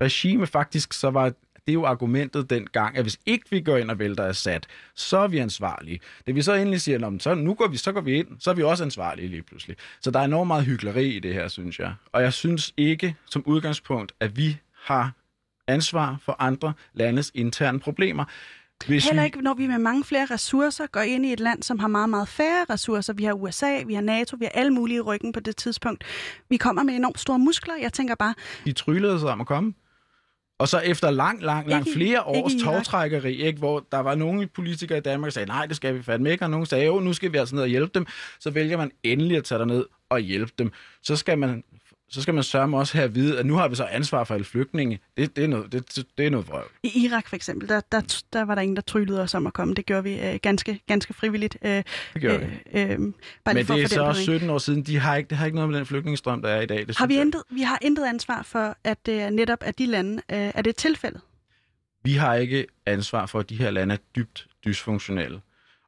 regime. 0.00 0.46
Faktisk 0.46 0.92
så 0.92 1.10
var 1.10 1.24
det 1.66 1.70
er 1.70 1.72
jo 1.72 1.84
argumentet 1.84 2.50
dengang, 2.50 2.96
at 2.96 3.04
hvis 3.04 3.18
ikke 3.26 3.46
vi 3.50 3.60
går 3.60 3.76
ind 3.76 3.90
og 3.90 3.98
vælter 3.98 4.24
Assad, 4.24 4.60
så 4.94 5.18
er 5.18 5.28
vi 5.28 5.38
ansvarlige. 5.38 6.00
Det 6.26 6.34
vi 6.34 6.42
så 6.42 6.54
endelig 6.54 6.80
siger, 6.80 6.98
"Nå, 6.98 7.18
så 7.18 7.34
nu 7.34 7.54
går 7.54 7.68
vi, 7.68 7.76
så 7.76 7.92
går 7.92 8.00
vi 8.00 8.14
ind, 8.18 8.26
så 8.40 8.50
er 8.50 8.54
vi 8.54 8.62
også 8.62 8.84
ansvarlige 8.84 9.28
lige 9.28 9.42
pludselig. 9.42 9.76
Så 10.00 10.10
der 10.10 10.20
er 10.20 10.24
enormt 10.24 10.46
meget 10.48 10.64
hyggeleri 10.64 11.08
i 11.08 11.18
det 11.18 11.34
her, 11.34 11.48
synes 11.48 11.78
jeg. 11.78 11.94
Og 12.12 12.22
jeg 12.22 12.32
synes 12.32 12.72
ikke 12.76 13.16
som 13.30 13.42
udgangspunkt, 13.46 14.12
at 14.20 14.36
vi 14.36 14.56
har 14.82 15.12
ansvar 15.68 16.16
for 16.22 16.36
andre 16.38 16.72
landes 16.94 17.30
interne 17.34 17.80
problemer. 17.80 18.24
Hvis 18.86 19.04
Heller 19.04 19.24
ikke, 19.24 19.40
når 19.42 19.54
vi 19.54 19.66
med 19.66 19.78
mange 19.78 20.04
flere 20.04 20.26
ressourcer 20.26 20.86
går 20.86 21.00
ind 21.00 21.26
i 21.26 21.32
et 21.32 21.40
land, 21.40 21.62
som 21.62 21.78
har 21.78 21.88
meget, 21.88 22.08
meget 22.08 22.28
færre 22.28 22.64
ressourcer. 22.70 23.12
Vi 23.12 23.24
har 23.24 23.32
USA, 23.32 23.82
vi 23.86 23.94
har 23.94 24.00
NATO, 24.00 24.36
vi 24.36 24.44
har 24.44 24.52
alle 24.60 24.70
mulige 24.70 25.00
ryggen 25.00 25.32
på 25.32 25.40
det 25.40 25.56
tidspunkt. 25.56 26.04
Vi 26.48 26.56
kommer 26.56 26.82
med 26.82 26.94
enormt 26.94 27.20
store 27.20 27.38
muskler. 27.38 27.74
Jeg 27.82 27.92
tænker 27.92 28.14
bare, 28.14 28.34
de 28.64 28.72
tryllede 28.72 29.20
sig 29.20 29.28
om 29.28 29.40
at 29.40 29.46
komme. 29.46 29.74
Og 30.58 30.68
så 30.68 30.78
efter 30.78 31.10
lang, 31.10 31.42
lang, 31.42 31.68
lang 31.68 31.86
Ikke 31.86 31.98
flere 31.98 32.22
års 32.22 32.52
ikke 32.52 32.64
togtrækkeri, 32.64 33.42
ikke, 33.42 33.58
hvor 33.58 33.86
der 33.92 33.98
var 33.98 34.14
nogle 34.14 34.46
politikere 34.46 34.98
i 34.98 35.00
Danmark, 35.00 35.26
der 35.26 35.32
sagde, 35.32 35.46
nej, 35.46 35.66
det 35.66 35.76
skal 35.76 35.94
vi 35.94 36.02
fandme 36.02 36.30
ikke, 36.30 36.44
og 36.44 36.50
nogen 36.50 36.66
sagde, 36.66 36.84
jo, 36.84 37.00
nu 37.00 37.12
skal 37.12 37.32
vi 37.32 37.38
altså 37.38 37.54
ned 37.54 37.62
og 37.62 37.68
hjælpe 37.68 37.90
dem, 37.94 38.06
så 38.40 38.50
vælger 38.50 38.76
man 38.76 38.90
endelig 39.02 39.36
at 39.36 39.44
tage 39.44 39.58
derned 39.58 39.84
og 40.08 40.20
hjælpe 40.20 40.52
dem. 40.58 40.72
Så 41.02 41.16
skal 41.16 41.38
man, 41.38 41.64
så 42.08 42.22
skal 42.22 42.34
man 42.34 42.42
sørge 42.42 42.76
også 42.76 42.92
have 42.94 43.04
at 43.04 43.14
vide, 43.14 43.38
at 43.38 43.46
nu 43.46 43.54
har 43.54 43.68
vi 43.68 43.74
så 43.74 43.84
ansvar 43.84 44.24
for 44.24 44.34
alle 44.34 44.44
flygtninge. 44.44 45.00
Det, 45.16 45.36
det, 45.36 45.44
er, 45.44 45.48
noget, 45.48 45.72
det, 45.72 46.04
det 46.18 46.26
er 46.26 46.30
noget 46.30 46.48
vrøvl. 46.48 46.70
i 46.82 47.04
Irak 47.04 47.28
for 47.28 47.36
eksempel, 47.36 47.68
der, 47.68 47.80
der, 47.92 48.22
der 48.32 48.42
var 48.42 48.54
der 48.54 48.62
ingen, 48.62 48.76
der 48.76 48.82
tryllede 48.82 49.20
os 49.22 49.34
om 49.34 49.46
at 49.46 49.52
komme. 49.52 49.74
Det 49.74 49.86
gjorde 49.86 50.02
vi 50.04 50.20
øh, 50.20 50.38
ganske, 50.42 50.80
ganske 50.86 51.14
frivilligt. 51.14 51.56
Øh, 51.62 51.70
Det 52.14 52.22
gør 52.22 52.38
vi. 52.38 52.44
øh, 52.44 52.90
øh, 52.90 52.98
bare 53.44 53.54
Men 53.54 53.66
det 53.66 53.70
at 53.70 53.78
er 53.82 53.86
så 53.88 54.02
også 54.02 54.18
på, 54.26 54.32
ikke? 54.32 54.38
17 54.38 54.50
år 54.50 54.58
siden. 54.58 54.82
De 54.82 54.98
har 54.98 55.16
ikke, 55.16 55.28
det 55.28 55.38
har 55.38 55.46
ikke 55.46 55.54
noget 55.56 55.70
med 55.70 55.78
den 55.78 55.86
flygtningestrøm, 55.86 56.42
der 56.42 56.48
er 56.48 56.60
i 56.60 56.66
dag. 56.66 56.86
Det 56.86 56.96
Har 56.98 57.06
vi, 57.06 57.14
jeg. 57.14 57.20
intet, 57.22 57.42
vi 57.50 57.60
har 57.62 57.78
intet 57.82 58.04
ansvar 58.06 58.42
for, 58.42 58.76
at 58.84 59.06
det 59.06 59.20
er 59.20 59.30
netop 59.30 59.62
af 59.62 59.74
de 59.74 59.86
lande, 59.86 60.14
øh, 60.32 60.38
er 60.54 60.62
det 60.62 60.76
tilfældet? 60.76 61.20
Vi 62.02 62.12
har 62.12 62.34
ikke 62.34 62.66
ansvar 62.86 63.26
for, 63.26 63.38
at 63.40 63.50
de 63.50 63.56
her 63.56 63.70
lande 63.70 63.92
er 63.94 63.98
dybt 64.16 64.46
dysfunktionelle, 64.66 65.40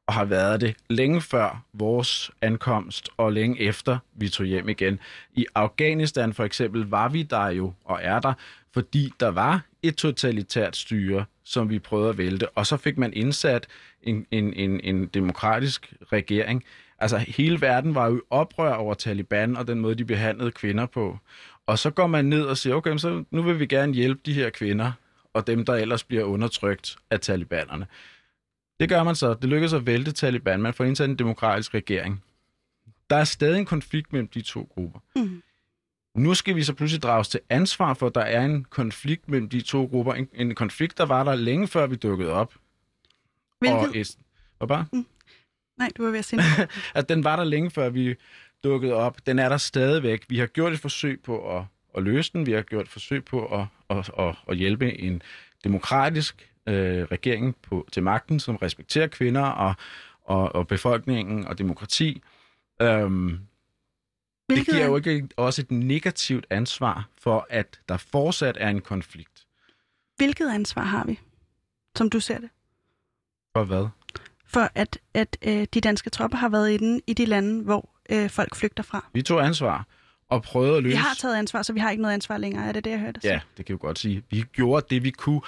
og 0.07 0.15
har 0.15 0.25
været 0.25 0.61
det 0.61 0.77
længe 0.91 1.21
før 1.21 1.63
vores 1.73 2.31
ankomst, 2.43 3.09
og 3.17 3.33
længe 3.33 3.61
efter 3.61 3.99
vi 4.15 4.29
tog 4.29 4.47
hjem 4.47 4.69
igen. 4.69 5.01
I 5.35 5.47
Afghanistan 5.55 6.33
for 6.33 6.45
eksempel 6.45 6.87
var 6.87 7.09
vi 7.09 7.23
der 7.23 7.49
jo, 7.49 7.73
og 7.85 7.99
er 8.03 8.21
der, 8.21 8.33
fordi 8.75 9.13
der 9.21 9.29
var 9.29 9.61
et 9.83 9.97
totalitært 9.97 10.77
styre, 10.77 11.25
som 11.45 11.71
vi 11.71 11.79
prøvede 11.79 12.09
at 12.09 12.19
vælte, 12.19 12.49
og 12.49 12.67
så 12.67 12.77
fik 12.77 12.99
man 12.99 13.13
indsat 13.13 13.67
en, 14.03 14.27
en, 14.31 14.53
en, 14.53 14.81
en 14.85 15.07
demokratisk 15.07 15.95
regering. 16.13 16.65
Altså 16.99 17.19
hele 17.19 17.61
verden 17.61 17.95
var 17.95 18.07
jo 18.07 18.17
i 18.17 18.21
oprør 18.31 18.73
over 18.73 18.95
Taliban 18.95 19.57
og 19.57 19.69
den 19.69 19.81
måde, 19.81 19.95
de 19.95 20.05
behandlede 20.05 20.51
kvinder 20.51 20.87
på. 20.87 21.19
Og 21.67 21.79
så 21.79 21.91
går 21.91 22.07
man 22.07 22.25
ned 22.25 22.43
og 22.43 22.57
siger, 22.57 22.75
okay, 22.75 22.97
så 22.97 23.25
nu 23.31 23.43
vil 23.43 23.61
vi 23.61 23.67
gerne 23.67 23.95
hjælpe 23.95 24.21
de 24.27 24.33
her 24.33 24.51
kvinder, 24.51 24.93
og 25.35 25.47
dem, 25.47 25.65
der 25.65 25.75
ellers 25.75 26.05
bliver 26.05 26.25
undertrykt 26.25 26.97
af 27.11 27.21
talibanerne. 27.21 27.87
Det 28.81 28.89
gør 28.89 29.03
man 29.03 29.15
så. 29.15 29.35
Det 29.35 29.51
lykkes 29.51 29.73
at 29.73 29.87
vælte 29.87 30.13
Taliban. 30.13 30.63
Man 30.63 30.75
får 30.75 30.85
indsat 30.85 31.11
en 31.11 31.17
demokratisk 31.17 31.75
regering. 31.75 32.23
Der 33.11 33.17
er 33.17 33.25
stadig 33.25 33.59
en 33.59 33.67
konflikt 33.67 34.13
mellem 34.13 34.29
de 34.29 34.43
to 34.43 34.69
grupper. 34.75 35.01
Mm. 35.17 35.43
Nu 36.17 36.35
skal 36.35 36.57
vi 36.57 36.63
så 36.63 36.75
pludselig 36.75 37.03
drages 37.03 37.29
til 37.29 37.41
ansvar 37.51 37.95
for, 37.95 38.07
at 38.07 38.15
der 38.15 38.21
er 38.21 38.45
en 38.45 38.65
konflikt 38.65 39.29
mellem 39.29 39.49
de 39.49 39.61
to 39.61 39.85
grupper. 39.85 40.15
En, 40.15 40.29
en 40.35 40.55
konflikt, 40.55 40.99
der 40.99 41.07
var 41.07 41.25
der 41.25 41.35
længe 41.35 41.69
før 41.69 41.87
vi 41.87 41.97
dukkede 41.97 42.33
op. 42.33 42.55
Hvilket? 43.59 43.89
Og 43.89 43.97
et, 43.97 44.17
hvad 44.59 44.69
bare? 44.69 44.87
Nej, 45.79 45.91
du 45.97 46.05
var 46.05 46.11
ved 46.11 46.19
at 46.19 46.25
sige. 46.25 46.43
At 46.95 47.09
den 47.09 47.25
var 47.25 47.37
der 47.37 47.45
længe 47.45 47.71
før 47.71 47.89
vi 47.89 48.15
dukkede 48.65 48.93
op. 48.93 49.27
Den 49.27 49.39
er 49.39 49.49
der 49.49 49.57
stadigvæk. 49.57 50.25
Vi 50.29 50.39
har 50.39 50.47
gjort 50.47 50.73
et 50.73 50.79
forsøg 50.79 51.21
på 51.21 51.59
at, 51.59 51.65
at 51.97 52.03
løse 52.03 52.33
den. 52.33 52.47
Vi 52.47 52.53
har 52.53 52.63
gjort 52.63 52.85
et 52.85 52.91
forsøg 52.91 53.25
på 53.25 53.47
at, 53.47 53.67
at, 53.91 54.11
at, 54.19 54.35
at 54.49 54.57
hjælpe 54.57 54.99
en 55.01 55.23
demokratisk 55.65 56.53
øh, 56.67 57.03
regering 57.05 57.57
på, 57.63 57.89
til 57.93 58.03
magten, 58.03 58.41
som 58.41 58.57
respekterer 58.57 59.07
kvinder 59.07 59.43
og, 59.45 59.75
og, 60.25 60.55
og 60.55 60.69
befolkningen 60.69 61.47
og 61.47 61.59
demokrati. 61.59 62.23
Øhm, 62.83 63.39
det 64.51 64.65
giver 64.67 64.79
er- 64.83 64.87
jo 64.87 64.97
ikke 64.97 65.29
også 65.37 65.63
et 65.63 65.71
negativt 65.71 66.47
ansvar 66.51 67.09
for, 67.21 67.47
at 67.51 67.81
der 67.89 67.97
fortsat 67.97 68.57
er 68.61 68.69
en 68.69 68.81
konflikt. 68.81 69.47
Hvilket 70.17 70.51
ansvar 70.51 70.83
har 70.83 71.05
vi, 71.05 71.21
som 71.97 72.11
du 72.11 72.21
ser 72.21 72.39
det, 72.39 72.49
For 73.57 73.65
hvad? 73.65 73.87
for 74.47 74.71
at, 74.75 74.99
at 75.15 75.37
øh, 75.43 75.67
de 75.75 75.81
danske 75.81 76.11
tropper 76.11 76.39
har 76.39 76.49
været 76.49 76.71
inde 76.71 77.01
i 77.07 77.13
de 77.13 77.25
lande, 77.25 77.63
hvor 77.65 77.91
øh, 78.11 78.31
folk 78.31 78.55
flygter 78.57 78.83
fra? 78.83 79.07
Vi 79.13 79.23
tog 79.23 79.45
ansvar 79.47 79.87
og 80.29 80.43
prøvede 80.43 80.77
at 80.77 80.83
løse... 80.83 80.97
Vi 80.97 81.03
har 81.03 81.15
taget 81.15 81.37
ansvar, 81.37 81.63
så 81.63 81.73
vi 81.73 81.81
har 81.81 81.91
ikke 81.91 82.03
noget 82.03 82.15
ansvar 82.15 82.39
længere. 82.39 82.67
Er 82.69 82.73
det 82.73 82.85
det, 82.85 82.91
jeg 82.91 82.99
hørte? 83.01 83.21
Ja, 83.25 83.41
det 83.57 83.67
kan 83.67 83.73
vi 83.73 83.79
godt 83.79 83.99
sige. 83.99 84.23
Vi 84.31 84.45
gjorde 84.53 84.87
det, 84.91 85.03
vi 85.05 85.11
kunne 85.11 85.41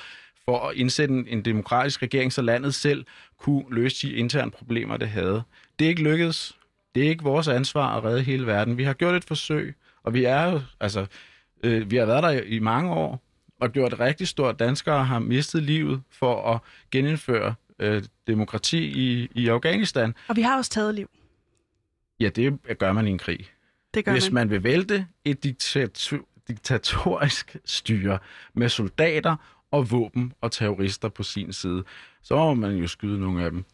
for 0.48 0.68
at 0.68 0.76
indsætte 0.76 1.14
en, 1.14 1.26
en 1.28 1.42
demokratisk 1.42 2.02
regering, 2.02 2.32
så 2.32 2.42
landet 2.42 2.74
selv 2.74 3.04
kunne 3.38 3.64
løse 3.70 4.08
de 4.08 4.12
interne 4.12 4.50
problemer, 4.50 4.96
det 4.96 5.08
havde. 5.08 5.42
Det 5.78 5.84
er 5.84 5.88
ikke 5.88 6.02
lykkedes. 6.02 6.56
Det 6.94 7.04
er 7.04 7.08
ikke 7.08 7.24
vores 7.24 7.48
ansvar 7.48 7.96
at 7.96 8.04
redde 8.04 8.22
hele 8.22 8.46
verden. 8.46 8.78
Vi 8.78 8.84
har 8.84 8.92
gjort 8.92 9.14
et 9.14 9.24
forsøg, 9.24 9.76
og 10.02 10.14
vi 10.14 10.24
er 10.24 10.52
jo, 10.52 10.60
altså, 10.80 11.06
øh, 11.62 11.90
vi 11.90 11.96
har 11.96 12.06
været 12.06 12.22
der 12.22 12.30
i, 12.30 12.48
i 12.48 12.58
mange 12.58 12.92
år, 12.92 13.22
og 13.60 13.72
gjort 13.72 13.92
et 13.92 14.00
rigtig 14.00 14.28
stort. 14.28 14.58
Danskere 14.58 15.04
har 15.04 15.18
mistet 15.18 15.62
livet 15.62 16.02
for 16.10 16.54
at 16.54 16.60
genindføre 16.90 17.54
øh, 17.78 18.02
demokrati 18.26 18.78
i, 18.78 19.28
i 19.34 19.48
Afghanistan. 19.48 20.14
Og 20.28 20.36
vi 20.36 20.42
har 20.42 20.56
også 20.56 20.70
taget 20.70 20.94
liv. 20.94 21.10
Ja, 22.20 22.28
det 22.28 22.58
gør 22.78 22.92
man 22.92 23.06
i 23.06 23.10
en 23.10 23.18
krig. 23.18 23.50
Det 23.94 24.04
gør 24.04 24.12
Hvis 24.12 24.30
man. 24.30 24.34
man 24.34 24.50
vil 24.50 24.64
vælte 24.64 25.06
et 25.24 25.44
diktatur, 25.44 26.24
diktatorisk 26.48 27.56
styre 27.64 28.18
med 28.54 28.68
soldater 28.68 29.36
og 29.70 29.90
våben 29.90 30.32
og 30.40 30.52
terrorister 30.52 31.08
på 31.08 31.22
sin 31.22 31.52
side, 31.52 31.84
så 32.22 32.36
må 32.36 32.54
man 32.54 32.76
jo 32.76 32.86
skyde 32.86 33.20
nogle 33.20 33.44
af 33.44 33.50
dem. 33.50 33.64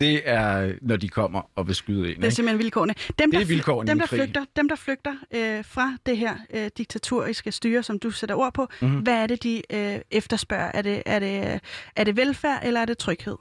Det 0.00 0.28
er, 0.28 0.72
når 0.82 0.96
de 0.96 1.08
kommer 1.08 1.50
og 1.54 1.66
vil 1.66 1.74
skyde 1.74 2.00
en. 2.00 2.04
Det 2.06 2.10
er 2.10 2.24
Ikke? 2.24 2.30
simpelthen 2.34 2.58
vilkårene. 2.58 2.94
Dem, 3.18 3.30
Det 3.30 3.40
er 3.40 3.44
vilkårene 3.44 3.90
dem, 3.90 3.98
der 3.98 4.06
flygter, 4.06 4.44
dem, 4.56 4.68
der 4.68 4.76
flygter 4.76 5.14
øh, 5.34 5.64
fra 5.64 5.96
det 6.06 6.16
her 6.16 6.36
øh, 6.54 6.70
diktatoriske 6.78 7.52
styre, 7.52 7.82
som 7.82 7.98
du 7.98 8.10
sætter 8.10 8.34
ord 8.34 8.54
på, 8.54 8.68
Mhm. 8.80 8.88
mm-hmm. 8.90 9.02
hvad 9.02 9.14
er 9.22 9.26
det, 9.26 9.42
de 9.42 9.62
øh, 9.70 10.00
efterspørger? 10.10 10.70
Er 10.74 10.82
det, 10.82 11.02
er, 11.06 11.18
det, 11.18 11.60
er 11.96 12.04
det 12.04 12.16
velfærd, 12.16 12.60
eller 12.64 12.80
er 12.80 12.84
det 12.84 12.98
tryghed? 12.98 13.36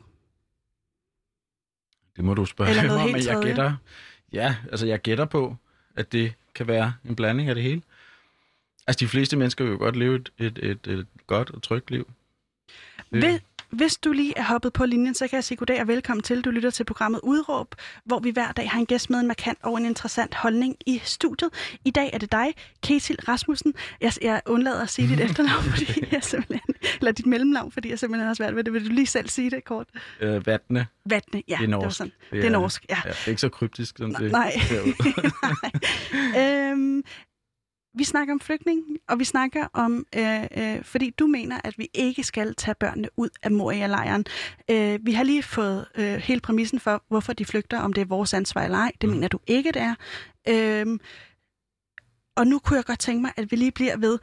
Det 2.16 2.24
må 2.26 2.34
du 2.34 2.46
spørge 2.46 2.70
Eller 2.70 2.82
mig 2.84 2.88
noget 2.88 3.02
om, 3.04 3.10
helt 3.16 3.28
men 3.28 3.36
jeg 3.36 3.44
gætter, 3.44 3.74
ja, 4.34 4.56
altså 4.72 4.88
jeg 4.88 5.00
gætter 5.02 5.26
på, 5.26 5.56
at 5.96 6.12
det 6.12 6.34
kan 6.56 6.68
være 6.68 6.94
en 7.06 7.16
blanding 7.16 7.50
af 7.50 7.56
det 7.56 7.64
hele. 7.64 7.82
Altså 8.90 9.00
de 9.06 9.08
fleste 9.08 9.38
mennesker 9.38 9.64
vil 9.64 9.72
jo 9.72 9.78
godt 9.78 9.96
leve 9.96 10.16
et, 10.16 10.30
et, 10.38 10.60
et, 10.64 10.88
et 10.88 11.08
godt 11.28 11.50
og 11.50 11.62
trygt 11.64 11.92
liv. 11.92 12.08
Det- 13.14 13.24
Hvis, 13.24 13.40
hvis 13.70 13.96
du 13.98 14.12
lige 14.12 14.34
er 14.38 14.44
hoppet 14.44 14.74
på 14.74 14.86
linjen, 14.86 15.16
så 15.16 15.28
kan 15.28 15.36
jeg 15.36 15.44
sige 15.44 15.58
goddag 15.58 15.82
og 15.82 15.88
velkommen 15.88 16.24
til. 16.24 16.42
Du 16.42 16.50
lytter 16.50 16.70
til 16.70 16.84
programmet 16.84 17.20
Udråb, 17.24 17.76
hvor 18.06 18.20
vi 18.20 18.30
hver 18.30 18.52
dag 18.52 18.70
har 18.70 18.80
en 18.80 18.86
gæst 18.86 19.10
med 19.10 19.20
en 19.20 19.28
markant 19.28 19.60
og 19.64 19.78
en 19.78 19.86
interessant 19.86 20.36
holdning 20.36 20.76
i 20.86 21.02
studiet. 21.04 21.50
I 21.86 21.92
dag 21.92 22.10
er 22.14 22.18
det 22.18 22.32
dig, 22.32 22.54
Ketil 22.84 23.18
Rasmussen. 23.28 23.74
Jeg, 24.02 24.14
jeg 24.22 24.42
undlader 24.46 24.82
at 24.82 24.90
sige 24.90 25.08
dit 25.08 25.20
efternavn, 25.30 25.64
fordi 25.64 26.04
jeg 26.12 26.24
simpelthen, 26.24 26.76
eller 27.00 27.12
dit 27.12 27.26
mellemnavn, 27.26 27.72
fordi 27.72 27.90
jeg 27.90 28.00
simpelthen 28.00 28.28
har 28.28 28.34
svært 28.34 28.56
ved 28.56 28.64
det. 28.64 28.74
Vil 28.74 28.86
du 28.90 28.94
lige 28.94 29.08
selv 29.08 29.30
sige 29.30 29.52
det 29.52 29.64
kort? 29.64 29.88
Øh, 30.20 30.48
vattene, 30.48 30.88
Vatne, 31.06 31.44
ja, 31.48 31.56
det 31.56 31.64
er 31.64 31.66
det 31.68 31.72
var 31.76 31.82
norsk. 31.84 31.98
sådan. 31.98 32.12
Det 32.32 32.46
er 32.46 32.50
norsk, 32.50 32.86
ja. 32.90 32.98
ja. 33.06 33.10
Det 33.10 33.18
er 33.26 33.30
ikke 33.30 33.42
så 33.42 33.50
kryptisk, 33.50 33.98
som 33.98 34.16
det 34.16 34.32
Nej. 34.32 34.60
ser 34.68 34.82
ud. 34.82 34.94
Nej. 36.34 36.72
øhm, 36.72 37.04
vi 37.94 38.04
snakker 38.04 38.34
om 38.34 38.40
flygtning, 38.40 38.84
og 39.08 39.20
vi 39.20 39.24
snakker 39.24 39.68
om, 39.74 40.06
øh, 40.16 40.44
øh, 40.58 40.84
fordi 40.84 41.10
du 41.10 41.28
mener, 41.28 41.62
at 41.64 41.78
vi 41.78 41.90
ikke 41.94 42.24
skal 42.24 42.56
tage 42.56 42.76
børnene 42.76 43.10
ud 43.18 43.30
af 43.44 43.52
Moria-lejren. 43.52 44.26
Øh, 44.72 45.00
vi 45.06 45.12
har 45.14 45.24
lige 45.24 45.44
fået 45.44 45.88
øh, 45.96 46.16
hele 46.16 46.42
præmissen 46.42 46.80
for, 46.80 47.04
hvorfor 47.08 47.34
de 47.34 47.46
flygter, 47.46 47.80
om 47.80 47.94
det 47.94 48.02
er 48.02 48.06
vores 48.06 48.34
ansvar 48.34 48.64
eller 48.64 48.78
ej. 48.78 48.92
Det 49.02 49.10
Mm. 49.10 49.16
mener 49.16 49.28
du 49.28 49.40
ikke, 49.48 49.72
det 49.72 49.82
er. 49.82 49.96
Øhm, 50.48 51.00
og 52.36 52.48
nu 52.48 52.60
kunne 52.60 52.78
jeg 52.78 52.86
godt 52.86 53.00
tænke 53.00 53.22
mig, 53.22 53.32
at 53.38 53.52
vi 53.52 53.56
lige 53.56 53.72
bliver 53.72 53.98
ved 53.98 54.20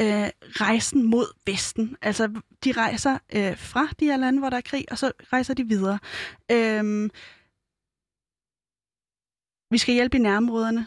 øh, 0.00 0.30
rejsen 0.40 1.02
mod 1.02 1.26
Vesten. 1.46 1.96
Altså, 2.02 2.40
de 2.64 2.72
rejser 2.72 3.18
øh, 3.34 3.58
fra 3.58 3.88
de 4.00 4.04
her 4.06 4.16
lande, 4.16 4.38
hvor 4.38 4.50
der 4.50 4.56
er 4.56 4.60
krig, 4.60 4.84
og 4.90 4.98
så 4.98 5.12
rejser 5.32 5.54
de 5.54 5.64
videre. 5.68 5.98
Øh, 6.52 7.10
vi 9.70 9.78
skal 9.78 9.94
hjælpe 9.94 10.16
i 10.16 10.20
nærområderne. 10.20 10.86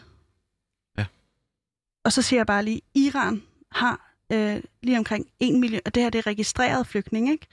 Og 2.06 2.12
så 2.12 2.22
siger 2.22 2.38
jeg 2.40 2.46
bare 2.46 2.64
lige, 2.64 2.80
Iran 2.94 3.42
har 3.72 4.14
øh, 4.32 4.62
lige 4.82 4.98
omkring 4.98 5.26
1 5.40 5.54
million, 5.54 5.80
og 5.86 5.94
det 5.94 6.02
her 6.02 6.10
det 6.10 6.18
er 6.18 6.26
registreret 6.26 6.86
flygtninge, 6.86 7.32
ikke? 7.32 7.46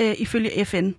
Øh, 0.00 0.20
ifølge 0.20 0.64
FN. 0.64 0.90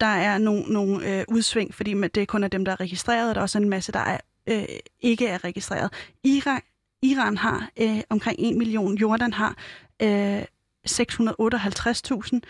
Der 0.00 0.06
er 0.06 0.38
nogle, 0.38 0.62
nogle 0.72 1.18
øh, 1.18 1.24
udsving, 1.28 1.74
fordi 1.74 2.08
det 2.08 2.28
kun 2.28 2.44
er 2.44 2.48
dem, 2.48 2.64
der 2.64 2.72
er 2.72 2.80
registreret, 2.80 3.28
og 3.28 3.34
der 3.34 3.40
er 3.40 3.42
også 3.42 3.58
en 3.58 3.68
masse, 3.68 3.92
der 3.92 3.98
er, 3.98 4.18
øh, 4.46 4.64
ikke 5.00 5.26
er 5.26 5.44
registreret. 5.44 5.92
Iran, 6.24 6.60
Iran 7.02 7.36
har 7.36 7.70
øh, 7.80 8.00
omkring 8.10 8.36
1 8.40 8.56
million, 8.56 8.94
Jordan 8.94 9.32
har 9.32 9.56
øh, 10.02 10.42
658.000, 10.88 12.40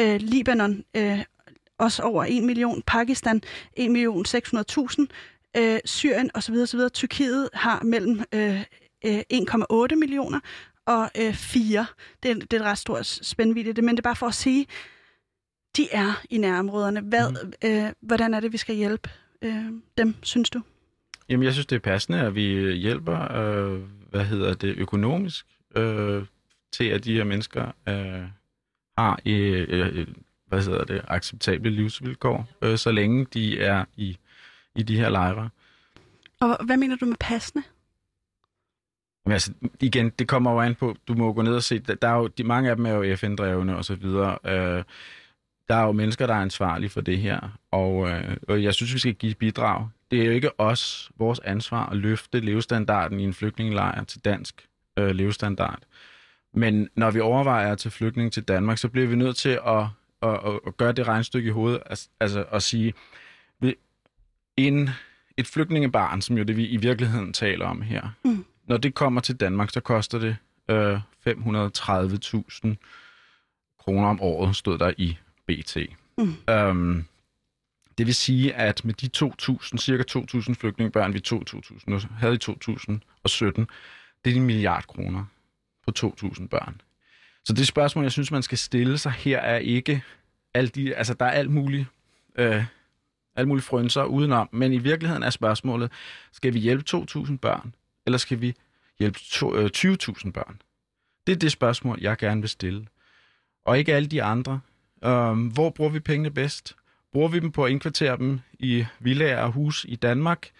øh, 0.00 0.20
Libanon 0.20 0.84
øh, 0.96 1.24
også 1.78 2.02
over 2.02 2.24
1 2.28 2.42
million, 2.42 2.82
Pakistan 2.86 3.42
1 3.76 3.90
million 3.90 4.24
600.000, 4.26 5.06
øh, 5.56 5.80
Syrien 5.84 6.30
osv. 6.34 6.54
osv. 6.54 6.80
Tyrkiet 6.92 7.48
har 7.54 7.82
mellem 7.82 8.24
øh, 8.34 8.64
øh, 9.04 9.20
1,8 9.32 9.94
millioner 9.94 10.40
og 10.86 11.10
øh, 11.18 11.34
4. 11.34 11.86
Det, 12.22 12.30
er, 12.30 12.34
det 12.34 12.52
er 12.52 12.60
et 12.60 12.62
ret 12.62 12.78
stort 12.78 13.06
spændvidde, 13.06 13.82
men 13.82 13.96
det 13.96 14.00
er 14.00 14.08
bare 14.08 14.16
for 14.16 14.26
at 14.26 14.34
sige, 14.34 14.66
de 15.76 15.88
er 15.92 16.22
i 16.30 16.38
nærområderne. 16.38 17.00
Hvad, 17.00 17.30
mm. 17.30 17.52
øh, 17.64 17.92
hvordan 18.00 18.34
er 18.34 18.40
det, 18.40 18.52
vi 18.52 18.56
skal 18.56 18.74
hjælpe 18.74 19.10
øh, 19.42 19.64
dem, 19.98 20.14
synes 20.22 20.50
du? 20.50 20.60
Jamen, 21.28 21.44
jeg 21.44 21.52
synes, 21.52 21.66
det 21.66 21.76
er 21.76 21.80
passende, 21.80 22.20
at 22.20 22.34
vi 22.34 22.72
hjælper, 22.72 23.32
øh, 23.32 23.80
hvad 24.10 24.24
hedder 24.24 24.54
det, 24.54 24.74
økonomisk, 24.78 25.46
øh, 25.76 26.24
til 26.72 26.84
at 26.84 27.04
de 27.04 27.14
her 27.14 27.24
mennesker 27.24 27.72
øh, 27.88 28.22
har 28.98 29.20
øh, 29.26 29.66
øh, 29.68 30.06
hvad 30.46 30.62
hedder 30.62 30.84
det, 30.84 31.02
acceptable 31.08 31.70
livsvilkår, 31.70 32.48
øh, 32.62 32.78
så 32.78 32.92
længe 32.92 33.26
de 33.34 33.60
er 33.60 33.84
i, 33.96 34.18
i 34.76 34.82
de 34.82 34.96
her 34.96 35.08
lejre. 35.08 35.50
Og 36.40 36.64
hvad 36.64 36.76
mener 36.76 36.96
du 36.96 37.06
med 37.06 37.16
passende? 37.20 37.64
Men 39.24 39.32
altså, 39.32 39.52
igen, 39.80 40.10
det 40.10 40.28
kommer 40.28 40.52
jo 40.52 40.60
an 40.60 40.74
på, 40.74 40.96
du 41.08 41.14
må 41.14 41.32
gå 41.32 41.42
ned 41.42 41.54
og 41.54 41.62
se, 41.62 41.78
der 41.78 42.08
er 42.08 42.16
jo, 42.16 42.26
de, 42.26 42.44
mange 42.44 42.70
af 42.70 42.76
dem 42.76 42.86
er 42.86 42.90
jo 42.90 43.16
FN-drevne 43.16 43.76
og 43.76 43.84
så 43.84 43.94
videre. 43.94 44.38
Øh, 44.44 44.84
der 45.68 45.74
er 45.74 45.82
jo 45.82 45.92
mennesker, 45.92 46.26
der 46.26 46.34
er 46.34 46.40
ansvarlige 46.40 46.90
for 46.90 47.00
det 47.00 47.18
her, 47.18 47.58
og, 47.70 48.10
øh, 48.10 48.36
og 48.48 48.62
jeg 48.62 48.74
synes, 48.74 48.94
vi 48.94 48.98
skal 48.98 49.14
give 49.14 49.34
bidrag. 49.34 49.88
Det 50.10 50.20
er 50.20 50.24
jo 50.24 50.30
ikke 50.30 50.60
os, 50.60 51.10
vores 51.18 51.38
ansvar 51.38 51.86
at 51.86 51.96
løfte 51.96 52.40
levestandarden 52.40 53.20
i 53.20 53.24
en 53.24 53.34
flygtningelejr 53.34 54.04
til 54.04 54.24
dansk 54.24 54.66
øh, 54.96 55.10
levestandard. 55.10 55.78
Men 56.54 56.88
når 56.96 57.10
vi 57.10 57.20
overvejer 57.20 57.72
at 57.72 57.78
til 57.78 57.90
flygtning 57.90 58.32
til 58.32 58.42
Danmark, 58.42 58.78
så 58.78 58.88
bliver 58.88 59.08
vi 59.08 59.16
nødt 59.16 59.36
til 59.36 59.58
at, 59.66 59.84
at, 60.22 60.40
at, 60.46 60.60
at 60.66 60.76
gøre 60.76 60.92
det 60.92 61.08
regnstykke 61.08 61.48
i 61.48 61.52
hovedet, 61.52 61.82
altså, 61.86 62.08
altså 62.20 62.44
at 62.52 62.62
sige, 62.62 62.94
en, 64.56 64.90
et 65.36 65.46
flygtningebarn, 65.46 66.22
som 66.22 66.38
jo 66.38 66.44
det 66.44 66.56
vi 66.56 66.66
i 66.66 66.76
virkeligheden 66.76 67.32
taler 67.32 67.66
om 67.66 67.82
her, 67.82 68.08
mm 68.24 68.44
når 68.72 68.78
det 68.78 68.94
kommer 68.94 69.20
til 69.20 69.36
Danmark, 69.36 69.70
så 69.70 69.80
koster 69.80 70.18
det 70.18 70.36
øh, 70.68 70.94
530.000 70.96 72.74
kroner 73.78 74.08
om 74.08 74.20
året, 74.20 74.56
stod 74.56 74.78
der 74.78 74.92
i 74.98 75.18
BT. 75.46 75.76
Mm. 76.18 76.34
Øhm, 76.50 77.04
det 77.98 78.06
vil 78.06 78.14
sige, 78.14 78.54
at 78.54 78.84
med 78.84 78.94
de 78.94 79.26
2.000, 79.62 79.76
cirka 79.76 80.02
2.000 80.10 80.54
flygtningebørn, 80.54 81.14
vi 81.14 81.20
2000, 81.20 82.00
havde 82.18 82.34
i 82.34 82.38
2017, 82.38 83.66
det 84.24 84.32
er 84.32 84.36
en 84.36 84.46
milliard 84.46 84.86
kroner 84.86 85.24
på 85.86 86.14
2.000 86.22 86.46
børn. 86.46 86.80
Så 87.44 87.52
det 87.52 87.66
spørgsmål, 87.66 88.04
jeg 88.04 88.12
synes, 88.12 88.30
man 88.30 88.42
skal 88.42 88.58
stille 88.58 88.98
sig 88.98 89.12
her, 89.12 89.38
er 89.38 89.58
ikke 89.58 90.02
alt 90.54 90.74
de, 90.74 90.94
altså 90.94 91.14
der 91.14 91.26
er 91.26 91.30
alt 91.30 91.50
muligt, 91.50 91.86
øh, 92.38 92.64
alt 93.36 93.48
muligt 93.48 93.66
frønser 93.66 94.04
udenom, 94.04 94.48
men 94.52 94.72
i 94.72 94.78
virkeligheden 94.78 95.22
er 95.22 95.30
spørgsmålet, 95.30 95.92
skal 96.32 96.54
vi 96.54 96.58
hjælpe 96.58 96.84
2.000 96.96 97.36
børn, 97.36 97.74
eller 98.06 98.18
skal 98.18 98.40
vi 98.40 98.54
hjælpe 98.98 99.18
20.000 99.18 100.26
øh, 100.26 100.32
børn? 100.32 100.60
Det 101.26 101.32
er 101.32 101.36
det 101.36 101.52
spørgsmål, 101.52 101.98
jeg 102.00 102.16
gerne 102.16 102.40
vil 102.40 102.50
stille. 102.50 102.86
Og 103.66 103.78
ikke 103.78 103.94
alle 103.94 104.08
de 104.08 104.22
andre. 104.22 104.60
Øh, 105.04 105.52
hvor 105.52 105.70
bruger 105.70 105.90
vi 105.90 106.00
pengene 106.00 106.30
bedst? 106.30 106.76
Bruger 107.12 107.28
vi 107.28 107.38
dem 107.38 107.52
på 107.52 107.64
at 107.64 107.70
indkvartere 107.70 108.16
dem 108.16 108.40
i 108.58 108.86
villaer 109.00 109.42
og 109.42 109.52
hus 109.52 109.86
i 109.88 109.96
Danmark? 109.96 110.50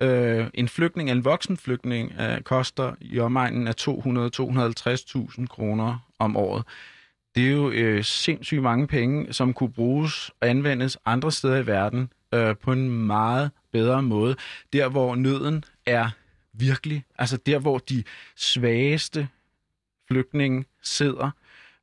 Øh, 0.00 0.46
en 0.54 0.68
flygtning, 0.68 1.10
en 1.10 1.24
voksen 1.24 1.56
flygtning, 1.56 2.12
øh, 2.20 2.40
koster 2.40 2.94
i 3.00 3.18
omegnen 3.18 3.68
af 3.68 3.74
200-250.000 3.80 5.46
kroner 5.46 5.98
om 6.18 6.36
året. 6.36 6.64
Det 7.34 7.46
er 7.46 7.52
jo 7.52 7.70
øh, 7.70 8.04
sindssygt 8.04 8.62
mange 8.62 8.86
penge, 8.86 9.32
som 9.32 9.54
kunne 9.54 9.72
bruges 9.72 10.30
og 10.40 10.48
anvendes 10.48 10.98
andre 11.04 11.32
steder 11.32 11.56
i 11.56 11.66
verden 11.66 12.12
øh, 12.34 12.56
på 12.56 12.72
en 12.72 13.06
meget 13.06 13.50
bedre 13.72 14.02
måde. 14.02 14.36
Der, 14.72 14.88
hvor 14.88 15.14
nøden 15.14 15.64
er 15.86 16.10
virkelig, 16.52 17.04
altså 17.18 17.36
der, 17.36 17.58
hvor 17.58 17.78
de 17.78 18.04
svageste 18.36 19.28
flygtninge 20.08 20.64
sidder, 20.82 21.30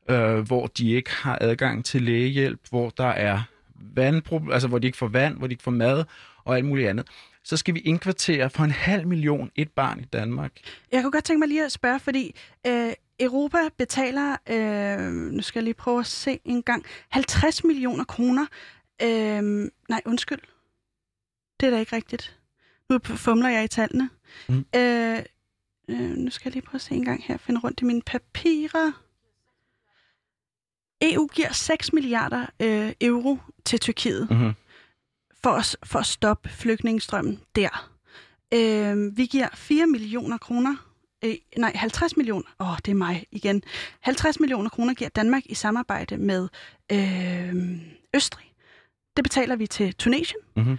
øh, 0.09 0.39
hvor 0.39 0.67
de 0.67 0.91
ikke 0.91 1.11
har 1.11 1.37
adgang 1.41 1.85
til 1.85 2.01
lægehjælp, 2.01 2.59
hvor 2.69 2.89
der 2.89 3.07
er 3.07 3.41
vandproblem, 3.75 4.51
altså 4.51 4.67
hvor 4.67 4.79
de 4.79 4.87
ikke 4.87 4.97
får 4.97 5.07
vand, 5.07 5.37
hvor 5.37 5.47
de 5.47 5.53
ikke 5.53 5.63
får 5.63 5.71
mad 5.71 6.05
og 6.43 6.55
alt 6.55 6.65
muligt 6.65 6.89
andet 6.89 7.07
så 7.47 7.57
skal 7.57 7.73
vi 7.73 7.79
indkvartere 7.79 8.49
for 8.49 8.63
en 8.63 8.71
halv 8.71 9.07
million 9.07 9.51
et 9.55 9.71
barn 9.71 9.99
i 9.99 10.05
Danmark. 10.05 10.51
Jeg 10.91 11.01
kunne 11.01 11.11
godt 11.11 11.23
tænke 11.23 11.39
mig 11.39 11.47
lige 11.47 11.65
at 11.65 11.71
spørge, 11.71 11.99
fordi 11.99 12.35
øh, 12.67 12.93
Europa 13.19 13.57
betaler, 13.77 14.37
øh, 14.49 15.11
nu 15.11 15.41
skal 15.41 15.59
jeg 15.59 15.63
lige 15.63 15.73
prøve 15.73 15.99
at 15.99 16.05
se 16.05 16.39
en 16.45 16.63
gang, 16.63 16.85
50 17.09 17.63
millioner 17.63 18.03
kroner. 18.03 18.45
Øh, 19.01 19.69
nej, 19.89 20.01
undskyld. 20.05 20.39
Det 21.59 21.67
er 21.67 21.69
da 21.69 21.79
ikke 21.79 21.95
rigtigt. 21.95 22.36
Nu 22.89 22.99
fumler 23.03 23.49
jeg 23.49 23.63
i 23.63 23.67
tallene. 23.67 24.09
Mm. 24.49 24.65
Øh, 24.75 25.19
øh, 25.89 26.17
nu 26.17 26.31
skal 26.31 26.49
jeg 26.49 26.53
lige 26.53 26.65
prøve 26.65 26.75
at 26.75 26.81
se 26.81 26.95
en 26.95 27.05
gang 27.05 27.23
her, 27.23 27.37
finde 27.37 27.59
rundt 27.59 27.81
i 27.81 27.85
mine 27.85 28.01
papirer. 28.01 28.91
EU 31.01 31.27
giver 31.27 31.53
6 31.53 31.93
milliarder 31.93 32.45
øh, 32.59 32.93
euro 33.01 33.37
til 33.65 33.79
Tyrkiet. 33.79 34.27
Mm-hmm 34.29 34.53
for 35.43 35.49
at, 35.49 35.75
for 35.83 35.99
at 35.99 36.05
stoppe 36.05 36.49
flygtningestrømmen 36.49 37.39
der. 37.55 37.91
Øh, 38.53 39.17
vi 39.17 39.25
giver 39.25 39.47
4 39.53 39.87
millioner 39.87 40.37
kroner, 40.37 40.75
øh, 41.25 41.35
nej 41.57 41.71
50 41.75 42.17
millioner, 42.17 42.45
åh 42.59 42.71
oh, 42.71 42.77
det 42.77 42.91
er 42.91 42.95
mig 42.95 43.25
igen, 43.31 43.63
50 43.99 44.39
millioner 44.39 44.69
kroner 44.69 44.93
giver 44.93 45.09
Danmark 45.09 45.43
i 45.45 45.53
samarbejde 45.53 46.17
med 46.17 46.47
øh, 46.91 47.55
Østrig. 48.15 48.53
Det 49.17 49.23
betaler 49.23 49.55
vi 49.55 49.67
til 49.67 49.93
Tunesien. 49.93 50.39
Mm-hmm. 50.55 50.77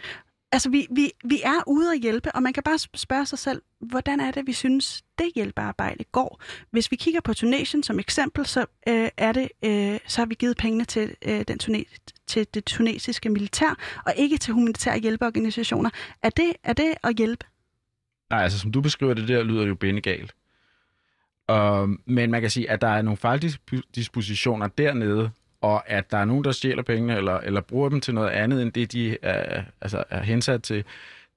Altså, 0.52 0.70
vi, 0.70 0.86
vi, 0.90 1.12
vi 1.24 1.40
er 1.44 1.62
ude 1.66 1.92
at 1.92 2.00
hjælpe, 2.00 2.32
og 2.32 2.42
man 2.42 2.52
kan 2.52 2.62
bare 2.62 2.78
spørge 2.78 3.26
sig 3.26 3.38
selv, 3.38 3.62
hvordan 3.80 4.20
er 4.20 4.30
det, 4.30 4.46
vi 4.46 4.52
synes, 4.52 5.02
det 5.18 5.32
hjælpearbejde 5.34 6.04
går? 6.12 6.42
Hvis 6.70 6.90
vi 6.90 6.96
kigger 6.96 7.20
på 7.20 7.34
Tunesien 7.34 7.82
som 7.82 7.98
eksempel, 7.98 8.46
så 8.46 8.60
øh, 8.88 9.08
er 9.16 9.32
det, 9.32 9.48
øh, 9.64 9.98
så 10.06 10.20
har 10.20 10.26
vi 10.26 10.34
givet 10.34 10.56
pengene 10.56 10.84
til, 10.84 11.14
øh, 11.22 11.44
den 11.48 11.58
tunes, 11.58 11.86
til 12.26 12.46
det 12.54 12.64
tunesiske 12.64 13.28
militær, 13.28 14.00
og 14.06 14.14
ikke 14.16 14.38
til 14.38 14.54
humanitære 14.54 14.98
hjælpeorganisationer. 14.98 15.90
Er 16.22 16.30
det, 16.30 16.52
er 16.64 16.72
det 16.72 16.94
at 17.04 17.16
hjælpe? 17.16 17.46
Nej, 18.30 18.42
altså 18.42 18.58
som 18.58 18.72
du 18.72 18.80
beskriver 18.80 19.14
det 19.14 19.28
der, 19.28 19.42
lyder 19.42 19.60
det 19.60 19.68
jo 19.68 19.74
bindegalt. 19.74 20.34
Uh, 21.52 21.88
men 22.06 22.30
man 22.30 22.40
kan 22.40 22.50
sige, 22.50 22.70
at 22.70 22.80
der 22.80 22.88
er 22.88 23.02
nogle 23.02 23.16
fejldispositioner 23.16 24.68
dernede, 24.68 25.30
og 25.60 25.90
at 25.90 26.10
der 26.10 26.18
er 26.18 26.24
nogen, 26.24 26.44
der 26.44 26.52
stjæler 26.52 26.82
pengene, 26.82 27.16
eller, 27.16 27.38
eller 27.38 27.60
bruger 27.60 27.88
dem 27.88 28.00
til 28.00 28.14
noget 28.14 28.28
andet, 28.28 28.62
end 28.62 28.72
det, 28.72 28.92
de 28.92 29.16
er, 29.22 29.62
altså, 29.80 30.04
er 30.10 30.22
hensat 30.22 30.62
til, 30.62 30.84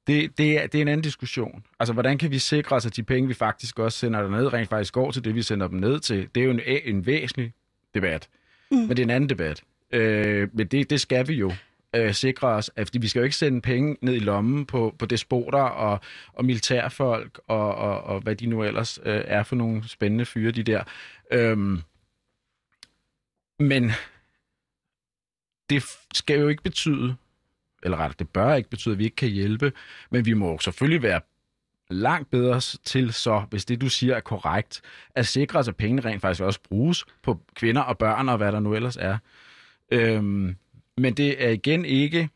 det, 0.08 0.38
det, 0.38 0.64
er, 0.64 0.68
det 0.68 0.78
er 0.78 0.82
en 0.82 0.88
anden 0.88 1.04
diskussion. 1.04 1.64
Altså, 1.80 1.94
hvordan 1.94 2.18
kan 2.18 2.32
vi 2.32 2.40
sikre 2.40 2.76
os, 2.76 2.86
at 2.86 2.96
de 2.96 3.04
penge, 3.04 3.28
vi 3.28 3.34
faktisk 3.34 3.80
også 3.80 3.98
sender 3.98 4.22
derned, 4.22 4.54
rent 4.54 4.70
faktisk 4.70 4.94
går 4.94 5.12
til 5.12 5.24
det, 5.24 5.36
vi 5.36 5.42
sender 5.42 5.68
dem 5.68 5.80
ned 5.80 6.00
til? 6.00 6.30
Det 6.36 6.42
er 6.42 6.46
jo 6.46 6.52
en, 6.52 6.62
en 6.86 7.06
væsentlig 7.06 7.54
debat. 7.96 8.30
Mm. 8.72 8.78
Men 8.78 8.90
det 8.90 9.00
er 9.00 9.04
en 9.04 9.10
anden 9.10 9.30
debat. 9.30 9.63
Øh, 9.92 10.50
men 10.54 10.67
det, 10.67 10.90
det 10.90 11.02
skal 11.02 11.28
vi 11.28 11.34
jo 11.34 11.52
øh, 11.96 12.13
sikre 12.13 12.48
os, 12.48 12.72
at 12.76 12.90
vi 13.02 13.08
skal 13.08 13.19
jo 13.19 13.24
ikke 13.24 13.36
sende 13.36 13.62
penge 13.62 13.98
ned 14.02 14.13
i 14.13 14.19
lommen 14.19 14.65
på, 14.65 14.96
på 15.00 15.06
despoter 15.06 15.62
og, 15.62 16.00
og 16.34 16.46
militærfolk 16.46 17.40
og, 17.48 17.76
og, 17.76 18.04
og 18.04 18.22
hvad 18.22 18.36
de 18.36 18.46
nu 18.46 18.63
ellers 18.63 19.00
øh, 19.06 19.22
er 19.26 19.44
for 19.44 19.56
nogle 19.56 19.88
spændende 19.88 20.26
fyre, 20.26 20.52
de 20.52 20.63
der. 20.63 20.84
Øhm, 21.32 21.82
men 23.60 23.92
det 25.72 25.84
skal 26.13 26.40
jo 26.40 26.48
ikke 26.48 26.63
betyde, 26.63 27.15
eller 27.84 27.98
rettere, 27.98 28.15
det 28.19 28.30
bør 28.30 28.54
ikke 28.54 28.69
betyde, 28.69 28.92
at 28.92 29.00
vi 29.00 29.04
ikke 29.04 29.15
kan 29.15 29.30
hjælpe, 29.30 29.72
men 30.12 30.26
vi 30.26 30.34
må 30.34 30.60
selvfølgelig 30.60 31.02
være 31.02 31.22
langt 31.90 32.32
bedre 32.32 32.60
til 32.84 33.13
så, 33.13 33.44
hvis 33.50 33.65
det 33.65 33.82
du 33.82 33.90
siger 33.90 34.15
er 34.15 34.19
korrekt, 34.19 34.82
at 35.15 35.28
sikre 35.28 35.60
os, 35.60 35.67
at 35.67 35.76
pengene 35.76 36.02
rent 36.02 36.22
faktisk 36.22 36.42
også 36.44 36.60
bruges 36.69 37.06
på 37.24 37.40
kvinder 37.56 37.82
og 37.82 37.98
børn 37.98 38.30
og 38.30 38.38
hvad 38.38 38.52
der 38.52 38.60
nu 38.60 38.74
ellers 38.74 38.98
er. 38.98 39.17
Øhm, 39.92 40.56
men 40.98 41.13
det 41.13 41.46
er 41.46 41.50
igen 41.50 41.86
ikke, 41.86 42.30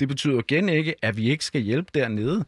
det 0.00 0.08
betyder 0.08 0.38
igen 0.38 0.68
ikke, 0.68 0.94
at 1.02 1.16
vi 1.16 1.30
ikke 1.30 1.44
skal 1.44 1.60
hjælpe 1.60 1.90
dernede. 1.94 2.44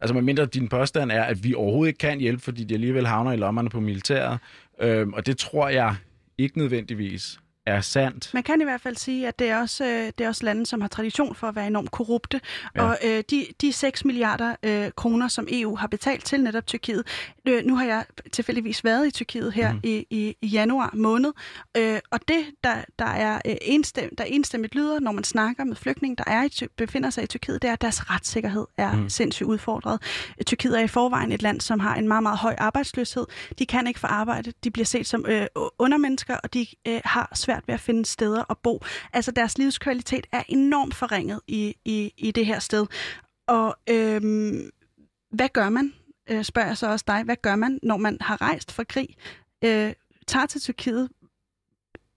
Altså 0.00 0.14
medmindre 0.14 0.46
din 0.46 0.68
påstand 0.68 1.12
er, 1.12 1.22
at 1.22 1.44
vi 1.44 1.54
overhovedet 1.54 1.88
ikke 1.88 1.98
kan 1.98 2.20
hjælpe, 2.20 2.42
fordi 2.42 2.64
de 2.64 2.74
alligevel 2.74 3.06
havner 3.06 3.32
i 3.32 3.36
lommerne 3.36 3.70
på 3.70 3.80
militæret. 3.80 4.38
Øhm, 4.80 5.12
og 5.12 5.26
det 5.26 5.38
tror 5.38 5.68
jeg 5.68 5.96
ikke 6.38 6.58
nødvendigvis 6.58 7.38
er 7.66 7.80
sandt. 7.80 8.34
Man 8.34 8.42
kan 8.42 8.60
i 8.60 8.64
hvert 8.64 8.80
fald 8.80 8.96
sige, 8.96 9.28
at 9.28 9.38
det 9.38 9.48
er 9.48 9.58
også, 9.58 9.84
øh, 9.84 10.12
det 10.18 10.20
er 10.20 10.28
også 10.28 10.44
lande, 10.44 10.66
som 10.66 10.80
har 10.80 10.88
tradition 10.88 11.34
for 11.34 11.46
at 11.46 11.56
være 11.56 11.66
enormt 11.66 11.90
korrupte. 11.90 12.40
Ja. 12.76 12.82
Og 12.82 12.98
øh, 13.04 13.24
de, 13.30 13.46
de 13.60 13.72
6 13.72 14.04
milliarder 14.04 14.54
øh, 14.62 14.90
kroner, 14.96 15.28
som 15.28 15.46
EU 15.50 15.76
har 15.76 15.86
betalt 15.86 16.24
til 16.24 16.42
netop 16.42 16.66
Tyrkiet, 16.66 17.06
øh, 17.48 17.64
nu 17.64 17.76
har 17.76 17.84
jeg 17.84 18.04
tilfældigvis 18.32 18.84
været 18.84 19.06
i 19.06 19.10
Tyrkiet 19.10 19.52
her 19.52 19.72
mm. 19.72 19.80
i, 19.82 20.06
i, 20.10 20.36
i 20.42 20.46
januar 20.46 20.90
måned, 20.94 21.32
øh, 21.76 21.98
og 22.10 22.20
det, 22.28 22.44
der, 22.64 22.76
der 22.98 23.04
er 23.04 23.40
øh, 23.46 23.56
enstem, 23.62 24.16
der 24.16 24.24
enstemmigt 24.24 24.74
lyder, 24.74 25.00
når 25.00 25.12
man 25.12 25.24
snakker 25.24 25.64
med 25.64 25.76
flygtninge, 25.76 26.16
der 26.16 26.24
er 26.26 26.44
i, 26.44 26.66
befinder 26.76 27.10
sig 27.10 27.24
i 27.24 27.26
Tyrkiet, 27.26 27.62
det 27.62 27.68
er, 27.68 27.72
at 27.72 27.80
deres 27.80 28.10
retssikkerhed 28.10 28.66
er 28.76 28.96
mm. 28.96 29.08
sindssygt 29.08 29.46
udfordret. 29.46 30.02
Tyrkiet 30.46 30.78
er 30.78 30.84
i 30.84 30.88
forvejen 30.88 31.32
et 31.32 31.42
land, 31.42 31.60
som 31.60 31.80
har 31.80 31.94
en 31.94 32.08
meget, 32.08 32.22
meget 32.22 32.38
høj 32.38 32.54
arbejdsløshed. 32.58 33.26
De 33.58 33.66
kan 33.66 33.86
ikke 33.86 34.00
få 34.00 34.06
arbejde, 34.06 34.52
de 34.64 34.70
bliver 34.70 34.86
set 34.86 35.06
som 35.06 35.26
øh, 35.28 35.46
undermennesker, 35.78 36.36
og 36.36 36.54
de 36.54 36.66
øh, 36.88 37.00
har 37.04 37.30
svært 37.34 37.53
ved 37.66 37.74
at 37.74 37.80
finde 37.80 38.04
steder 38.04 38.44
at 38.50 38.58
bo. 38.58 38.84
Altså 39.12 39.30
deres 39.30 39.58
livskvalitet 39.58 40.26
er 40.32 40.42
enormt 40.48 40.94
forringet 40.94 41.40
i, 41.46 41.74
i, 41.84 42.12
i 42.16 42.30
det 42.30 42.46
her 42.46 42.58
sted. 42.58 42.86
Og 43.46 43.76
øhm, 43.90 44.70
hvad 45.30 45.48
gør 45.52 45.68
man, 45.68 45.92
øh, 46.30 46.44
spørger 46.44 46.68
jeg 46.68 46.76
så 46.76 46.90
også 46.90 47.04
dig, 47.08 47.22
hvad 47.22 47.36
gør 47.42 47.56
man, 47.56 47.78
når 47.82 47.96
man 47.96 48.18
har 48.20 48.40
rejst 48.40 48.72
fra 48.72 48.84
krig, 48.84 49.08
øh, 49.64 49.92
tager 50.26 50.46
til 50.46 50.60
Tyrkiet, 50.60 51.08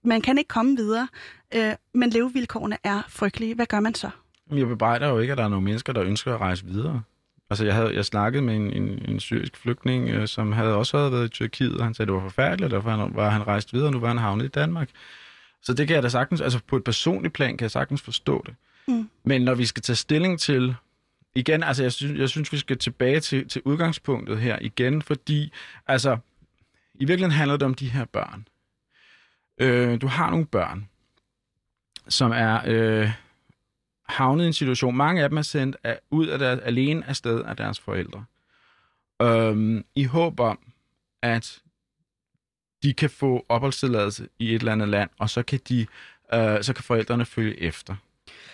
man 0.04 0.20
kan 0.20 0.38
ikke 0.38 0.48
komme 0.48 0.76
videre, 0.76 1.08
øh, 1.54 1.72
men 1.94 2.10
levevilkårene 2.10 2.76
er 2.84 3.02
frygtelige. 3.08 3.54
Hvad 3.54 3.66
gør 3.66 3.80
man 3.80 3.94
så? 3.94 4.10
Jeg 4.52 4.66
bebrejder 4.66 5.08
jo 5.08 5.18
ikke, 5.18 5.32
at 5.32 5.38
der 5.38 5.44
er 5.44 5.48
nogle 5.48 5.64
mennesker, 5.64 5.92
der 5.92 6.02
ønsker 6.02 6.34
at 6.34 6.40
rejse 6.40 6.64
videre. 6.64 7.02
Altså, 7.50 7.64
jeg, 7.64 7.74
havde, 7.74 7.94
jeg 7.94 8.04
snakkede 8.04 8.42
med 8.42 8.56
en, 8.56 8.72
en, 8.72 9.04
en 9.08 9.20
syrisk 9.20 9.56
flygtning, 9.56 10.08
øh, 10.08 10.28
som 10.28 10.52
havde 10.52 10.74
også 10.74 10.98
havde 10.98 11.12
været 11.12 11.26
i 11.26 11.28
Tyrkiet, 11.28 11.76
og 11.78 11.84
han 11.84 11.94
sagde, 11.94 12.04
at 12.04 12.08
det 12.08 12.22
var 12.22 12.28
forfærdeligt, 12.28 12.64
og 12.64 12.70
derfor 12.70 13.10
var 13.14 13.30
han 13.30 13.46
rejst 13.46 13.72
videre, 13.72 13.88
og 13.88 13.92
nu 13.92 13.98
var 13.98 14.08
han 14.08 14.18
havnet 14.18 14.44
i 14.44 14.48
Danmark. 14.48 14.90
Så 15.62 15.74
det 15.74 15.86
kan 15.86 15.94
jeg 15.94 16.02
da 16.02 16.08
sagtens, 16.08 16.40
altså 16.40 16.60
på 16.66 16.76
et 16.76 16.84
personligt 16.84 17.34
plan, 17.34 17.56
kan 17.56 17.64
jeg 17.64 17.70
sagtens 17.70 18.02
forstå 18.02 18.42
det. 18.46 18.54
Mm. 18.88 19.10
Men 19.24 19.42
når 19.42 19.54
vi 19.54 19.66
skal 19.66 19.82
tage 19.82 19.96
stilling 19.96 20.40
til, 20.40 20.74
igen, 21.34 21.62
altså 21.62 21.82
jeg 21.82 21.92
synes, 21.92 22.18
jeg 22.18 22.28
synes 22.28 22.52
vi 22.52 22.58
skal 22.58 22.78
tilbage 22.78 23.20
til, 23.20 23.48
til 23.48 23.62
udgangspunktet 23.64 24.38
her 24.38 24.58
igen, 24.60 25.02
fordi, 25.02 25.52
altså, 25.86 26.18
i 26.94 27.04
virkeligheden 27.04 27.36
handler 27.36 27.56
det 27.56 27.66
om 27.66 27.74
de 27.74 27.88
her 27.88 28.04
børn. 28.04 28.48
Øh, 29.60 30.00
du 30.00 30.06
har 30.06 30.30
nogle 30.30 30.46
børn, 30.46 30.88
som 32.08 32.30
er 32.30 32.60
øh, 32.66 33.10
havnet 34.08 34.44
i 34.44 34.46
en 34.46 34.52
situation, 34.52 34.96
mange 34.96 35.22
af 35.22 35.28
dem 35.28 35.38
er 35.38 35.42
sendt 35.42 35.76
af, 35.84 36.00
ud 36.10 36.26
af 36.26 36.38
deres, 36.38 36.60
alene 36.60 37.08
af 37.08 37.16
sted 37.16 37.42
af 37.44 37.56
deres 37.56 37.80
forældre. 37.80 38.24
Øhm, 39.22 39.84
I 39.94 40.04
håb 40.04 40.40
om, 40.40 40.58
at 41.22 41.62
de 42.82 42.94
kan 42.94 43.10
få 43.10 43.46
opholdstilladelse 43.48 44.28
i 44.38 44.54
et 44.54 44.58
eller 44.58 44.72
andet 44.72 44.88
land, 44.88 45.10
og 45.18 45.30
så 45.30 45.42
kan, 45.42 45.60
de, 45.68 45.86
øh, 46.34 46.62
så 46.62 46.72
kan 46.74 46.84
forældrene 46.84 47.24
følge 47.24 47.62
efter. 47.62 47.96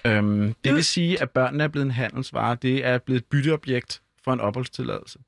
Øhm, 0.07 0.55
det 0.64 0.75
vil 0.75 0.85
sige, 0.85 1.22
at 1.22 1.31
børnene 1.31 1.64
er 1.64 1.68
blevet 1.68 1.85
en 1.85 1.91
handelsvare. 1.91 2.57
Det 2.62 2.87
er 2.87 2.99
blevet 2.99 3.20
et 3.20 3.25
bytteobjekt 3.25 4.03
for 4.25 4.33
en 4.33 4.41
opholdstilladelse. 4.41 5.18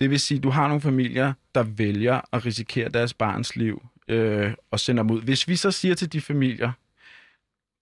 Det 0.00 0.10
vil 0.10 0.20
sige, 0.20 0.38
at 0.38 0.42
du 0.42 0.50
har 0.50 0.68
nogle 0.68 0.80
familier, 0.80 1.32
der 1.54 1.62
vælger 1.62 2.20
at 2.32 2.46
risikere 2.46 2.88
deres 2.88 3.14
barns 3.14 3.56
liv 3.56 3.82
øh, 4.08 4.52
og 4.70 4.80
sender 4.80 5.02
dem 5.02 5.10
ud. 5.10 5.22
Hvis 5.22 5.48
vi 5.48 5.56
så 5.56 5.70
siger 5.70 5.94
til 5.94 6.12
de 6.12 6.20
familier, 6.20 6.72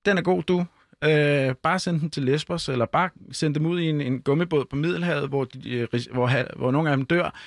den 0.05 0.19
er 0.19 0.23
god, 0.23 0.43
du. 0.43 0.67
Øh, 1.05 1.55
bare 1.55 1.79
send 1.79 2.01
dem 2.01 2.11
til 2.11 2.23
Lesbos, 2.23 2.69
eller 2.69 2.87
bare 2.87 3.11
send 3.33 3.55
dem 3.55 3.67
ud 3.67 3.81
i 3.81 3.85
en, 3.85 4.01
en 4.01 4.21
gummibåd 4.21 4.65
på 4.65 4.77
Middelhavet, 4.77 5.29
hvor, 5.29 5.45
de, 5.45 5.71
øh, 5.71 5.89
hvor, 6.13 6.57
hvor 6.57 6.71
nogle 6.71 6.91
af 6.91 6.97
dem 6.97 7.07
dør. 7.07 7.39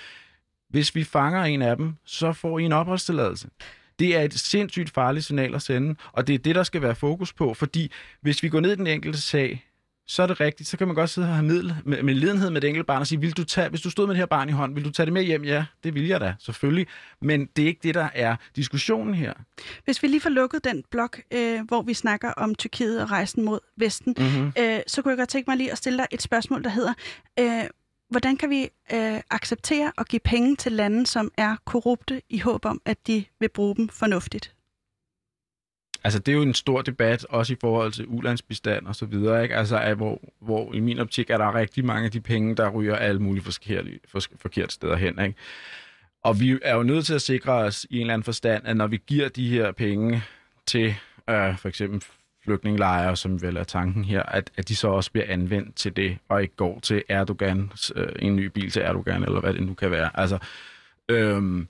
Hvis 0.70 0.95
vi 0.95 1.03
fanger 1.03 1.43
en 1.43 1.61
af 1.61 1.78
dem, 1.78 1.93
så 2.05 2.34
får 2.34 2.59
I 2.59 2.63
en 2.63 2.72
opholdstilladelse. 2.72 3.47
Det 3.99 4.16
er 4.16 4.22
et 4.22 4.34
sindssygt 4.34 4.89
farligt 4.93 5.26
signal 5.26 5.55
at 5.55 5.61
sende, 5.61 5.95
og 6.11 6.28
det 6.28 6.36
er 6.36 6.39
det, 6.39 6.55
der 6.55 6.63
skal 6.63 6.82
være 6.82 6.95
fokus 6.95 7.34
på, 7.34 7.53
fordi 7.53 7.91
hvis 8.22 8.43
vi 8.43 8.49
går 8.49 8.59
ned 8.59 8.72
i 8.72 8.76
den 8.76 8.88
enkelte 8.88 9.22
sag, 9.22 9.66
så 10.07 10.24
er 10.24 10.28
det 10.28 10.39
rigtigt, 10.39 10.70
så 10.70 10.78
kan 10.78 10.88
man 10.88 10.95
godt 10.95 11.09
sidde 11.09 11.28
og 11.28 11.34
have 11.34 11.45
middel, 11.45 11.76
med, 11.86 12.03
med 12.03 12.13
lidenhed 12.13 12.49
med 12.49 12.61
det 12.61 12.68
enkelte 12.68 12.86
barn 12.86 12.99
og 13.01 13.07
sige, 13.07 13.22
vil 13.22 13.38
du 13.38 13.43
tage, 13.43 13.70
hvis 13.70 13.82
du 13.82 13.89
stod 13.89 14.07
med 14.07 14.13
det 14.13 14.20
her 14.20 14.26
barn 14.26 14.49
i 14.49 14.51
hånden, 14.51 14.76
vil 14.76 14.86
du 14.86 14.89
tage 14.91 15.05
det 15.05 15.13
med 15.13 15.24
hjem? 15.24 15.43
Ja, 15.43 15.66
det 15.84 15.93
vil 15.95 16.07
jeg 16.07 16.22
da, 16.22 16.34
selvfølgelig. 16.39 16.88
Men 17.22 17.45
det 17.55 17.63
er 17.63 17.68
ikke 17.68 17.80
det, 17.84 17.95
der 17.95 18.09
er 18.13 18.36
diskussionen 18.55 19.13
her. 19.13 19.34
Hvis 19.86 20.03
vi 20.03 20.07
lige 20.07 20.22
får 20.22 20.30
lukket 20.30 20.63
den 20.63 20.84
blok, 20.91 21.22
øh, 21.34 21.61
hvor 21.68 21.82
vi 21.82 21.93
snakker 21.93 22.32
om 22.32 22.55
Tyrkiet 22.55 23.01
og 23.01 23.11
rejsen 23.11 23.43
mod 23.45 23.59
Vesten, 23.78 24.16
Mm-hmm. 24.18 24.53
øh, 24.59 24.80
så 24.88 25.01
kunne 25.01 25.11
jeg 25.11 25.18
godt 25.18 25.30
tænke 25.30 25.49
mig 25.49 25.57
lige 25.57 25.72
at 25.72 25.78
stille 25.78 25.97
dig 25.97 26.07
et 26.11 26.22
spørgsmål, 26.22 26.63
der 26.63 26.70
hedder, 26.70 26.93
øh, 27.39 27.63
hvordan 28.10 28.38
kan 28.38 28.49
vi 28.49 28.70
øh, 28.93 29.22
acceptere 29.30 29.91
at 29.97 30.08
give 30.08 30.20
penge 30.20 30.56
til 30.56 30.72
lande, 30.72 31.08
som 31.08 31.32
er 31.38 31.56
korrupte, 31.66 32.22
i 32.30 32.39
håb 32.39 32.66
om, 32.66 32.82
at 32.86 33.08
de 33.08 33.26
vil 33.39 33.49
bruge 33.49 33.76
dem 33.76 33.89
fornuftigt? 33.89 34.56
Altså, 36.03 36.20
det 36.20 36.32
er 36.32 36.36
jo 36.36 36.41
en 36.41 36.53
stor 36.53 36.82
debat, 36.82 37.26
også 37.26 37.53
i 37.53 37.58
forhold 37.62 37.91
til 37.91 38.06
ulandsbistand 38.08 38.88
og 38.88 38.95
så 38.95 39.06
videre, 39.06 39.43
ikke? 39.43 39.56
Altså, 39.56 39.80
at 39.80 39.97
hvor, 39.97 40.22
hvor 40.39 40.74
i 40.74 40.80
min 40.80 40.99
optik 40.99 41.30
er 41.30 41.38
der 41.38 41.56
rigtig 41.56 41.86
mange 41.86 42.06
af 42.06 42.12
de 42.12 42.22
penge, 42.22 42.56
der 42.56 42.70
ryger 42.70 42.95
alle 42.95 43.22
mulige 43.22 43.43
forkerte, 43.43 43.99
for, 44.08 44.22
forkerte 44.38 44.74
steder 44.74 44.95
hen, 44.95 45.20
ikke? 45.20 45.36
Og 46.24 46.39
vi 46.39 46.60
er 46.62 46.76
jo 46.76 46.84
nødt 46.84 47.06
til 47.06 47.14
at 47.14 47.22
sikre 47.22 47.53
os 47.53 47.88
i 47.89 47.95
en 47.95 48.01
eller 48.01 48.14
anden 48.14 48.24
forstand, 48.24 48.68
at 48.68 48.78
når 48.78 48.88
vi 48.88 49.01
giver 49.08 49.30
de 49.30 49.49
her 49.49 49.72
penge 49.72 50.24
til 50.68 50.95
øh, 51.30 51.58
for 51.58 51.68
eksempel 51.68 52.03
flygtningelejre, 52.46 53.18
som 53.18 53.41
vel 53.41 53.58
er 53.58 53.64
tanken 53.64 54.06
her, 54.06 54.24
at, 54.24 54.52
at 54.58 54.70
de 54.70 54.76
så 54.76 54.88
også 54.88 55.12
bliver 55.12 55.26
anvendt 55.30 55.76
til 55.76 55.96
det, 55.96 56.18
og 56.30 56.41
ikke 56.41 56.56
går 56.56 56.80
til 56.80 57.04
Erdogan, 57.10 57.72
øh, 57.96 58.08
en 58.20 58.36
ny 58.36 58.46
bil 58.46 58.72
til 58.72 58.82
Erdogan, 58.82 59.24
eller 59.24 59.39
hvad 59.39 59.54
det 59.54 59.64
nu 59.64 59.74
kan 59.74 59.91
være. 59.91 60.10
Altså, 60.14 60.38
øhm, 61.10 61.68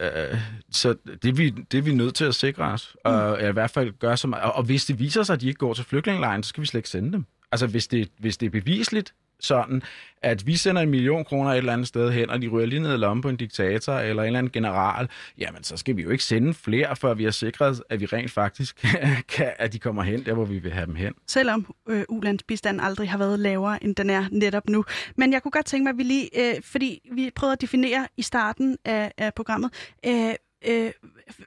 øh, 0.00 0.38
så 0.70 0.96
det 1.22 1.28
er, 1.28 1.32
vi, 1.32 1.50
det 1.50 1.78
er 1.78 1.82
vi 1.82 1.94
nødt 1.94 2.14
til 2.14 2.24
at 2.24 2.34
sikre 2.34 2.64
os, 2.64 2.96
og 3.04 3.38
mm. 3.40 3.48
i 3.48 3.52
hvert 3.52 3.70
fald 3.70 3.92
gøre 3.98 4.16
som, 4.16 4.32
og, 4.32 4.52
og 4.52 4.62
hvis 4.62 4.84
det 4.84 4.98
viser 4.98 5.22
sig, 5.22 5.34
at 5.34 5.40
de 5.40 5.48
ikke 5.48 5.58
går 5.58 5.74
til 5.74 5.84
flygtningelejren, 5.84 6.42
så 6.42 6.48
skal 6.48 6.60
vi 6.60 6.66
slet 6.66 6.78
ikke 6.78 6.88
sende 6.88 7.12
dem. 7.12 7.24
Altså 7.52 7.66
hvis 7.66 7.86
det, 7.86 8.10
hvis 8.18 8.36
det 8.36 8.46
er 8.46 8.50
bevisligt 8.50 9.14
sådan, 9.40 9.82
at 10.22 10.46
vi 10.46 10.56
sender 10.56 10.82
en 10.82 10.90
million 10.90 11.24
kroner 11.24 11.50
et 11.50 11.58
eller 11.58 11.72
andet 11.72 11.88
sted 11.88 12.10
hen, 12.10 12.30
og 12.30 12.42
de 12.42 12.48
ryger 12.48 12.66
lige 12.66 12.80
ned 12.80 12.94
i 12.94 12.96
lommen 12.96 13.22
på 13.22 13.28
en 13.28 13.36
diktator 13.36 13.92
eller 13.92 14.22
en 14.22 14.26
eller 14.26 14.38
anden 14.38 14.52
general, 14.52 15.08
jamen 15.38 15.64
så 15.64 15.76
skal 15.76 15.96
vi 15.96 16.02
jo 16.02 16.10
ikke 16.10 16.24
sende 16.24 16.54
flere, 16.54 16.96
før 16.96 17.14
vi 17.14 17.24
har 17.24 17.30
sikret, 17.30 17.82
at 17.90 18.00
vi 18.00 18.06
rent 18.06 18.30
faktisk 18.30 18.86
kan, 19.34 19.52
at 19.58 19.72
de 19.72 19.78
kommer 19.78 20.02
hen 20.02 20.26
der, 20.26 20.34
hvor 20.34 20.44
vi 20.44 20.58
vil 20.58 20.72
have 20.72 20.86
dem 20.86 20.94
hen. 20.94 21.14
Selvom 21.26 21.74
øh, 21.88 22.04
ulandsbistanden 22.08 22.80
aldrig 22.80 23.10
har 23.10 23.18
været 23.18 23.38
lavere, 23.38 23.84
end 23.84 23.96
den 23.96 24.10
er 24.10 24.24
netop 24.32 24.68
nu. 24.68 24.84
Men 25.16 25.32
jeg 25.32 25.42
kunne 25.42 25.52
godt 25.52 25.66
tænke 25.66 25.84
mig, 25.84 25.90
at 25.90 25.98
vi 25.98 26.02
lige, 26.02 26.54
øh, 26.56 26.62
fordi 26.62 27.10
vi 27.12 27.30
prøvede 27.34 27.52
at 27.52 27.60
definere 27.60 28.06
i 28.16 28.22
starten 28.22 28.76
af, 28.84 29.12
af 29.18 29.34
programmet, 29.34 29.70
øh, 30.06 30.34
øh, 30.66 30.92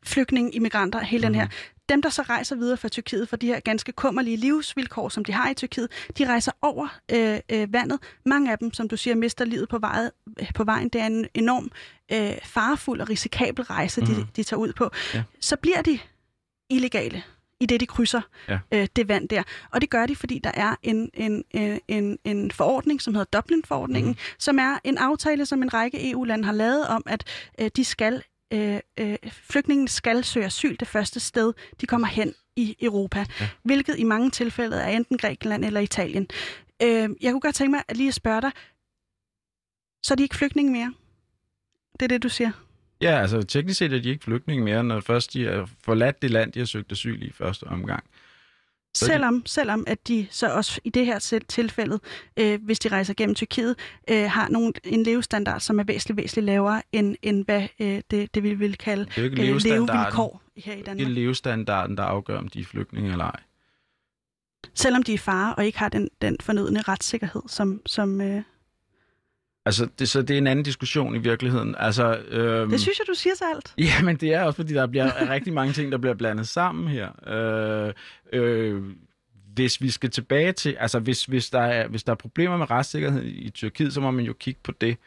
flygtninge, 0.04 0.52
immigranter, 0.52 1.00
hele 1.00 1.24
den 1.24 1.36
her. 1.36 1.48
Dem, 1.90 2.02
der 2.02 2.10
så 2.10 2.22
rejser 2.22 2.56
videre 2.56 2.78
fra 2.78 2.90
Tyrkiet 2.90 3.30
for 3.30 3.36
de 3.36 3.48
her 3.48 3.60
ganske 3.60 3.92
kummerlige 3.92 4.38
livsvilkår, 4.38 5.10
som 5.10 5.26
de 5.26 5.32
har 5.34 5.50
i 5.50 5.54
Tyrkiet, 5.54 5.88
de 6.18 6.28
rejser 6.28 6.52
over 6.62 6.88
øh, 7.12 7.40
øh, 7.52 7.74
vandet. 7.74 8.00
Mange 8.26 8.52
af 8.52 8.58
dem, 8.58 8.74
som 8.74 8.88
du 8.90 8.98
siger, 8.98 9.16
mister 9.16 9.46
livet 9.46 9.70
på, 9.70 9.78
vejet, 9.80 10.12
på 10.56 10.64
vejen. 10.64 10.90
Det 10.90 11.02
er 11.02 11.06
en 11.06 11.28
enorm 11.34 11.72
øh, 12.12 12.38
farefuld 12.44 13.02
og 13.02 13.10
risikabel 13.10 13.66
rejse, 13.66 14.02
mm. 14.02 14.08
de, 14.08 14.14
Mhm. 14.14 14.26
de 14.36 14.44
tager 14.44 14.60
ud 14.60 14.74
på. 14.74 14.90
Ja. 15.14 15.24
Så 15.40 15.56
bliver 15.58 15.82
de 15.82 16.00
illegale 16.70 17.24
i 17.60 17.66
det, 17.66 17.80
de 17.80 17.86
krydser 17.86 18.22
Ja. 18.50 18.60
øh, 18.72 18.88
det 18.96 19.08
vand 19.08 19.30
der. 19.30 19.44
Og 19.72 19.82
det 19.82 19.90
gør 19.90 20.06
de, 20.06 20.16
fordi 20.16 20.40
der 20.44 20.52
er 20.54 20.76
en, 20.84 21.10
en, 21.14 21.44
en, 21.52 21.80
en, 21.88 22.18
en 22.24 22.52
forordning, 22.52 23.02
som 23.02 23.16
hedder 23.16 23.40
Dublin-forordningen, 23.40 24.10
Mhm. 24.10 24.18
mm. 24.34 24.36
som 24.40 24.60
er 24.60 24.78
en 24.84 24.98
aftale, 24.98 25.46
som 25.46 25.64
en 25.64 25.74
række 25.74 26.12
EU-lande 26.12 26.46
har 26.46 26.54
lavet 26.54 26.88
om, 26.88 27.04
at 27.06 27.24
øh, 27.62 27.70
de 27.76 27.86
skal 27.86 28.24
øh, 28.54 28.80
øh, 29.00 29.16
flygtningen 29.32 29.88
skal 29.88 30.24
søge 30.24 30.46
asyl 30.46 30.76
det 30.80 30.88
første 30.88 31.20
sted, 31.20 31.54
de 31.82 31.86
kommer 31.86 32.08
hen 32.08 32.34
i 32.56 32.76
Europa, 32.82 33.26
Ja. 33.40 33.50
hvilket 33.64 34.00
i 34.00 34.04
mange 34.04 34.32
tilfælde 34.32 34.76
er 34.78 34.88
enten 34.90 35.18
Grækenland 35.18 35.66
eller 35.66 35.80
Italien. 35.80 36.28
Øh, 36.84 37.10
jeg 37.22 37.32
kunne 37.32 37.42
godt 37.42 37.56
tænke 37.56 37.72
mig 37.72 37.84
at 37.88 37.98
lige 37.98 38.08
at 38.08 38.14
spørge 38.14 38.42
dig, 38.42 38.52
så 40.04 40.14
er 40.14 40.16
de 40.16 40.24
ikke 40.24 40.36
flygtninge 40.36 40.72
mere? 40.72 40.94
Det 41.94 42.02
er 42.02 42.08
det, 42.08 42.24
du 42.24 42.30
siger. 42.30 42.52
Ja, 43.02 43.22
altså 43.22 43.42
teknisk 43.44 43.78
set 43.80 43.94
er 43.94 44.00
de 44.02 44.10
ikke 44.10 44.24
flygtninge 44.24 44.64
mere, 44.64 44.84
når 44.84 45.00
først 45.00 45.34
de 45.34 45.46
har 45.46 45.70
forladt 45.84 46.22
det 46.22 46.32
land, 46.32 46.52
de 46.52 46.60
har 46.60 46.66
søgt 46.66 46.92
asyl 46.92 47.24
i 47.24 47.32
første 47.32 47.64
omgang. 47.64 48.04
Selvom, 48.96 49.46
selvom 49.46 49.84
at 49.88 50.08
de 50.08 50.28
så 50.32 50.48
også 50.54 50.82
i 50.84 50.90
det 50.90 51.06
her 51.06 51.20
til- 51.20 51.46
tilfælde, 51.46 52.00
øh, 52.40 52.64
hvis 52.64 52.80
de 52.80 52.88
rejser 52.90 53.14
gennem 53.14 53.36
Tyrkiet, 53.36 53.76
øh, 54.10 54.24
har 54.32 54.50
nogen, 54.50 54.74
en 54.84 55.04
levestandard, 55.04 55.60
som 55.60 55.80
er 55.80 55.84
væsentligt, 55.84 56.18
væsentligt 56.18 56.46
lavere, 56.46 56.82
end, 56.92 57.16
end 57.22 57.46
hvad 57.46 57.68
øh, 57.80 58.02
det, 58.12 58.36
det 58.36 58.44
vi 58.44 58.54
vil 58.54 58.78
kalde 58.78 59.06
Det 59.06 59.18
er 59.18 59.24
ikke 59.24 59.42
øh, 59.42 59.48
levevilkår 59.48 60.42
her 60.58 60.74
i 60.74 60.78
det 60.78 60.86
Danmark. 60.86 61.08
er 61.08 61.12
levestandarden, 61.12 61.98
der 61.98 62.04
afgør, 62.04 62.38
om 62.38 62.48
de 62.48 62.60
er 62.60 62.66
flygtninge 62.66 63.12
eller 63.12 63.26
ej. 63.26 63.40
Selvom 64.74 65.04
de 65.04 65.12
er 65.12 65.16
i 65.16 65.18
fare 65.18 65.56
og 65.56 65.66
ikke 65.66 65.80
har 65.80 65.90
den, 65.90 66.10
den 66.22 66.38
fornødne 66.42 66.82
retssikkerhed, 66.82 67.42
som... 67.48 67.82
som 67.86 68.22
øh, 68.22 68.42
Altså, 69.66 69.88
det, 70.00 70.10
så 70.10 70.22
det 70.22 70.34
er 70.34 70.38
en 70.38 70.48
anden 70.48 70.66
diskussion 70.66 71.16
i 71.16 71.20
virkeligheden. 71.20 71.76
Altså, 71.80 72.18
øhm, 72.18 72.70
det 72.70 72.80
synes 72.82 73.00
jeg, 73.00 73.08
du 73.08 73.14
siger 73.14 73.36
så 73.36 73.46
alt. 73.56 73.74
Ja, 73.88 74.04
men 74.04 74.16
det 74.16 74.34
er 74.34 74.44
også, 74.44 74.56
fordi 74.56 74.74
der 74.74 74.88
bliver 74.88 75.30
rigtig 75.34 75.54
mange 75.54 75.74
ting, 75.74 75.92
der 75.92 75.98
bliver 75.98 76.14
blandet 76.14 76.48
sammen 76.48 76.88
her. 76.88 77.30
Øh, 77.30 77.94
øh, 78.34 78.84
hvis 79.54 79.82
vi 79.82 79.90
skal 79.90 80.10
tilbage 80.10 80.52
til, 80.52 80.76
altså 80.80 81.00
hvis, 81.00 81.26
hvis, 81.26 81.50
der 81.50 81.62
er, 81.62 81.88
hvis 81.88 82.04
der 82.04 82.12
er 82.12 82.16
problemer 82.16 82.58
med 82.58 82.72
retssikkerhed 82.72 83.24
i 83.24 83.50
Tyrkiet, 83.50 83.94
så 83.94 84.02
må 84.02 84.12
man 84.12 84.26
jo 84.26 84.34
kigge 84.34 84.60
på 84.64 84.72
det. 84.72 84.98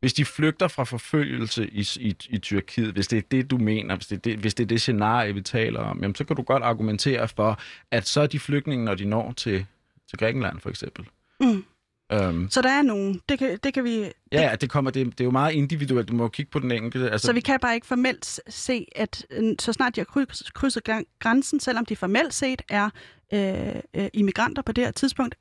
Hvis 0.00 0.12
de 0.12 0.24
flygter 0.24 0.68
fra 0.68 0.84
forfølgelse 0.84 1.68
i, 1.68 1.88
i, 2.00 2.16
i 2.28 2.38
Tyrkiet, 2.38 2.92
hvis 2.92 3.08
det 3.08 3.16
er 3.16 3.22
det, 3.30 3.50
du 3.50 3.58
mener, 3.58 3.96
hvis 3.96 4.06
det 4.06 4.16
er 4.16 4.20
det, 4.20 4.38
hvis 4.38 4.54
det, 4.54 4.64
er 4.64 4.68
det 4.68 4.80
scenarie, 4.80 5.34
vi 5.34 5.40
taler 5.40 5.80
om, 5.80 5.98
jamen, 6.02 6.14
så 6.14 6.24
kan 6.24 6.36
du 6.36 6.42
godt 6.42 6.62
argumentere 6.62 7.28
for, 7.28 7.60
at 7.90 8.08
så 8.08 8.20
er 8.20 8.26
de 8.26 8.40
flygtninge, 8.40 8.84
når 8.84 8.94
de 8.94 9.04
når 9.04 9.32
til, 9.32 9.66
til 10.08 10.18
Grækenland 10.18 10.60
for 10.60 10.70
eksempel. 10.70 11.04
Mm. 11.40 11.64
Øhm, 12.12 12.50
Så 12.50 12.62
der 12.62 12.70
er 12.70 12.82
nogen. 12.82 13.20
Det 13.28 13.38
kan, 13.38 13.58
det 13.64 13.74
kan 13.74 13.84
vi... 13.84 14.04
ja, 14.32 14.54
det, 14.60 14.70
kommer, 14.70 14.90
det, 14.90 15.06
det 15.06 15.20
er 15.20 15.24
jo 15.24 15.30
meget 15.30 15.52
individuelt. 15.54 16.08
Du 16.08 16.14
må 16.14 16.28
kigge 16.28 16.50
på 16.50 16.58
den 16.58 16.72
enkelte. 16.72 17.10
Altså, 17.10 17.26
Så 17.26 17.32
vi 17.32 17.40
kan 17.40 17.58
bare 17.60 17.74
ikke 17.74 17.86
formelt 17.86 18.40
se, 18.48 18.86
at 18.96 19.26
øh, 19.30 19.54
så 19.60 19.72
snart 19.72 19.96
de 19.96 20.00
har 20.00 20.06
kryds- 20.20 20.50
krydset 20.54 20.88
græn- 20.88 21.16
grænsen, 21.18 21.60
selvom 21.60 21.86
de 21.86 21.96
formelt 21.96 22.34
set 22.34 22.62
er 22.68 22.90
øh, 23.34 23.74
øh, 23.94 24.08
immigranter 24.12 24.62
på 24.62 24.72
det 24.72 24.84
her 24.84 24.90
tidspunkt, 24.90 25.34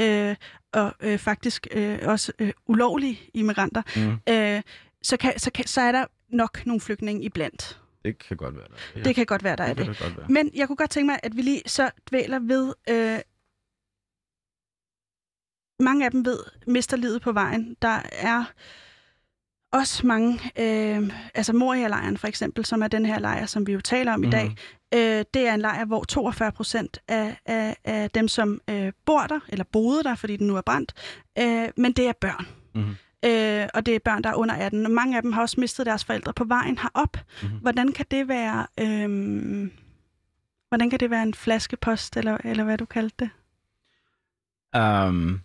øh, 0.00 0.36
og 0.72 0.92
øh, 1.00 1.18
faktisk 1.18 1.66
øh, 1.70 1.98
også 2.02 2.32
øh, 2.38 2.52
ulovlige 2.66 3.20
immigranter, 3.34 3.82
mm, 3.96 4.32
øh, 4.34 4.62
så, 5.02 5.16
kan, 5.16 5.38
så, 5.38 5.50
kan, 5.50 5.66
så 5.66 5.80
er 5.80 5.92
der 5.92 6.04
nok 6.28 6.66
nogle 6.66 6.80
flygtninge 6.80 7.22
iblandt. 7.24 7.80
det 8.04 8.18
kan 8.18 8.36
godt 8.36 8.54
være 8.56 8.64
der. 8.68 8.74
Ja, 8.96 9.02
Det 9.02 9.14
kan 9.14 9.26
godt 9.26 9.44
være, 9.44 9.56
der 9.56 9.64
er 9.64 9.74
det. 9.74 9.76
det. 9.76 9.84
Kan 9.84 9.94
det 9.94 10.02
godt 10.02 10.16
være. 10.16 10.26
Men 10.28 10.50
jeg 10.54 10.66
kunne 10.66 10.76
godt 10.76 10.90
tænke 10.90 11.06
mig, 11.06 11.18
at 11.22 11.36
vi 11.36 11.42
lige 11.42 11.62
så 11.66 11.90
dvæler 12.10 12.38
ved... 12.38 12.74
Øh, 12.90 13.18
mange 15.80 16.04
af 16.04 16.10
dem 16.10 16.24
ved, 16.24 16.38
mister 16.66 16.96
livet 16.96 17.22
på 17.22 17.32
vejen. 17.32 17.76
Der 17.82 17.98
er 18.12 18.44
også 19.72 20.06
mange... 20.06 20.40
Øh, 20.58 21.10
altså 21.34 21.52
Moria-lejren 21.52 22.16
for 22.16 22.26
eksempel, 22.26 22.64
som 22.64 22.82
er 22.82 22.88
den 22.88 23.06
her 23.06 23.18
lejr, 23.18 23.46
som 23.46 23.66
vi 23.66 23.72
jo 23.72 23.80
taler 23.80 24.12
om 24.12 24.20
mm. 24.20 24.26
i 24.26 24.30
dag. 24.30 24.44
Mhm. 24.44 24.56
Øh, 24.94 25.24
det 25.34 25.48
er 25.48 25.54
en 25.54 25.60
lejr, 25.60 25.84
hvor 25.84 26.04
42 26.04 26.52
procent 26.52 26.98
af, 27.08 27.36
af, 27.46 27.76
af 27.84 28.10
dem, 28.10 28.28
som 28.28 28.60
øh, 28.70 28.92
bor 29.04 29.20
der, 29.20 29.40
eller 29.48 29.64
boede 29.72 30.04
der, 30.04 30.14
fordi 30.14 30.36
den 30.36 30.46
nu 30.46 30.56
er 30.56 30.60
brændt, 30.60 30.92
øh, 31.38 31.68
men 31.76 31.92
det 31.92 32.08
er 32.08 32.12
børn. 32.20 32.46
Mhm. 32.74 32.96
Øh, 33.24 33.68
og 33.74 33.86
det 33.86 33.94
er 33.94 33.98
børn, 33.98 34.22
der 34.22 34.30
er 34.30 34.34
under 34.34 34.54
18. 34.54 34.86
Og 34.86 34.92
mange 34.92 35.16
af 35.16 35.22
dem 35.22 35.32
har 35.32 35.42
også 35.42 35.60
mistet 35.60 35.86
deres 35.86 36.04
forældre 36.04 36.32
på 36.32 36.44
vejen 36.44 36.78
herop. 36.78 37.16
Mhm. 37.42 37.52
Hvordan 37.52 37.92
kan 37.92 38.06
det 38.10 38.28
være... 38.28 38.66
Øh, 38.80 39.70
hvordan 40.68 40.90
kan 40.90 41.00
det 41.00 41.10
være 41.10 41.22
en 41.22 41.34
flaskepost, 41.34 42.16
eller, 42.16 42.38
eller 42.44 42.64
hvad 42.64 42.78
du 42.78 42.84
kaldte 42.84 43.16
det? 43.18 43.30
Um, 44.80 45.40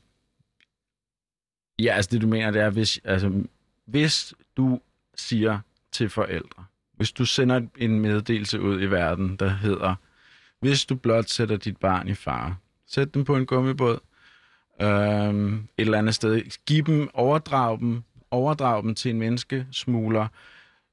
ja, 1.80 1.93
altså 1.93 2.09
det 2.11 2.21
du 2.21 2.27
mener, 2.27 2.51
det 2.51 2.61
er, 2.61 2.69
hvis, 2.69 2.99
altså, 3.03 3.43
hvis 3.86 4.34
du 4.57 4.80
siger 5.15 5.59
til 5.91 6.09
forældre, 6.09 6.65
hvis 6.93 7.11
du 7.11 7.25
sender 7.25 7.61
en 7.77 7.99
meddelelse 7.99 8.61
ud 8.61 8.82
i 8.82 8.86
verden, 8.86 9.36
der 9.36 9.49
hedder, 9.49 9.95
hvis 10.59 10.86
du 10.86 10.95
blot 10.95 11.30
sætter 11.30 11.57
dit 11.57 11.77
barn 11.77 12.07
i 12.07 12.13
fare, 12.13 12.55
sæt 12.88 13.13
dem 13.13 13.25
på 13.25 13.36
en 13.36 13.45
gummibåd, 13.45 13.99
øhm, 14.82 15.55
et 15.55 15.61
eller 15.77 15.97
andet 15.97 16.15
sted, 16.15 16.41
giv 16.65 16.84
dem, 16.84 17.09
overdrag 17.13 17.80
dem, 17.80 18.03
overdrag 18.32 18.84
dem 18.84 18.95
til 18.95 19.11
en 19.11 19.19
menneskesmugler, 19.19 20.27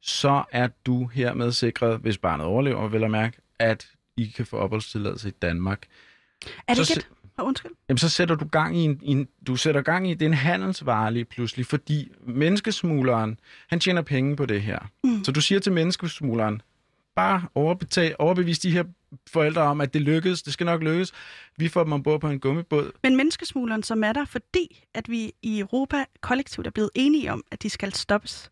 så 0.03 0.45
er 0.53 0.68
du 0.87 1.07
hermed 1.07 1.53
sikret, 1.53 1.99
hvis 1.99 2.18
barnet 2.18 2.47
overlever, 2.47 2.89
vel 2.89 3.05
at 3.05 3.11
mærke, 3.11 3.39
at 3.59 3.89
I 4.16 4.26
kan 4.26 4.47
få 4.47 4.57
opholdstilladelse 4.57 5.28
i 5.28 5.32
Danmark. 5.43 5.87
Er 6.68 6.74
det 6.74 6.87
Så 6.87 6.93
ikke 6.93 7.07
et... 7.11 7.16
Oh, 7.39 7.49
undskyld. 7.49 7.72
Jamen, 7.89 7.99
så 7.99 8.09
sætter 8.09 8.34
du 8.34 8.45
gang 8.45 8.76
i 8.76 8.80
en, 8.80 9.01
en, 9.03 9.28
du 9.47 9.57
sætter 9.57 9.80
gang 9.80 10.11
i, 10.11 10.14
det 10.14 10.22
er 10.22 10.28
en 10.28 10.34
handelsvare 10.34 11.12
lige 11.12 11.24
pludselig, 11.24 11.66
fordi 11.66 12.09
menneskesmugleren, 12.26 13.41
han 13.68 13.80
tjener 13.80 14.03
penge 14.03 14.37
på 14.37 14.47
det 14.47 14.62
her. 14.62 14.78
Mm. 15.05 15.24
Så 15.24 15.32
du 15.32 15.41
siger 15.41 15.59
til 15.59 15.72
menneskesmugleren, 15.72 16.62
bare 17.16 17.43
overbetal, 17.55 18.16
overbevis 18.18 18.59
de 18.59 18.70
her 18.70 18.84
forældre 19.30 19.62
om, 19.62 19.80
at 19.80 19.95
det 19.95 20.03
lykkes, 20.03 20.43
det 20.43 20.53
skal 20.53 20.66
nok 20.66 20.82
lykkes. 20.82 21.12
Vi 21.57 21.68
får 21.68 21.84
dem 21.84 21.93
ombord 21.93 22.20
på 22.20 22.28
en 22.28 22.41
gummibåd. 22.41 22.93
Men 23.03 23.16
menneskesmugleren, 23.16 23.82
som 23.82 24.05
er 24.05 24.12
der, 24.12 24.24
fordi 24.24 24.84
at 24.95 25.11
vi 25.11 25.32
i 25.43 25.59
Europa 25.59 26.05
kollektivt 26.20 26.66
er 26.66 26.70
blevet 26.70 26.91
enige 26.95 27.32
om, 27.32 27.45
at 27.51 27.62
de 27.62 27.70
skal 27.70 27.93
stoppes. 27.93 28.51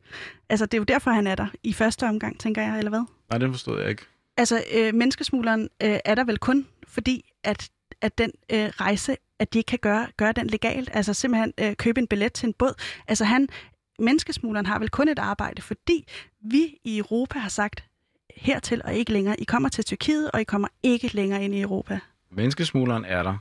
Altså, 0.49 0.66
det 0.66 0.74
er 0.74 0.78
jo 0.78 0.85
derfor, 0.85 1.11
han 1.11 1.26
er 1.26 1.35
der 1.35 1.47
i 1.62 1.72
første 1.72 2.09
omgang, 2.09 2.41
tænker 2.41 2.62
jeg, 2.62 2.78
eller 2.78 2.91
hvad? 2.91 3.05
Nej, 3.30 3.39
det 3.39 3.51
forstod 3.51 3.80
jeg 3.80 3.91
ikke. 3.91 4.03
Altså, 4.37 4.64
øh, 4.74 4.95
menneskesmugleren 4.95 5.68
øh, 5.82 5.99
er 6.05 6.14
der 6.14 6.24
vel 6.24 6.39
kun, 6.39 6.66
fordi 6.89 7.30
at, 7.45 7.70
at 8.05 8.18
den 8.18 8.32
øh, 8.52 8.66
rejse, 8.66 9.16
at 9.38 9.52
de 9.52 9.59
ikke 9.59 9.68
kan 9.68 9.78
gøre, 9.78 10.09
gøre 10.16 10.32
den 10.32 10.46
legalt. 10.46 10.90
Altså 10.92 11.14
simpelthen 11.14 11.52
øh, 11.61 11.76
købe 11.76 12.00
en 12.00 12.07
billet 12.07 12.32
til 12.32 12.46
en 12.46 12.52
båd. 12.52 12.74
Altså 13.09 13.24
han, 13.24 13.48
menneskesmugleren 13.98 14.66
har 14.66 14.78
vel 14.78 14.90
kun 14.90 15.09
et 15.09 15.18
arbejde, 15.18 15.62
fordi 15.62 16.07
vi 16.40 16.78
i 16.84 16.98
Europa 16.98 17.38
har 17.38 17.48
sagt 17.48 17.84
hertil 18.36 18.82
og 18.84 18.94
ikke 18.94 19.12
længere. 19.12 19.40
I 19.40 19.44
kommer 19.44 19.68
til 19.68 19.84
Tyrkiet, 19.84 20.30
og 20.30 20.40
I 20.40 20.44
kommer 20.44 20.68
ikke 20.82 21.09
længere 21.16 21.44
ind 21.44 21.55
i 21.55 21.61
Europa. 21.61 22.00
Menneskesmugleren 22.30 23.05
er 23.05 23.22
der, 23.22 23.36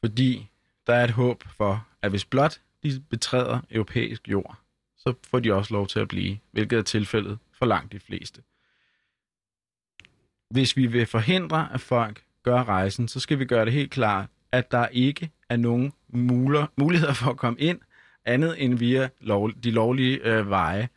fordi 0.00 0.48
der 0.86 0.94
er 0.94 1.04
et 1.04 1.10
håb 1.10 1.44
for, 1.56 1.86
at 2.02 2.10
hvis 2.10 2.24
blot 2.24 2.60
de 2.82 3.00
betræder 3.10 3.60
europæisk 3.70 4.28
jord, 4.28 4.58
så 4.96 5.14
får 5.30 5.40
de 5.40 5.52
også 5.52 5.74
lov 5.74 5.86
til 5.86 6.00
at 6.00 6.08
blive, 6.08 6.38
hvilket 6.50 6.78
er 6.78 6.82
tilfældet 6.82 7.38
for 7.52 7.66
langt 7.66 7.92
de 7.92 8.00
fleste. 8.00 8.42
Hvis 10.50 10.76
vi 10.76 10.86
vil 10.86 11.06
forhindre, 11.06 11.68
at 11.72 11.80
folk 11.80 12.25
gøre 12.46 12.64
rejsen, 12.64 13.08
så 13.08 13.20
skal 13.20 13.38
vi 13.38 13.44
gøre 13.44 13.64
det 13.64 13.72
helt 13.72 13.90
klart, 13.90 14.26
at 14.52 14.70
der 14.70 14.88
ikke 14.88 15.30
er 15.48 15.56
nogen 15.56 15.92
muler, 16.08 16.66
muligheder 16.76 17.12
for 17.14 17.30
at 17.30 17.36
komme 17.36 17.60
ind, 17.60 17.80
andet 18.24 18.64
end 18.64 18.78
via 18.78 19.08
lov, 19.20 19.52
de 19.52 19.70
lovlige 19.70 20.18
øh, 20.24 20.50
veje. 20.50 20.88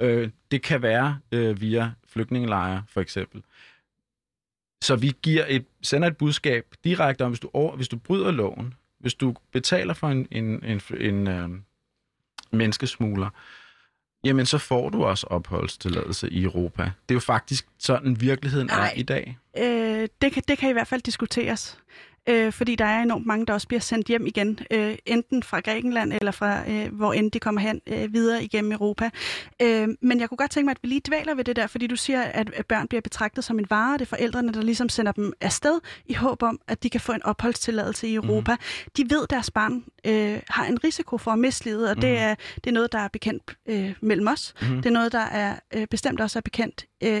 Øh, 0.00 0.30
det 0.50 0.62
kan 0.62 0.82
være 0.82 1.18
øh, 1.32 1.60
via 1.60 1.92
flygtningelejre, 2.08 2.84
for 2.88 3.00
eksempel. 3.00 3.42
Så 4.82 4.96
vi 4.96 5.12
giver 5.22 5.44
et, 5.48 5.64
sender 5.82 6.08
et 6.08 6.16
budskab 6.16 6.66
direkte 6.84 7.24
om, 7.24 7.30
hvis 7.30 7.40
du, 7.40 7.50
over, 7.52 7.76
hvis 7.76 7.88
du 7.88 7.96
bryder 7.96 8.30
loven, 8.30 8.74
hvis 8.98 9.14
du 9.14 9.34
betaler 9.52 9.94
for 9.94 10.08
en, 10.08 10.28
en, 10.30 10.64
en, 10.64 10.80
en 11.00 11.28
øh, 11.28 11.48
menneskesmugler, 12.52 13.30
jamen 14.26 14.46
så 14.46 14.58
får 14.58 14.88
du 14.88 15.04
også 15.04 15.26
opholdstilladelse 15.26 16.30
i 16.30 16.44
Europa. 16.44 16.82
Det 16.82 16.90
er 17.08 17.14
jo 17.14 17.20
faktisk 17.20 17.66
sådan, 17.78 18.20
virkeligheden 18.20 18.66
Nej. 18.66 18.86
er 18.86 18.92
i 18.96 19.02
dag. 19.02 19.38
Øh, 19.58 20.08
det, 20.22 20.32
kan, 20.32 20.42
det 20.48 20.58
kan 20.58 20.70
i 20.70 20.72
hvert 20.72 20.88
fald 20.88 21.02
diskuteres. 21.02 21.78
Øh, 22.28 22.52
fordi 22.52 22.74
der 22.74 22.84
er 22.84 23.02
enormt 23.02 23.26
mange, 23.26 23.46
der 23.46 23.52
også 23.52 23.68
bliver 23.68 23.80
sendt 23.80 24.06
hjem 24.06 24.26
igen, 24.26 24.58
øh, 24.70 24.96
enten 25.06 25.42
fra 25.42 25.60
Grækenland 25.60 26.12
eller 26.12 26.32
fra 26.32 26.70
øh, 26.70 26.94
hvor 26.94 27.12
end 27.12 27.30
de 27.30 27.38
kommer 27.38 27.60
hen 27.60 27.80
øh, 27.86 28.12
videre 28.12 28.44
igennem 28.44 28.72
Europa. 28.72 29.10
Øh, 29.62 29.88
men 30.02 30.20
jeg 30.20 30.28
kunne 30.28 30.38
godt 30.38 30.50
tænke 30.50 30.64
mig, 30.64 30.70
at 30.70 30.78
vi 30.82 30.88
lige 30.88 31.00
dvæler 31.08 31.34
ved 31.34 31.44
det 31.44 31.56
der, 31.56 31.66
fordi 31.66 31.86
du 31.86 31.96
siger, 31.96 32.22
at, 32.22 32.50
børn 32.68 32.88
bliver 32.88 33.00
betragtet 33.00 33.44
som 33.44 33.58
en 33.58 33.66
vare. 33.70 33.92
Det 33.92 34.00
er 34.00 34.06
forældrene, 34.06 34.52
der 34.52 34.62
ligesom 34.62 34.88
sender 34.88 35.12
dem 35.12 35.32
afsted 35.40 35.80
i 36.06 36.14
håb 36.14 36.42
om, 36.42 36.60
at 36.68 36.82
de 36.82 36.90
kan 36.90 37.00
få 37.00 37.12
en 37.12 37.22
opholdstilladelse 37.22 38.08
i 38.08 38.14
Europa. 38.14 38.52
Mm. 38.52 38.90
De 38.96 39.10
ved, 39.10 39.22
at 39.22 39.30
deres 39.30 39.50
barn 39.50 39.84
øh, 40.06 40.40
har 40.48 40.66
en 40.66 40.84
risiko 40.84 41.18
for 41.18 41.30
at 41.30 41.38
miste 41.38 41.64
livet, 41.64 41.90
og 41.90 41.94
mm. 41.94 42.00
det, 42.00 42.18
er, 42.18 42.34
det 42.54 42.66
er 42.66 42.74
noget, 42.74 42.92
der 42.92 42.98
er 42.98 43.08
bekendt 43.08 43.56
øh, 43.66 43.92
mellem 44.00 44.26
os. 44.26 44.54
Mhm. 44.62 44.76
Det 44.76 44.86
er 44.86 44.90
noget, 44.90 45.12
der 45.12 45.18
er 45.18 45.56
øh, 45.74 45.86
bestemt 45.86 46.20
også 46.20 46.38
er 46.38 46.40
bekendt 46.40 46.86
øh, 47.02 47.20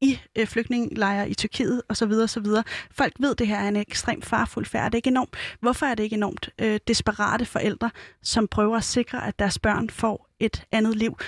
i 0.00 0.18
øh, 0.36 0.46
flygtningelejre 0.46 1.30
i 1.30 1.34
Tyrkiet 1.34 1.82
osv. 1.88 2.12
osv. 2.12 2.46
Folk 2.90 3.12
ved, 3.18 3.30
at 3.30 3.38
det 3.38 3.46
her 3.46 3.56
er 3.58 3.68
en 3.68 3.76
ekstremt 3.76 4.24
farfuld 4.24 4.66
færd. 4.66 4.84
Er 4.84 4.88
det 4.88 4.98
ikke 4.98 5.08
enormt? 5.08 5.36
Hvorfor 5.60 5.86
er 5.86 5.94
det 5.94 6.02
ikke 6.02 6.16
enormt 6.16 6.50
øh, 6.58 6.80
desperate 6.88 7.44
forældre, 7.44 7.90
som 8.22 8.48
prøver 8.48 8.76
at 8.76 8.84
sikre, 8.84 9.26
at 9.26 9.38
deres 9.38 9.58
børn 9.58 9.90
får 9.90 10.28
et 10.40 10.64
andet 10.72 10.96
liv? 10.96 11.18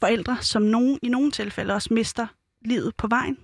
Forældre, 0.00 0.36
som 0.40 0.62
nogen, 0.62 0.98
i 1.02 1.08
nogle 1.08 1.30
tilfælde 1.30 1.74
også 1.74 1.94
mister 1.94 2.26
livet 2.64 2.96
på 2.96 3.06
vejen. 3.06 3.38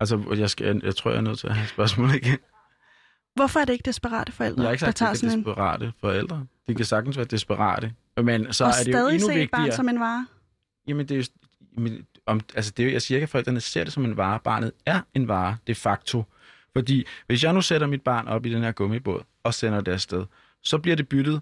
Altså, 0.00 0.34
jeg, 0.38 0.50
skal, 0.50 0.66
jeg, 0.66 0.84
jeg 0.84 0.96
tror, 0.96 1.10
jeg 1.10 1.18
er 1.18 1.22
nødt 1.22 1.38
til 1.38 1.46
at 1.46 1.54
have 1.54 1.64
et 1.64 1.70
spørgsmål 1.70 2.14
igen. 2.14 2.38
Hvorfor 3.34 3.60
er 3.60 3.64
det 3.64 3.72
ikke 3.72 3.82
desperate 3.86 4.32
forældre, 4.32 4.62
Jeg 4.62 4.68
har 4.68 4.72
ikke 4.72 4.80
der 4.80 4.86
sagt, 4.86 4.96
tager 4.96 5.10
at 5.10 5.12
det 5.12 5.20
sådan 5.20 5.38
en... 5.38 5.44
desperate 5.44 5.92
forældre. 6.00 6.46
De 6.68 6.74
kan 6.74 6.84
sagtens 6.84 7.16
være 7.16 7.26
desperate. 7.26 7.94
Men 8.22 8.52
så 8.52 8.64
Og 8.64 8.70
er 8.70 8.74
det 8.84 8.86
jo 8.86 8.92
stadig 8.92 9.14
endnu 9.14 9.28
se 9.28 9.42
et 9.42 9.50
barn 9.50 9.60
vigtigere. 9.62 9.76
som 9.76 9.88
en 9.88 10.00
vare? 10.00 10.26
Jamen, 10.88 11.08
det 11.08 11.14
er 11.14 11.18
jo, 11.18 11.24
jamen, 11.76 12.06
om, 12.30 12.40
altså 12.54 12.72
det 12.76 12.92
jeg 12.92 13.02
siger 13.02 13.22
at 13.22 13.28
forældrene 13.28 13.60
ser 13.60 13.84
det 13.84 13.92
som 13.92 14.04
en 14.04 14.16
vare. 14.16 14.38
Barnet 14.44 14.72
er 14.86 15.00
en 15.14 15.28
vare, 15.28 15.56
de 15.66 15.74
facto. 15.74 16.24
Fordi 16.72 17.04
hvis 17.26 17.44
jeg 17.44 17.52
nu 17.52 17.60
sætter 17.62 17.86
mit 17.86 18.02
barn 18.02 18.28
op 18.28 18.46
i 18.46 18.52
den 18.54 18.62
her 18.62 18.72
gummibåd 18.72 19.20
og 19.44 19.54
sender 19.54 19.80
det 19.80 19.92
afsted, 19.92 20.24
så 20.62 20.78
bliver 20.78 20.96
det 20.96 21.08
byttet 21.08 21.40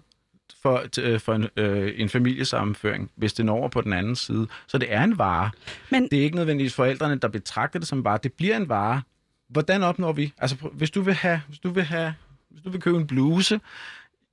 for, 0.61 0.83
øh, 0.99 1.19
for 1.19 1.33
en, 1.33 1.47
øh, 1.55 1.93
en 1.97 2.09
familiesammenføring, 2.09 3.11
hvis 3.15 3.33
det 3.33 3.45
når 3.45 3.53
over 3.57 3.69
på 3.69 3.81
den 3.81 3.93
anden 3.93 4.15
side. 4.15 4.47
Så 4.67 4.77
det 4.77 4.93
er 4.93 5.03
en 5.03 5.17
vare. 5.17 5.51
Men- 5.91 6.07
Det 6.07 6.19
er 6.19 6.23
ikke 6.23 6.35
nødvendigvis 6.35 6.73
forældrene, 6.73 7.15
der 7.15 7.27
betragter 7.27 7.79
det 7.79 7.87
som 7.87 7.97
en 7.97 8.03
vare. 8.03 8.19
Det 8.23 8.33
bliver 8.33 8.57
en 8.57 8.69
vare. 8.69 9.01
Hvordan 9.49 9.83
opnår 9.83 10.11
vi? 10.13 10.33
Altså, 10.37 10.55
hvis 10.73 10.91
du 10.91 11.01
vil 11.01 11.13
have, 11.13 11.41
hvis 11.47 11.59
du 11.59 11.69
vil 11.69 11.83
have, 11.83 12.13
hvis 12.49 12.61
du 12.63 12.69
vil 12.69 12.81
købe 12.81 12.97
en 12.97 13.07
bluse, 13.07 13.59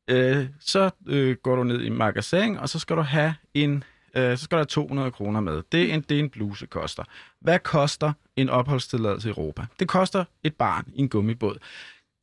øh, 0.09 0.47
så 0.61 0.91
øh, 1.07 1.37
går 1.43 1.57
du 1.57 1.65
ned 1.65 1.81
i 1.83 1.89
magasin, 1.91 2.57
og 2.57 2.69
så 2.69 2.79
skal 2.79 2.97
du 2.97 3.03
have 3.03 3.35
en, 3.55 3.85
øh, 4.17 4.39
så 4.39 4.45
skal 4.45 4.59
der 4.59 4.65
200 4.65 5.11
kroner 5.11 5.41
med. 5.41 5.63
Det 5.73 5.91
er 5.91 5.95
en, 5.95 6.01
det 6.01 6.19
en 6.19 6.31
bluse 6.31 6.67
koster. 6.67 7.05
Hvad 7.41 7.59
koster 7.59 8.13
en 8.37 8.49
opholdstilladelse 8.49 9.29
i 9.29 9.31
Europa? 9.31 9.67
Det 9.81 9.89
koster 9.89 10.25
et 10.43 10.55
barn 10.55 10.85
i 10.95 11.01
en 11.01 11.09
gummibåd. 11.09 11.59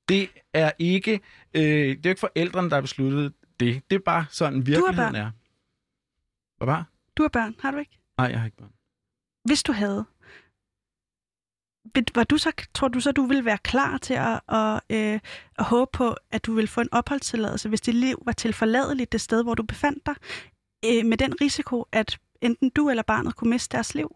Det 0.10 0.30
er 0.54 0.72
ikke, 0.80 1.20
øh, 1.54 1.62
det 1.64 1.92
er 1.92 2.00
jo 2.06 2.10
ikke 2.10 2.20
forældrene, 2.20 2.70
der 2.70 2.76
har 2.76 2.82
besluttet 2.82 3.34
det. 3.60 3.84
Det 3.90 3.96
er 3.96 4.00
bare 4.00 4.26
sådan 4.30 4.68
virkeligheden 4.68 4.96
børn. 4.96 5.16
er. 5.16 5.32
Hvad 6.58 6.66
var? 6.66 6.86
Du 7.18 7.24
har 7.24 7.30
børn, 7.30 7.56
har 7.60 7.72
du 7.72 7.78
ikke? 7.78 8.00
Nej, 8.18 8.28
jeg 8.28 8.40
har 8.40 8.46
ikke 8.46 8.58
børn. 8.58 8.72
Hvis 9.46 9.64
du 9.64 9.72
havde, 9.72 10.06
Var 12.16 12.24
du 12.24 12.38
så, 12.38 12.52
tror 12.74 12.88
du 12.88 13.00
så, 13.00 13.12
du 13.12 13.26
vil 13.26 13.46
være 13.46 13.58
klar 13.58 13.98
til 13.98 14.14
at, 14.14 14.42
at, 14.50 14.82
øh, 14.90 15.20
at 15.60 15.66
håbe 15.66 15.90
på, 15.94 16.16
at 16.32 16.46
du 16.46 16.54
vil 16.54 16.68
få 16.68 16.82
en 16.82 16.90
opholdstilladelse, 16.94 17.70
hvis 17.70 17.82
dit 17.82 17.96
liv 17.96 18.22
var 18.26 18.32
tilforladeligt 18.32 19.12
det 19.12 19.22
sted, 19.22 19.44
hvor 19.44 19.56
du 19.56 19.64
befandt 19.64 20.06
dig, 20.06 20.16
øh, 20.86 21.06
med 21.06 21.18
den 21.18 21.42
risiko, 21.42 21.86
at 21.92 22.18
enten 22.42 22.70
du 22.70 22.90
eller 22.90 23.04
barnet 23.04 23.36
kunne 23.36 23.50
miste 23.50 23.78
deres 23.78 23.96
liv? 23.96 24.16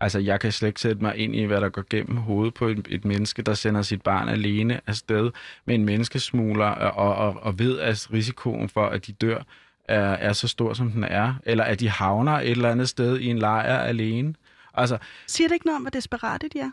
Altså, 0.00 0.18
jeg 0.18 0.40
kan 0.40 0.52
slet 0.52 0.68
ikke 0.68 0.80
sætte 0.80 1.02
mig 1.02 1.16
ind 1.16 1.36
i, 1.36 1.44
hvad 1.44 1.60
der 1.60 1.68
går 1.68 1.84
gennem 1.90 2.16
hovedet 2.16 2.54
på 2.54 2.66
et, 2.66 2.86
et 2.90 3.04
menneske, 3.04 3.42
der 3.42 3.54
sender 3.54 3.82
sit 3.82 4.02
barn 4.02 4.28
alene 4.28 4.80
afsted 4.86 5.30
med 5.64 5.74
en 5.74 5.84
menneskesmugler, 5.84 6.66
og, 6.66 7.14
og, 7.14 7.42
og 7.42 7.58
ved, 7.58 7.78
at 7.78 8.08
risikoen 8.12 8.68
for, 8.68 8.86
at 8.86 9.06
de 9.06 9.12
dør, 9.12 9.42
er, 9.84 10.00
er 10.00 10.32
så 10.32 10.48
stor, 10.48 10.72
som 10.72 10.90
den 10.90 11.04
er. 11.04 11.34
Eller 11.46 11.64
at 11.64 11.80
de 11.80 11.88
havner 11.88 12.32
et 12.32 12.50
eller 12.50 12.70
andet 12.70 12.88
sted 12.88 13.18
i 13.18 13.26
en 13.26 13.38
lejr 13.38 13.78
alene. 13.78 14.34
Altså, 14.74 14.98
Siger 15.26 15.48
det 15.48 15.54
ikke 15.54 15.66
noget 15.66 15.76
om, 15.76 15.82
hvor 15.82 15.90
desperate 15.90 16.48
de 16.48 16.60
er? 16.60 16.70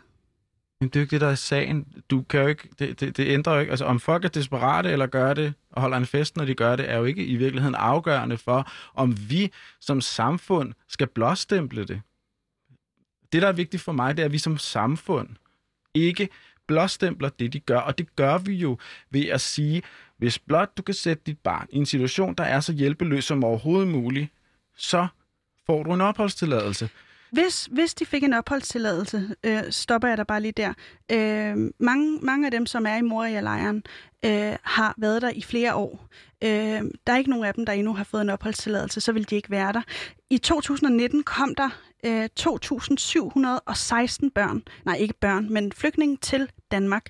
Men 0.80 0.88
det 0.88 0.96
er 0.96 1.00
jo 1.00 1.02
ikke 1.02 1.10
det, 1.10 1.20
der 1.20 1.28
er 1.28 1.34
sagen. 1.34 2.02
Du 2.10 2.22
kan 2.22 2.40
jo 2.40 2.46
ikke, 2.46 2.68
det, 2.78 3.00
det, 3.00 3.16
det 3.16 3.28
ændrer 3.28 3.54
jo 3.54 3.60
ikke. 3.60 3.70
Altså, 3.70 3.84
om 3.84 4.00
folk 4.00 4.24
er 4.24 4.28
desperate 4.28 4.90
eller 4.90 5.06
gør 5.06 5.34
det, 5.34 5.54
og 5.70 5.80
holder 5.80 5.96
en 5.96 6.06
fest, 6.06 6.36
når 6.36 6.44
de 6.44 6.54
gør 6.54 6.76
det, 6.76 6.90
er 6.90 6.96
jo 6.96 7.04
ikke 7.04 7.24
i 7.26 7.36
virkeligheden 7.36 7.74
afgørende 7.74 8.36
for, 8.36 8.70
om 8.94 9.16
vi 9.30 9.52
som 9.80 10.00
samfund 10.00 10.72
skal 10.88 11.06
blåstemple 11.06 11.84
det. 11.84 12.00
Det, 13.32 13.42
der 13.42 13.48
er 13.48 13.52
vigtigt 13.52 13.82
for 13.82 13.92
mig, 13.92 14.16
det 14.16 14.22
er, 14.22 14.26
at 14.26 14.32
vi 14.32 14.38
som 14.38 14.58
samfund 14.58 15.28
ikke 15.94 16.28
blåstempler 16.66 17.28
det, 17.28 17.52
de 17.52 17.60
gør. 17.60 17.78
Og 17.78 17.98
det 17.98 18.16
gør 18.16 18.38
vi 18.38 18.54
jo 18.54 18.78
ved 19.10 19.26
at 19.26 19.40
sige, 19.40 19.82
hvis 20.18 20.38
blot 20.38 20.76
du 20.76 20.82
kan 20.82 20.94
sætte 20.94 21.22
dit 21.26 21.38
barn 21.38 21.66
i 21.70 21.76
en 21.76 21.86
situation, 21.86 22.34
der 22.34 22.44
er 22.44 22.60
så 22.60 22.72
hjælpeløs 22.72 23.24
som 23.24 23.44
overhovedet 23.44 23.88
muligt, 23.88 24.28
så 24.76 25.06
får 25.66 25.82
du 25.82 25.94
en 25.94 26.00
opholdstilladelse. 26.00 26.90
Hvis, 27.36 27.68
hvis 27.72 27.94
de 27.94 28.06
fik 28.06 28.22
en 28.22 28.32
opholdstilladelse, 28.32 29.34
øh, 29.44 29.62
stopper 29.70 30.08
jeg 30.08 30.16
der 30.16 30.24
bare 30.24 30.40
lige 30.40 30.52
der. 30.52 30.72
Øh, 31.12 31.70
mange, 31.78 32.18
mange 32.22 32.46
af 32.46 32.50
dem, 32.50 32.66
som 32.66 32.86
er 32.86 32.96
i 32.96 33.00
Moria-lejren, 33.00 33.82
øh, 34.24 34.56
har 34.62 34.94
været 34.98 35.22
der 35.22 35.30
i 35.30 35.42
flere 35.42 35.74
år. 35.74 36.08
Øh, 36.44 36.50
der 37.06 37.12
er 37.12 37.16
ikke 37.16 37.30
nogen 37.30 37.44
af 37.44 37.54
dem, 37.54 37.66
der 37.66 37.72
endnu 37.72 37.94
har 37.94 38.04
fået 38.04 38.22
en 38.22 38.30
opholdstilladelse, 38.30 39.00
så 39.00 39.12
vil 39.12 39.30
de 39.30 39.36
ikke 39.36 39.50
være 39.50 39.72
der. 39.72 39.82
I 40.30 40.38
2019 40.38 41.22
kom 41.22 41.54
der 41.54 41.70
øh, 42.04 42.24
2.716 42.24 42.28
børn, 44.34 44.62
nej 44.84 44.96
ikke 44.96 45.14
børn, 45.20 45.52
men 45.52 45.72
flygtninge 45.72 46.16
til 46.16 46.50
Danmark. 46.70 47.06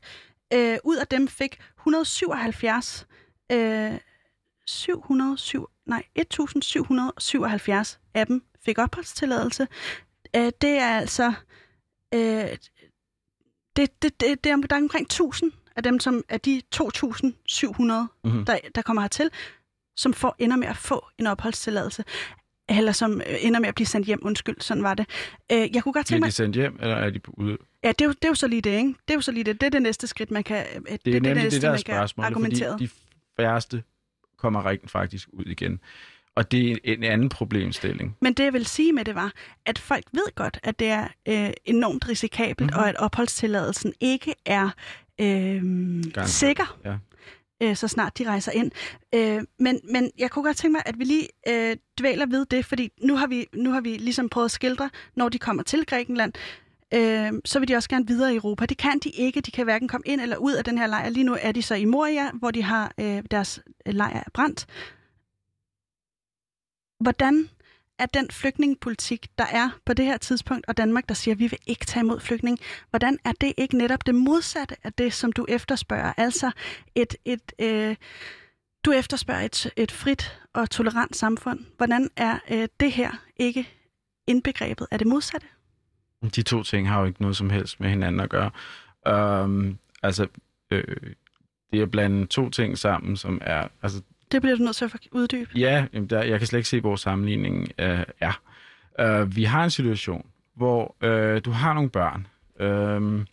Øh, 0.53 0.79
ud 0.85 0.97
af 0.97 1.07
dem 1.07 1.29
fik 1.29 1.59
177, 1.79 3.07
øh, 3.53 3.93
707, 4.67 5.69
nej, 5.87 6.03
1.777 6.19 7.99
af 8.15 8.27
dem 8.27 8.43
fik 8.67 8.79
opholdstilladelse. 8.79 9.69
Øh, 10.37 10.53
det 10.61 10.71
er 10.79 10.99
altså... 10.99 11.33
Øh, 12.15 12.21
det, 13.77 14.03
det, 14.03 14.21
det, 14.21 14.45
det 14.45 14.53
er, 14.53 14.57
der 14.57 14.77
er 14.77 14.81
omkring 14.81 15.05
1000 15.05 15.53
af 15.77 15.83
dem, 15.83 16.01
som 16.01 16.25
er 16.29 16.39
de 16.39 16.63
2.700, 16.77 16.83
Mhm. 18.25 18.45
der, 18.45 18.59
der 18.75 18.83
kommer 18.83 19.03
hertil, 19.03 19.31
som 19.97 20.13
får, 20.15 20.37
ender 20.39 20.57
med 20.57 20.69
at 20.69 20.77
få 20.77 21.07
en 21.19 21.27
opholdstilladelse. 21.27 22.05
Eller 22.69 22.93
som 22.93 23.21
øh, 23.21 23.37
ender 23.41 23.61
med 23.61 23.69
at 23.69 23.75
blive 23.75 23.87
sendt 23.87 24.07
hjem. 24.07 24.19
Undskyld, 24.23 24.57
sådan 24.61 24.83
var 24.83 24.95
det. 24.95 25.07
Øh, 25.53 25.75
jeg 25.75 25.83
kunne 25.83 25.93
godt 25.93 26.07
tænke 26.07 26.21
mig... 26.21 26.27
de 26.27 26.33
sendt 26.33 26.57
hjem, 26.57 26.79
eller 26.81 26.97
er 26.97 27.11
de 27.11 27.21
ude? 27.39 27.59
Ja, 27.85 27.89
det 27.89 28.01
er, 28.01 28.05
jo, 28.05 28.11
det 28.13 28.25
er 28.25 28.29
jo 28.29 28.35
så 28.35 28.49
lige 28.49 28.63
det, 28.63 28.71
ikke? 28.71 28.89
Det 28.89 29.11
er 29.11 29.15
jo 29.15 29.21
så 29.21 29.33
lige 29.33 29.45
det. 29.45 29.61
Det 29.61 29.67
er 29.67 29.71
det 29.71 29.83
næste 29.83 30.07
skridt, 30.07 30.31
man 30.31 30.45
kan... 30.45 30.67
øh, 30.77 30.83
Det, 30.93 31.05
Det 31.05 31.17
er 31.17 31.21
nemlig 31.21 31.43
næste, 31.45 31.57
det, 31.57 31.63
der 31.63 31.71
er 31.71 31.77
spørgsmålet, 31.77 32.33
fordi 32.79 32.85
de 32.85 32.91
færreste 33.37 33.83
kommer 34.37 34.67
rent 34.67 34.91
faktisk 34.91 35.29
ud 35.33 35.45
igen. 35.45 35.81
Og 36.37 36.51
det 36.53 36.71
er 36.73 36.77
en 36.85 37.05
anden 37.05 37.29
problemstilling. 37.29 38.17
Men 38.21 38.33
det, 38.33 38.45
jeg 38.45 38.53
vil 38.53 38.67
sige 38.67 38.93
med 38.93 39.05
det 39.05 39.15
var, 39.15 39.33
at 39.67 39.79
folk 39.79 40.05
ved 40.13 40.35
godt, 40.35 40.59
at 40.63 40.79
det 40.79 40.89
er 40.89 41.09
øh, 41.29 41.51
enormt 41.65 42.09
risikabelt, 42.09 42.61
Mhm. 42.61 42.67
mm-hmm. 42.67 42.81
og 42.83 42.89
at 42.89 42.97
opholdstilladelsen 42.97 43.93
ikke 44.01 44.35
er 44.47 44.71
øh, 45.21 45.63
sikker, 46.27 46.79
Ja. 46.85 46.95
øh, 47.63 47.77
så 47.77 47.89
snart 47.89 48.19
de 48.19 48.29
rejser 48.29 48.53
ind. 48.53 48.71
Øh, 49.15 49.43
men, 49.59 49.81
men 49.93 50.11
jeg 50.19 50.31
kunne 50.31 50.45
godt 50.45 50.57
tænke 50.57 50.73
mig, 50.73 50.83
at 50.87 50.99
vi 50.99 51.05
lige 51.05 51.29
øh, 51.49 51.77
dvæler 52.01 52.27
ved 52.27 52.47
det, 52.47 52.65
fordi 52.65 52.89
nu 53.03 53.17
har, 53.17 53.27
vi, 53.27 53.47
nu 53.55 53.71
har 53.71 53.81
vi 53.81 53.89
ligesom 53.97 54.29
prøvet 54.29 54.45
at 54.45 54.51
skildre, 54.51 54.91
når 55.17 55.29
de 55.29 55.39
kommer 55.39 55.63
til 55.63 55.87
Grækenland, 55.87 56.33
øh, 56.95 57.33
så 57.45 57.59
vil 57.59 57.69
de 57.69 57.75
også 57.77 57.89
gerne 57.89 58.07
videre 58.07 58.33
i 58.33 58.37
Europa. 58.37 58.67
Det 58.67 58.79
kan 58.79 58.99
de 58.99 59.09
ikke. 59.11 59.41
De 59.41 59.51
kan 59.51 59.65
hverken 59.65 59.89
komme 59.89 60.03
ind 60.07 60.21
eller 60.21 60.37
ud 60.37 60.53
af 60.53 60.65
den 60.65 60.79
her 60.79 60.87
lejr. 60.87 61.09
Lige 61.09 61.25
nu 61.25 61.37
er 61.41 61.53
de 61.53 61.63
så 61.63 61.75
i 61.75 61.85
Moria, 61.85 62.31
hvor 62.31 62.51
de 62.51 62.63
har 62.63 62.93
øh, 63.01 63.23
deres 63.31 63.61
lejr 63.87 64.17
er 64.19 64.31
brændt. 64.35 64.67
Hvordan 67.01 67.49
er 67.99 68.07
den 68.07 68.31
flygtningepolitik, 68.31 69.27
der 69.39 69.45
er 69.45 69.71
på 69.85 69.95
det 69.95 70.05
her 70.05 70.17
tidspunkt, 70.17 70.67
og 70.69 70.77
Danmark, 70.77 71.09
der 71.09 71.15
siger, 71.15 71.35
at 71.35 71.39
vi 71.39 71.47
vil 71.47 71.59
ikke 71.67 71.85
tage 71.85 72.05
imod 72.05 72.21
flygtning, 72.21 72.59
hvordan 72.91 73.19
er 73.25 73.33
det 73.41 73.53
ikke 73.57 73.79
netop 73.79 74.07
det 74.07 74.15
modsatte 74.15 74.77
af 74.85 74.93
det, 74.93 75.13
som 75.13 75.33
du 75.33 75.47
efterspørger? 75.49 76.13
Altså 76.17 76.51
et, 76.95 77.17
et 77.25 77.53
øh, 77.59 77.97
du 78.85 78.93
efterspørger 78.93 79.41
et, 79.41 79.73
et 79.77 79.93
frit 79.93 80.41
og 80.53 80.71
tolerant 80.71 81.17
samfund. 81.17 81.61
Hvordan 81.77 82.11
er 82.17 82.39
øh, 82.51 82.69
det 82.81 82.93
her 82.93 83.11
ikke 83.37 83.69
indbegrebet 84.27 84.87
af 84.91 84.99
det 84.99 85.07
modsatte? 85.07 85.47
De 86.37 86.43
to 86.43 86.63
ting 86.63 86.89
har 86.89 87.01
jo 87.01 87.07
ikke 87.07 87.23
noget 87.23 87.37
som 87.37 87.51
helst 87.51 87.81
med 87.81 87.89
hinanden 87.89 88.21
at 88.21 88.31
gøre. 88.31 88.51
Um, 89.45 89.79
altså, 90.03 90.27
øh, 90.71 90.97
det 91.73 91.81
er 91.81 91.87
blandt 91.87 92.31
to 92.31 92.51
ting 92.51 92.79
sammen, 92.79 93.17
som 93.17 93.39
er... 93.45 93.69
Altså, 93.83 94.03
det 94.33 94.43
bliver 94.43 94.57
du 94.57 94.63
nødt 94.63 94.77
til 94.77 94.85
at 94.85 94.97
uddybe. 95.13 95.51
ja, 95.55 95.87
jamen, 95.93 96.11
der, 96.11 96.23
jeg 96.23 96.39
kan 96.39 96.47
slet 96.47 96.59
ikke 96.59 96.69
se, 96.69 96.81
hvor 96.81 96.97
sammenligningen 96.97 97.67
øh, 97.79 98.05
er. 98.21 98.41
Øh, 99.01 99.37
vi 99.37 99.45
har 99.45 99.65
en 99.65 99.71
situation, 99.71 100.27
hvor 100.55 100.97
øh, 101.01 101.41
du 101.45 101.51
har 101.51 101.75
nogle 101.75 101.91
børn, 101.91 102.27
øh, 102.61 103.27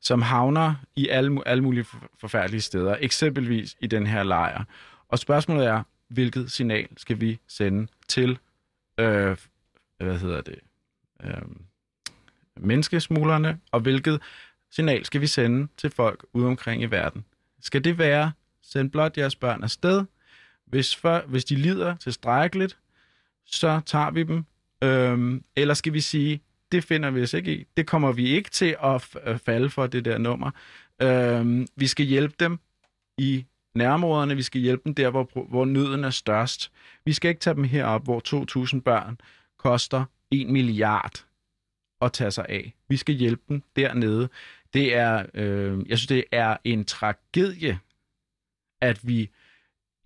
som 0.00 0.22
havner 0.22 0.74
i 0.96 1.08
alle, 1.08 1.48
alle 1.48 1.62
mulige 1.62 1.86
forfærdelige 2.20 2.60
steder, 2.60 2.96
eksempelvis 3.00 3.76
i 3.80 3.86
den 3.86 4.06
her 4.06 4.22
lejr. 4.22 4.64
Og 5.08 5.18
spørgsmålet 5.18 5.66
er, 5.66 5.82
hvilket 6.08 6.52
signal 6.52 6.88
skal 6.96 7.20
vi 7.20 7.38
sende 7.48 7.88
til, 8.08 8.38
øh, 8.98 9.36
hvad 9.98 10.18
hedder 10.18 10.40
det, 10.40 10.58
øh, 11.24 11.42
menneskesmuglerne, 12.56 13.60
og 13.72 13.80
hvilket 13.80 14.20
signal 14.70 15.04
skal 15.04 15.20
vi 15.20 15.26
sende 15.26 15.68
til 15.76 15.90
folk 15.90 16.26
ude 16.32 16.46
omkring 16.46 16.82
i 16.82 16.86
verden? 16.86 17.24
Skal 17.60 17.84
det 17.84 17.98
være, 17.98 18.32
send 18.62 18.90
blot 18.90 19.18
jeres 19.18 19.36
børn 19.36 19.62
afsted, 19.62 20.04
hvis, 20.66 20.96
for, 20.96 21.22
hvis 21.26 21.44
de 21.44 21.56
lider 21.56 21.96
tilstrækkeligt, 21.96 22.78
så 23.46 23.80
tager 23.86 24.10
vi 24.10 24.22
dem, 24.22 24.44
øhm, 24.84 25.44
eller 25.56 25.74
skal 25.74 25.92
vi 25.92 26.00
sige, 26.00 26.40
det 26.72 26.84
finder 26.84 27.10
vi 27.10 27.22
os 27.22 27.34
ikke 27.34 27.56
i, 27.56 27.66
det 27.76 27.86
kommer 27.86 28.12
vi 28.12 28.26
ikke 28.28 28.50
til 28.50 28.76
at 28.82 29.02
f- 29.02 29.28
øh, 29.30 29.38
falde 29.38 29.70
for, 29.70 29.86
det 29.86 30.04
der 30.04 30.18
nummer. 30.18 30.50
Øhm, 31.02 31.66
vi 31.76 31.86
skal 31.86 32.06
hjælpe 32.06 32.34
dem 32.40 32.58
i 33.18 33.44
nærområderne, 33.74 34.36
vi 34.36 34.42
skal 34.42 34.60
hjælpe 34.60 34.82
dem 34.84 34.94
der, 34.94 35.10
hvor, 35.10 35.46
hvor 35.48 35.64
nøden 35.64 36.04
er 36.04 36.10
størst. 36.10 36.72
Vi 37.04 37.12
skal 37.12 37.28
ikke 37.28 37.40
tage 37.40 37.54
dem 37.54 37.64
herop, 37.64 38.04
hvor 38.04 38.66
2.000 38.74 38.80
børn 38.80 39.18
koster 39.58 40.04
1 40.30 40.48
milliard 40.48 41.24
at 42.00 42.12
tage 42.12 42.30
sig 42.30 42.46
af. 42.48 42.74
Vi 42.88 42.96
skal 42.96 43.14
hjælpe 43.14 43.42
dem 43.48 43.62
dernede. 43.76 44.28
Det 44.74 44.94
er, 44.94 45.26
øh, 45.34 45.88
jeg 45.88 45.98
synes, 45.98 46.06
det 46.06 46.24
er 46.32 46.56
en 46.64 46.84
tragedie, 46.84 47.78
at 48.80 49.08
vi 49.08 49.30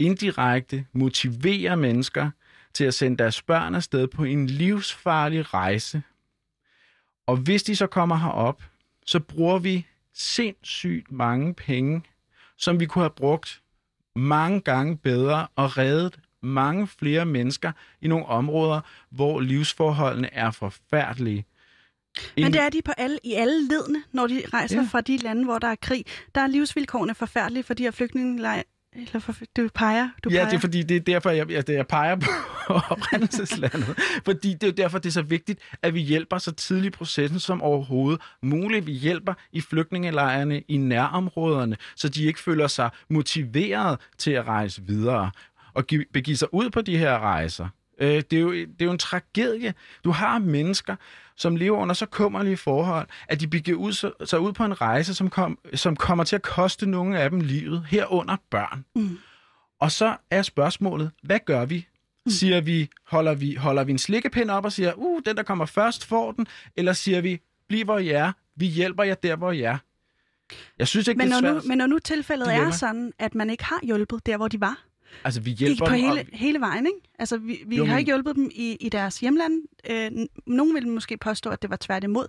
indirekte 0.01 0.87
motiverer 0.93 1.77
mennesker 1.77 2.31
til 2.75 2.85
at 2.85 2.95
sende 2.95 3.19
deres 3.19 3.43
børn 3.43 3.75
afsted 3.75 4.07
på 4.07 4.25
en 4.25 4.47
livsfarlig 4.47 5.55
rejse. 5.55 6.03
Og 7.27 7.37
hvis 7.37 7.63
de 7.63 7.77
så 7.77 7.87
kommer 7.87 8.17
herop, 8.17 8.63
så 9.07 9.21
bruger 9.21 9.59
vi 9.59 9.87
sindssygt 10.15 11.13
mange 11.13 11.55
penge, 11.55 12.03
som 12.57 12.81
vi 12.81 12.87
kunne 12.87 13.03
have 13.03 13.11
brugt 13.11 13.63
mange 14.17 14.61
gange 14.61 14.97
bedre 14.97 15.47
og 15.57 15.79
reddet 15.79 16.19
mange 16.43 16.87
flere 16.87 17.27
mennesker 17.27 17.73
i 18.01 18.09
nogle 18.09 18.27
områder, 18.27 18.81
hvor 19.11 19.41
livsforholdene 19.41 20.35
er 20.35 20.51
forfærdelige. 20.51 21.45
Men 22.37 22.53
det 22.53 22.61
er 22.61 22.69
de 22.69 22.83
på 22.83 22.93
alle, 22.97 23.19
i 23.25 23.33
alle 23.33 23.69
ledene, 23.69 24.03
når 24.13 24.27
de 24.27 24.43
rejser 24.55 24.77
ja. 24.77 24.89
fra 24.91 25.01
de 25.01 25.17
lande, 25.17 25.45
hvor 25.45 25.59
der 25.59 25.69
er 25.69 25.75
krig. 25.75 26.05
Der 26.35 26.41
er 26.41 26.47
livsvilkårene 26.47 27.15
forfærdelige 27.15 27.63
for 27.63 27.75
de 27.75 27.83
her 27.83 27.91
flygtningelejre. 27.91 28.63
Eller 28.97 29.19
for, 29.19 29.35
du 29.57 29.69
peger, 29.75 30.09
du 30.25 30.31
ja, 30.31 30.37
peger. 30.37 30.49
det 30.49 30.57
er 30.57 30.61
fordi, 30.61 30.83
det 30.83 30.97
er 30.97 31.01
derfor, 31.01 31.31
jeg, 31.31 31.51
jeg, 31.51 31.71
jeg 31.71 31.87
peger 31.87 32.17
på 32.17 32.31
oprindelseslandet. 32.91 33.99
fordi 34.25 34.55
det 34.55 34.69
er 34.69 34.73
derfor, 34.73 34.99
det 34.99 35.09
er 35.09 35.13
så 35.13 35.23
vigtigt, 35.23 35.61
at 35.83 35.95
vi 35.95 36.01
hjælper 36.01 36.39
så 36.39 36.53
tidligt 36.53 36.95
i 36.95 36.99
processen 36.99 37.41
som 37.41 37.63
overhovedet 37.63 38.21
muligt. 38.43 38.87
Vi 38.87 38.93
hjælper 38.93 39.35
i 39.53 39.61
flygtningelejrene 39.61 40.61
i 40.61 40.77
nærområderne, 40.77 41.77
så 41.97 42.09
de 42.09 42.25
ikke 42.25 42.41
føler 42.41 42.67
sig 42.67 42.91
motiveret 43.09 44.01
til 44.19 44.31
at 44.31 44.47
rejse 44.47 44.83
videre 44.87 45.31
og 45.75 45.87
give, 45.87 46.05
begive 46.13 46.37
sig 46.37 46.55
ud 46.55 46.71
på 46.71 46.81
de 46.81 46.99
her 46.99 47.19
rejser. 47.19 47.69
Øh, 48.01 48.23
det, 48.31 48.33
er 48.33 48.41
jo, 48.41 48.53
det 48.53 48.81
er 48.81 48.85
jo 48.85 48.91
en 48.91 48.99
tragedie. 48.99 49.75
Du 50.05 50.11
har 50.11 50.39
mennesker, 50.39 50.97
som 51.37 51.57
lever 51.57 51.79
under 51.79 51.95
så 51.95 52.07
kummerlige 52.07 52.57
forhold, 52.57 53.09
at 53.29 53.41
de 53.41 53.47
begiver 53.49 53.79
ud, 53.79 53.93
sig, 53.93 54.11
sig 54.25 54.41
ud 54.41 54.53
på 54.53 54.65
en 54.65 54.81
rejse, 54.81 55.15
som, 55.15 55.31
kom, 55.31 55.59
som 55.75 55.97
kommer 55.97 56.25
til 56.25 56.37
at 56.37 56.43
koste 56.43 56.87
nogle 56.87 57.19
af 57.19 57.31
dem 57.31 57.41
livet, 57.41 57.87
herunder 57.89 58.37
børn. 58.51 58.85
Mm. 58.97 59.19
Og 59.81 59.93
så 59.93 60.17
er 60.31 60.43
spørgsmålet, 60.43 61.11
hvad 61.23 61.39
gør 61.47 61.65
vi? 61.65 61.87
Siger 62.29 62.61
vi, 62.61 62.89
holder 63.07 63.35
vi, 63.35 63.55
holder 63.55 63.85
vi 63.85 63.93
en 63.93 63.99
slikkepind 63.99 64.51
op 64.51 64.65
og 64.65 64.73
siger, 64.73 64.93
uh, 64.97 65.21
den 65.27 65.37
der 65.37 65.43
kommer 65.43 65.67
først 65.67 66.07
får 66.07 66.33
den, 66.33 66.47
eller 66.77 66.93
siger 66.93 67.21
vi, 67.21 67.41
bliv 67.69 67.85
hvor 67.85 67.99
I 67.99 68.09
er. 68.09 68.33
Vi 68.57 68.67
hjælper 68.67 69.03
jer 69.03 69.15
der, 69.15 69.37
hvor 69.37 69.53
I 69.53 69.61
er. 69.61 69.79
Jeg 70.79 70.89
synes 70.89 71.09
ikke, 71.09 71.19
Men 71.19 71.27
det 71.29 71.37
er 71.37 71.41
når, 71.41 71.49
svært. 71.49 71.65
nu, 71.65 71.69
men 71.69 71.79
når 71.79 71.87
nu 71.87 71.99
tilfældet 71.99 72.47
dilemma. 72.49 72.69
er 72.69 72.71
sådan, 72.73 73.13
at 73.19 73.35
man 73.35 73.51
ikke 73.51 73.65
har 73.65 73.81
hjulpet 73.83 74.27
der, 74.27 74.37
hvor 74.37 74.49
de 74.49 74.61
var, 74.61 74.85
Altså, 75.25 75.41
vi 75.41 75.51
hjælper 75.51 75.87
på 75.87 75.93
dem, 75.93 76.01
hele, 76.01 76.21
og- 76.21 76.27
hele 76.33 76.61
vejen, 76.61 76.87
ikke? 76.87 76.99
Altså, 77.19 77.37
vi, 77.39 77.63
vi 77.67 77.77
Jo, 77.77 77.85
har 77.85 77.93
men- 77.93 77.99
ikke 77.99 78.09
hjulpet 78.11 78.37
dem 78.37 78.51
i, 78.55 78.77
i 78.81 78.89
deres 78.89 79.21
hjemland. 79.21 79.63
Øh, 79.91 80.11
nogen 80.47 80.75
vil 80.75 80.89
måske 80.89 81.17
påstå, 81.17 81.51
at 81.51 81.63
det 81.63 81.71
var 81.71 81.77
tværtimod. 81.81 82.27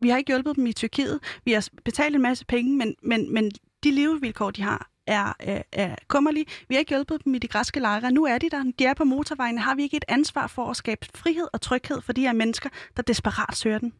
Vi 0.00 0.08
har 0.08 0.16
ikke 0.18 0.28
hjulpet 0.32 0.56
dem 0.56 0.66
i 0.66 0.72
Tyrkiet. 0.72 1.20
Vi 1.44 1.52
har 1.52 1.68
betalt 1.84 2.14
en 2.16 2.22
masse 2.22 2.44
penge, 2.46 2.76
men, 2.76 2.94
men, 3.02 3.34
men 3.34 3.50
de 3.84 3.90
levevilkår, 3.90 4.50
de 4.50 4.62
har, 4.62 4.90
er, 5.06 5.32
er, 5.38 5.62
er 5.72 5.96
kummerlige. 6.08 6.46
Vi 6.68 6.74
har 6.74 6.78
ikke 6.78 6.94
hjulpet 6.94 7.24
dem 7.24 7.34
i 7.34 7.38
de 7.38 7.48
græske 7.48 7.80
lejre. 7.80 8.10
Nu 8.12 8.24
er 8.24 8.38
de 8.38 8.50
der. 8.50 8.72
De 8.78 8.84
er 8.84 8.94
på 8.94 9.04
motorvejen. 9.04 9.58
Har 9.58 9.74
vi 9.74 9.82
ikke 9.82 9.96
et 9.96 10.04
ansvar 10.08 10.46
for 10.46 10.70
at 10.70 10.76
skabe 10.76 11.06
frihed 11.14 11.46
og 11.52 11.60
tryghed 11.60 12.00
for 12.02 12.12
de 12.12 12.20
her 12.20 12.32
mennesker, 12.32 12.68
der 12.96 13.02
desperat 13.02 13.56
søger 13.56 13.78
den? 13.78 13.92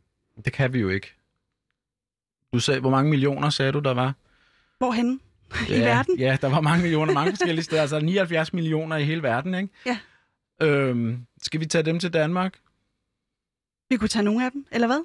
Det 0.45 0.53
kan 0.53 0.73
vi 0.73 0.79
jo 0.79 0.89
ikke. 0.89 1.13
Du 2.55 2.59
sagde, 2.61 2.81
hvor 2.81 2.91
mange 2.91 3.11
millioner 3.11 3.51
sagde 3.51 3.73
du, 3.73 3.79
der 3.79 3.95
var? 3.95 4.15
Hvorhen? 4.79 5.21
Ja, 5.69 5.77
I 5.77 5.81
verden? 5.81 6.19
Ja, 6.19 6.37
der 6.41 6.49
var 6.49 6.61
mange 6.61 6.83
millioner, 6.83 7.13
mange 7.15 7.31
forskellige 7.33 7.63
steder. 7.65 7.81
Altså 7.83 8.01
79 8.01 8.53
millioner 8.53 8.97
i 8.97 9.05
hele 9.05 9.23
verden, 9.23 9.55
ikke? 9.55 9.69
Ja. 9.87 9.99
Øhm, 10.63 11.27
skal 11.43 11.61
vi 11.61 11.67
tage 11.67 11.83
dem 11.83 11.99
til 11.99 12.13
Danmark? 12.13 12.59
Vi 13.91 13.97
kunne 13.97 14.09
tage 14.09 14.23
nogle 14.23 14.45
af 14.45 14.53
dem, 14.53 14.67
eller 14.73 14.87
hvad? 14.87 15.05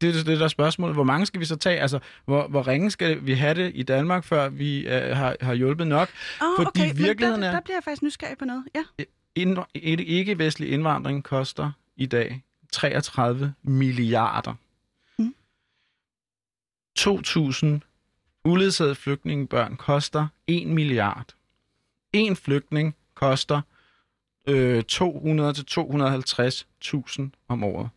Det 0.00 0.08
er 0.08 0.24
det, 0.24 0.38
der 0.38 0.44
er 0.44 0.48
spørgsmålet. 0.48 0.96
Hvor 0.96 1.04
mange 1.04 1.26
skal 1.26 1.40
vi 1.40 1.44
så 1.44 1.56
tage? 1.56 1.80
Altså, 1.80 1.98
hvor, 2.24 2.48
hvor 2.48 2.66
ringe 2.68 2.90
skal 2.90 3.26
vi 3.26 3.32
have 3.34 3.54
det 3.54 3.72
i 3.74 3.82
Danmark, 3.82 4.24
før 4.24 4.48
vi 4.48 4.86
øh, 4.86 5.16
har, 5.16 5.36
har 5.40 5.54
hjulpet 5.54 5.86
nok? 5.86 6.08
Oh, 6.40 6.46
Fordi 6.56 6.80
okay, 6.80 6.96
virkeligheden 6.96 7.42
der, 7.42 7.48
er- 7.48 7.52
der 7.52 7.60
bliver 7.60 7.76
jeg 7.76 7.84
faktisk 7.84 8.02
nysgerrig 8.02 8.38
på 8.38 8.44
noget. 8.44 8.64
Ja. 8.74 9.04
Ind, 9.34 9.58
ikke-vestlig 10.00 10.70
indvandring 10.70 11.24
koster 11.24 11.70
i 11.96 12.06
dag 12.06 12.42
33 12.72 13.54
milliarder. 13.62 14.54
Mm. 15.18 15.34
2.000 16.98 17.89
uledsagede 18.44 18.94
flygtningebørn 18.94 19.76
koster 19.76 20.26
1 20.46 20.68
milliard. 20.68 21.34
En 22.12 22.36
flygtning 22.36 22.96
koster 23.14 23.60
øh, 24.48 24.82
200-250.000 24.92 27.22
om 27.48 27.64
året. 27.64 27.88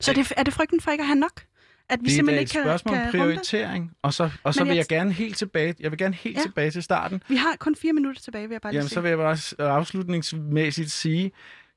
Så 0.00 0.12
det, 0.12 0.32
er 0.36 0.42
det 0.42 0.54
frygten 0.54 0.80
for 0.80 0.90
ikke 0.90 1.02
at 1.02 1.06
have 1.06 1.18
nok? 1.18 1.44
At 1.90 2.00
vi 2.00 2.04
det 2.04 2.10
er 2.10 2.14
simpelthen 2.14 2.38
et 2.38 2.42
ikke 2.42 2.52
kan, 2.52 2.62
spørgsmål 2.64 2.94
om 2.96 3.00
kan 3.00 3.06
runde? 3.20 3.24
prioritering. 3.24 3.92
Og 4.02 4.14
så, 4.14 4.30
og 4.42 4.54
så 4.54 4.60
Men 4.60 4.68
vil 4.68 4.76
jeg- 4.76 4.86
jeg 4.90 4.98
gerne 4.98 5.12
helt 5.12 5.36
tilbage, 5.36 5.74
jeg 5.80 5.90
vil 5.90 5.98
gerne 5.98 6.14
helt 6.14 6.36
Ja. 6.36 6.42
tilbage 6.42 6.70
til 6.70 6.82
starten. 6.82 7.22
Vi 7.28 7.36
har 7.36 7.56
kun 7.58 7.76
fire 7.76 7.92
minutter 7.92 8.22
tilbage, 8.22 8.48
vil 8.48 8.54
jeg 8.54 8.60
bare 8.60 8.72
lige 8.72 8.78
Jamen, 8.78 8.88
sige. 8.88 8.94
så 8.94 9.00
vil 9.00 9.08
jeg 9.08 9.18
bare 9.18 9.68
afslutningsmæssigt 9.70 10.90
sige, 10.90 11.32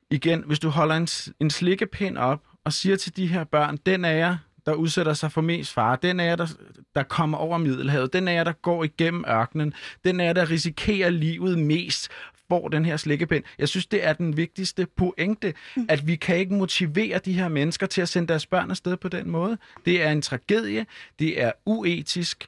igen, 0.10 0.44
hvis 0.48 0.60
du 0.60 0.70
holder 0.70 0.96
en, 0.96 1.08
en 1.40 1.50
slikkepind 1.50 2.18
op 2.18 2.44
og 2.64 2.74
siger 2.74 2.96
til 2.96 3.16
de 3.16 3.28
her 3.28 3.44
børn, 3.44 3.78
den 3.86 4.06
er 4.06 4.12
jer, 4.12 4.38
der 4.66 4.74
udsætter 4.74 5.14
sig 5.14 5.32
for 5.32 5.42
mest 5.42 5.74
fare, 5.74 5.98
den 6.02 6.20
er 6.20 6.36
der, 6.36 6.48
der 6.96 7.04
kommer 7.04 7.38
over 7.38 7.58
Middelhavet, 7.58 8.14
den 8.14 8.28
er 8.28 8.44
der 8.44 8.52
går 8.52 8.84
igennem 8.84 9.24
ørkenen, 9.30 9.74
den 10.04 10.20
er 10.20 10.34
der 10.34 10.50
risikerer 10.50 11.10
livet 11.10 11.60
mest, 11.60 12.10
får 12.50 12.68
den 12.68 12.86
her 12.86 12.98
slikkepind. 12.98 13.44
Jeg 13.60 13.70
synes, 13.70 13.86
det 13.86 14.06
er 14.08 14.14
den 14.14 14.38
vigtigste 14.38 14.86
pointe, 14.86 15.54
mm. 15.76 15.86
at 15.90 16.08
vi 16.08 16.16
kan 16.16 16.38
ikke 16.38 16.54
motivere 16.54 17.18
de 17.18 17.34
her 17.34 17.48
mennesker 17.50 17.86
til 17.88 18.02
at 18.02 18.10
sende 18.10 18.28
deres 18.28 18.46
børn 18.46 18.72
afsted 18.72 18.98
på 18.98 19.08
den 19.10 19.30
måde. 19.30 19.58
Det 19.86 20.04
er 20.04 20.12
en 20.12 20.22
tragedie, 20.22 20.86
det 21.20 21.42
er 21.42 21.52
uetisk. 21.66 22.46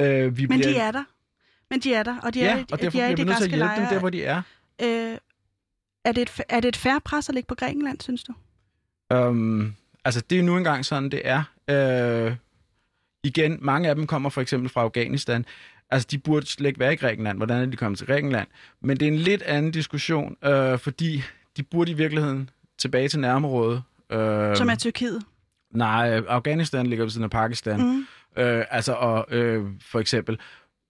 Øh, 0.00 0.36
vi 0.36 0.46
Men 0.46 0.58
bliver... 0.60 0.72
de 0.72 0.78
er 0.78 0.90
der. 0.92 1.04
Men 1.70 1.80
de 1.80 1.94
er 1.94 2.02
der, 2.02 2.16
og 2.22 2.34
de 2.34 2.42
er, 2.42 2.54
Ja, 2.56 2.58
i- 2.60 2.64
og 2.72 2.78
de 2.78 2.84
derfor 2.84 2.98
er 2.98 3.08
i 3.08 3.14
de 3.14 3.24
nødt 3.24 3.36
til 3.36 3.44
at 3.44 3.50
hjælpe 3.50 3.64
dem 3.68 3.76
lejre. 3.78 3.94
der, 3.94 3.98
hvor 4.00 4.10
de 4.10 4.24
er. 4.24 4.42
Øh, 4.82 5.18
er, 6.04 6.12
det 6.12 6.22
et, 6.22 6.40
er 6.48 6.60
det 6.60 6.68
et 6.68 6.76
færre 6.76 7.00
pres 7.00 7.28
at 7.28 7.34
ligge 7.34 7.46
på 7.48 7.54
Grækenland, 7.54 8.00
synes 8.00 8.24
du? 8.24 8.32
Um, 9.14 9.74
altså, 10.10 10.24
det 10.30 10.38
er 10.38 10.42
nu 10.42 10.56
engang 10.56 10.84
sådan, 10.84 11.10
det 11.10 11.22
er. 11.24 11.42
Uh, 12.26 12.36
igen, 13.24 13.58
mange 13.60 13.88
af 13.88 13.94
dem 13.94 14.06
kommer 14.06 14.30
for 14.30 14.40
eksempel 14.40 14.68
fra 14.68 14.80
Afghanistan. 14.80 15.44
Altså, 15.90 16.08
de 16.10 16.18
burde 16.18 16.46
slet 16.46 16.68
ikke 16.68 16.80
være 16.80 16.92
i 16.92 16.96
Grækenland. 16.96 17.38
Hvordan 17.38 17.62
er 17.62 17.66
de 17.66 17.76
kommet 17.76 17.98
til 17.98 18.06
Grækenland? 18.06 18.48
Men 18.82 18.96
det 18.96 19.08
er 19.08 19.12
en 19.12 19.18
lidt 19.18 19.42
anden 19.42 19.72
diskussion, 19.72 20.36
uh, 20.46 20.78
fordi 20.78 21.22
de 21.56 21.62
burde 21.62 21.90
i 21.90 21.94
virkeligheden 21.94 22.50
tilbage 22.78 23.08
til 23.08 23.20
nærområdet. 23.20 23.82
Uh, 24.10 24.56
Som 24.56 24.70
er 24.70 24.76
Tyrkiet. 24.78 25.22
Nej, 25.74 26.22
Afghanistan 26.28 26.86
ligger 26.86 27.04
ved 27.04 27.10
siden 27.10 27.24
af 27.24 27.30
Pakistan. 27.30 27.80
Mm. 27.80 28.06
Øh, 28.42 28.64
altså, 28.70 28.92
og, 28.92 29.26
øh, 29.30 29.66
for 29.82 30.00
eksempel. 30.00 30.38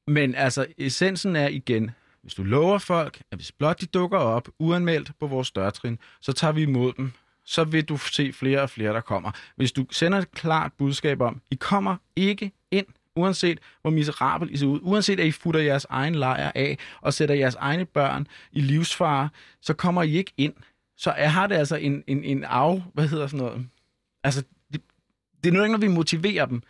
Men 0.06 0.34
altså, 0.34 0.66
essensen 0.78 1.36
er 1.36 1.48
igen, 1.48 1.90
hvis 2.22 2.34
du 2.34 2.42
lover 2.42 2.78
folk, 2.78 3.22
at 3.30 3.38
hvis 3.38 3.52
blot 3.52 3.80
de 3.80 3.86
dukker 3.86 4.18
op 4.18 4.48
uanmeldt 4.58 5.10
på 5.20 5.26
vores 5.26 5.50
dørtrin, 5.50 5.98
så 6.20 6.32
tager 6.32 6.52
vi 6.52 6.62
imod 6.62 6.92
dem. 6.92 7.12
Så 7.50 7.64
vil 7.64 7.84
du 7.84 7.96
se 7.96 8.32
flere 8.32 8.60
og 8.60 8.70
flere, 8.70 8.92
der 8.92 9.00
kommer. 9.00 9.30
Hvis 9.56 9.72
du 9.72 9.86
sender 9.90 10.18
et 10.18 10.30
klart 10.32 10.72
budskab 10.72 11.20
om, 11.20 11.40
I 11.50 11.54
kommer 11.54 11.96
ikke 12.16 12.52
ind, 12.70 12.86
uanset 13.16 13.58
hvor 13.82 13.90
miserabel 13.90 14.50
I 14.50 14.56
ser 14.56 14.66
ud, 14.66 14.78
uanset 14.82 15.20
at 15.20 15.26
I 15.26 15.30
futter 15.30 15.60
jeres 15.60 15.86
egen 15.90 16.14
lejr 16.14 16.52
af 16.54 16.78
og 17.00 17.14
sætter 17.14 17.34
jeres 17.34 17.54
egne 17.54 17.84
børn 17.84 18.26
i 18.52 18.60
livsfare, 18.60 19.28
så 19.60 19.74
kommer 19.74 20.02
I 20.02 20.12
ikke 20.12 20.32
ind. 20.36 20.54
Så 20.96 21.10
er, 21.10 21.28
har 21.28 21.46
det 21.46 21.54
altså 21.54 21.76
en, 21.76 22.04
en, 22.06 22.24
en 22.24 22.44
af, 22.44 22.82
hvad 22.94 23.08
hedder 23.08 23.26
sådan 23.26 23.38
noget, 23.38 23.66
altså, 24.24 24.42
det, 24.72 24.82
det 25.44 25.50
er 25.50 25.54
nu 25.54 25.62
ikke, 25.62 25.72
når 25.72 25.78
vi 25.78 25.88
motiverer 25.88 26.46
dem 26.46 26.62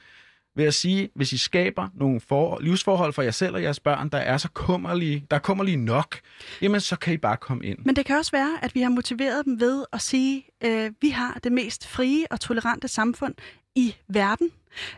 ved 0.56 0.64
at 0.64 0.74
sige, 0.74 1.08
hvis 1.14 1.32
I 1.32 1.38
skaber 1.38 1.88
nogle 1.94 2.20
for, 2.20 2.58
livsforhold 2.60 3.12
for 3.12 3.22
jer 3.22 3.30
selv 3.30 3.54
og 3.54 3.62
jeres 3.62 3.80
børn, 3.80 4.08
der 4.08 4.18
er 4.18 4.36
så 4.38 4.48
kummerlige, 4.54 5.26
der 5.30 5.36
er 5.36 5.40
kummerlige 5.40 5.76
nok, 5.76 6.20
jamen 6.62 6.80
så 6.80 6.96
kan 6.96 7.14
I 7.14 7.16
bare 7.16 7.36
komme 7.36 7.66
ind. 7.66 7.78
Men 7.84 7.96
det 7.96 8.06
kan 8.06 8.16
også 8.16 8.30
være, 8.32 8.58
at 8.62 8.74
vi 8.74 8.80
har 8.80 8.90
motiveret 8.90 9.44
dem 9.44 9.60
ved 9.60 9.84
at 9.92 10.00
sige, 10.00 10.44
øh, 10.64 10.90
vi 11.00 11.08
har 11.10 11.38
det 11.44 11.52
mest 11.52 11.86
frie 11.88 12.26
og 12.30 12.40
tolerante 12.40 12.88
samfund 12.88 13.34
i 13.74 13.94
verden. 14.08 14.50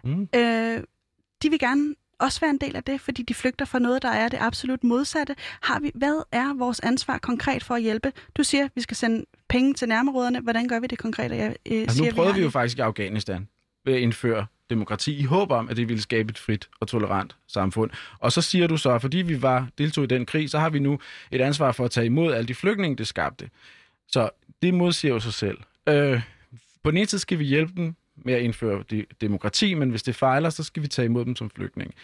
Mm. 0.04 0.28
Øh, 0.34 0.82
de 1.42 1.50
vil 1.50 1.58
gerne 1.58 1.94
også 2.18 2.40
være 2.40 2.50
en 2.50 2.58
del 2.58 2.76
af 2.76 2.84
det, 2.84 3.00
fordi 3.00 3.22
de 3.22 3.34
flygter 3.34 3.64
fra 3.64 3.78
noget, 3.78 4.02
der 4.02 4.08
er 4.08 4.28
det 4.28 4.38
absolut 4.40 4.84
modsatte. 4.84 5.36
Har 5.60 5.80
vi, 5.80 5.90
hvad 5.94 6.22
er 6.32 6.54
vores 6.58 6.80
ansvar 6.80 7.18
konkret 7.18 7.64
for 7.64 7.74
at 7.74 7.82
hjælpe? 7.82 8.12
Du 8.36 8.42
siger, 8.42 8.64
at 8.64 8.70
vi 8.74 8.80
skal 8.80 8.96
sende 8.96 9.24
penge 9.48 9.74
til 9.74 9.88
nærområderne. 9.88 10.40
Hvordan 10.40 10.68
gør 10.68 10.80
vi 10.80 10.86
det 10.86 10.98
konkret? 10.98 11.30
Jeg, 11.30 11.56
øh, 11.70 11.80
Altså, 11.80 11.96
siger, 11.96 12.10
nu 12.10 12.14
prøvede 12.14 12.32
har 12.32 12.36
vi 12.38 12.40
jo 12.42 12.46
det. 12.46 12.52
faktisk 12.52 12.78
i 12.78 12.80
Afghanistan 12.80 13.48
ved 13.84 13.94
at 13.94 14.00
indføre 14.00 14.46
demokrati 14.72 15.16
i 15.18 15.22
håb 15.22 15.50
om, 15.50 15.68
at 15.68 15.76
det 15.76 15.88
ville 15.88 16.02
skabe 16.02 16.30
et 16.30 16.38
frit 16.38 16.68
og 16.80 16.88
tolerant 16.88 17.36
samfund. 17.46 17.90
Og 18.18 18.32
så 18.32 18.42
siger 18.42 18.66
du 18.66 18.76
så, 18.76 18.90
at 18.90 19.00
fordi 19.00 19.16
vi 19.16 19.42
var 19.42 19.68
deltog 19.78 20.04
i 20.04 20.06
den 20.06 20.26
krig, 20.26 20.50
så 20.50 20.58
har 20.58 20.70
vi 20.70 20.78
nu 20.78 20.98
et 21.30 21.40
ansvar 21.40 21.72
for 21.72 21.84
at 21.84 21.90
tage 21.90 22.06
imod 22.06 22.34
alle 22.34 22.48
de 22.48 22.54
flygtninge, 22.54 22.96
det 22.96 23.06
skabte. 23.06 23.50
Så 24.08 24.30
det 24.62 24.74
modsiger 24.74 25.14
jo 25.14 25.20
sig 25.20 25.32
selv. 25.32 25.58
Øh, 25.88 26.22
på 26.82 26.90
den 26.90 26.98
ene 26.98 27.06
side 27.06 27.20
skal 27.20 27.38
vi 27.38 27.44
hjælpe 27.44 27.72
dem 27.76 27.94
med 28.16 28.34
at 28.34 28.42
indføre 28.42 28.84
de, 28.90 29.04
demokrati, 29.20 29.74
men 29.74 29.90
hvis 29.90 30.02
det 30.02 30.16
fejler, 30.16 30.50
så 30.50 30.62
skal 30.62 30.82
vi 30.82 30.88
tage 30.88 31.06
imod 31.06 31.24
dem 31.24 31.36
som 31.36 31.50
flygtninge. 31.50 31.94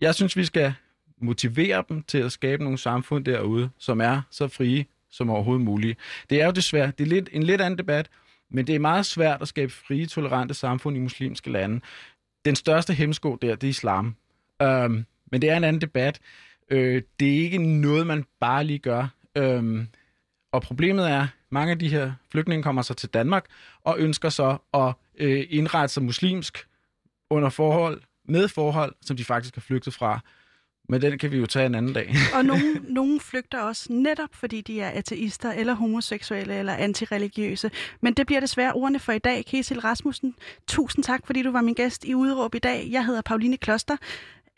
Jeg 0.00 0.14
synes, 0.14 0.36
vi 0.36 0.44
skal 0.44 0.74
motivere 1.20 1.84
dem 1.88 2.02
til 2.02 2.18
at 2.18 2.32
skabe 2.32 2.62
nogle 2.62 2.78
samfund 2.78 3.24
derude, 3.24 3.70
som 3.78 4.00
er 4.00 4.22
så 4.30 4.48
frie 4.48 4.84
som 5.10 5.30
overhovedet 5.30 5.64
muligt. 5.64 5.98
Det 6.30 6.40
er 6.40 6.46
jo 6.46 6.52
desværre, 6.52 6.92
det 6.98 7.04
er 7.04 7.08
lidt, 7.08 7.28
en 7.32 7.42
lidt 7.42 7.60
anden 7.60 7.78
debat, 7.78 8.08
men 8.52 8.66
det 8.66 8.74
er 8.74 8.78
meget 8.78 9.06
svært 9.06 9.42
at 9.42 9.48
skabe 9.48 9.72
frie, 9.72 10.06
tolerante 10.06 10.54
samfund 10.54 10.96
i 10.96 11.00
muslimske 11.00 11.50
lande. 11.50 11.80
Den 12.44 12.56
største 12.56 12.94
hemsko 12.94 13.36
der, 13.36 13.54
det 13.54 13.66
er 13.66 13.70
islam. 13.70 14.16
Øhm, 14.62 15.04
men 15.30 15.42
det 15.42 15.50
er 15.50 15.56
en 15.56 15.64
anden 15.64 15.80
debat. 15.80 16.20
Øh, 16.70 17.02
det 17.20 17.28
er 17.28 17.38
ikke 17.38 17.58
noget, 17.58 18.06
man 18.06 18.24
bare 18.40 18.64
lige 18.64 18.78
gør. 18.78 19.08
Øhm, 19.36 19.88
og 20.52 20.62
problemet 20.62 21.10
er, 21.10 21.26
mange 21.50 21.70
af 21.70 21.78
de 21.78 21.88
her 21.88 22.12
flygtninge 22.30 22.62
kommer 22.62 22.82
så 22.82 22.94
til 22.94 23.08
Danmark 23.08 23.44
og 23.84 23.98
ønsker 23.98 24.28
så 24.28 24.58
at 24.74 24.94
øh, 25.18 25.46
indrette 25.50 25.94
sig 25.94 26.02
muslimsk 26.02 26.66
under 27.30 27.48
forhold, 27.48 28.02
med 28.28 28.48
forhold, 28.48 28.94
som 29.02 29.16
de 29.16 29.24
faktisk 29.24 29.54
har 29.54 29.60
flygtet 29.60 29.94
fra. 29.94 30.20
Men 30.88 31.02
den 31.02 31.18
kan 31.18 31.30
vi 31.30 31.36
jo 31.36 31.46
tage 31.46 31.66
en 31.66 31.74
anden 31.74 31.92
dag. 31.92 32.14
Og 32.36 32.44
nogen, 32.44 32.86
nogen 32.98 33.20
flygter 33.20 33.60
også 33.60 33.92
netop, 33.92 34.28
fordi 34.32 34.60
de 34.60 34.80
er 34.80 34.90
ateister, 34.90 35.52
eller 35.52 35.74
homoseksuelle, 35.74 36.54
eller 36.54 36.72
antireligiøse. 36.74 37.70
Men 38.00 38.14
det 38.14 38.26
bliver 38.26 38.40
desværre 38.40 38.72
ordene 38.72 38.98
for 38.98 39.12
i 39.12 39.18
dag. 39.18 39.44
Kesil 39.44 39.80
Rasmussen, 39.80 40.34
tusind 40.68 41.04
tak, 41.04 41.26
fordi 41.26 41.42
du 41.42 41.50
var 41.50 41.60
min 41.60 41.74
gæst 41.74 42.04
i 42.04 42.14
Udråb 42.14 42.54
i 42.54 42.58
dag. 42.58 42.88
Jeg 42.90 43.06
hedder 43.06 43.22
Pauline 43.22 43.56
Kloster. 43.56 43.96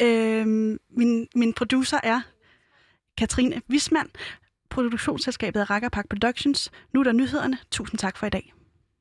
Øhm, 0.03 0.79
min, 0.97 1.29
min 1.35 1.53
producer 1.53 1.99
er 2.03 2.21
Katrine 3.19 3.63
Wismand. 3.71 4.09
Produktionsselskabet 4.71 5.61
er 5.61 5.71
Rakkerpak 5.71 6.09
Productions. 6.09 6.71
Nu 6.93 7.01
er 7.01 7.05
der 7.05 7.13
nyhederne. 7.13 7.59
Tusind 7.71 7.99
tak 7.99 8.17
for 8.17 8.27
i 8.27 8.31
dag. 8.31 8.53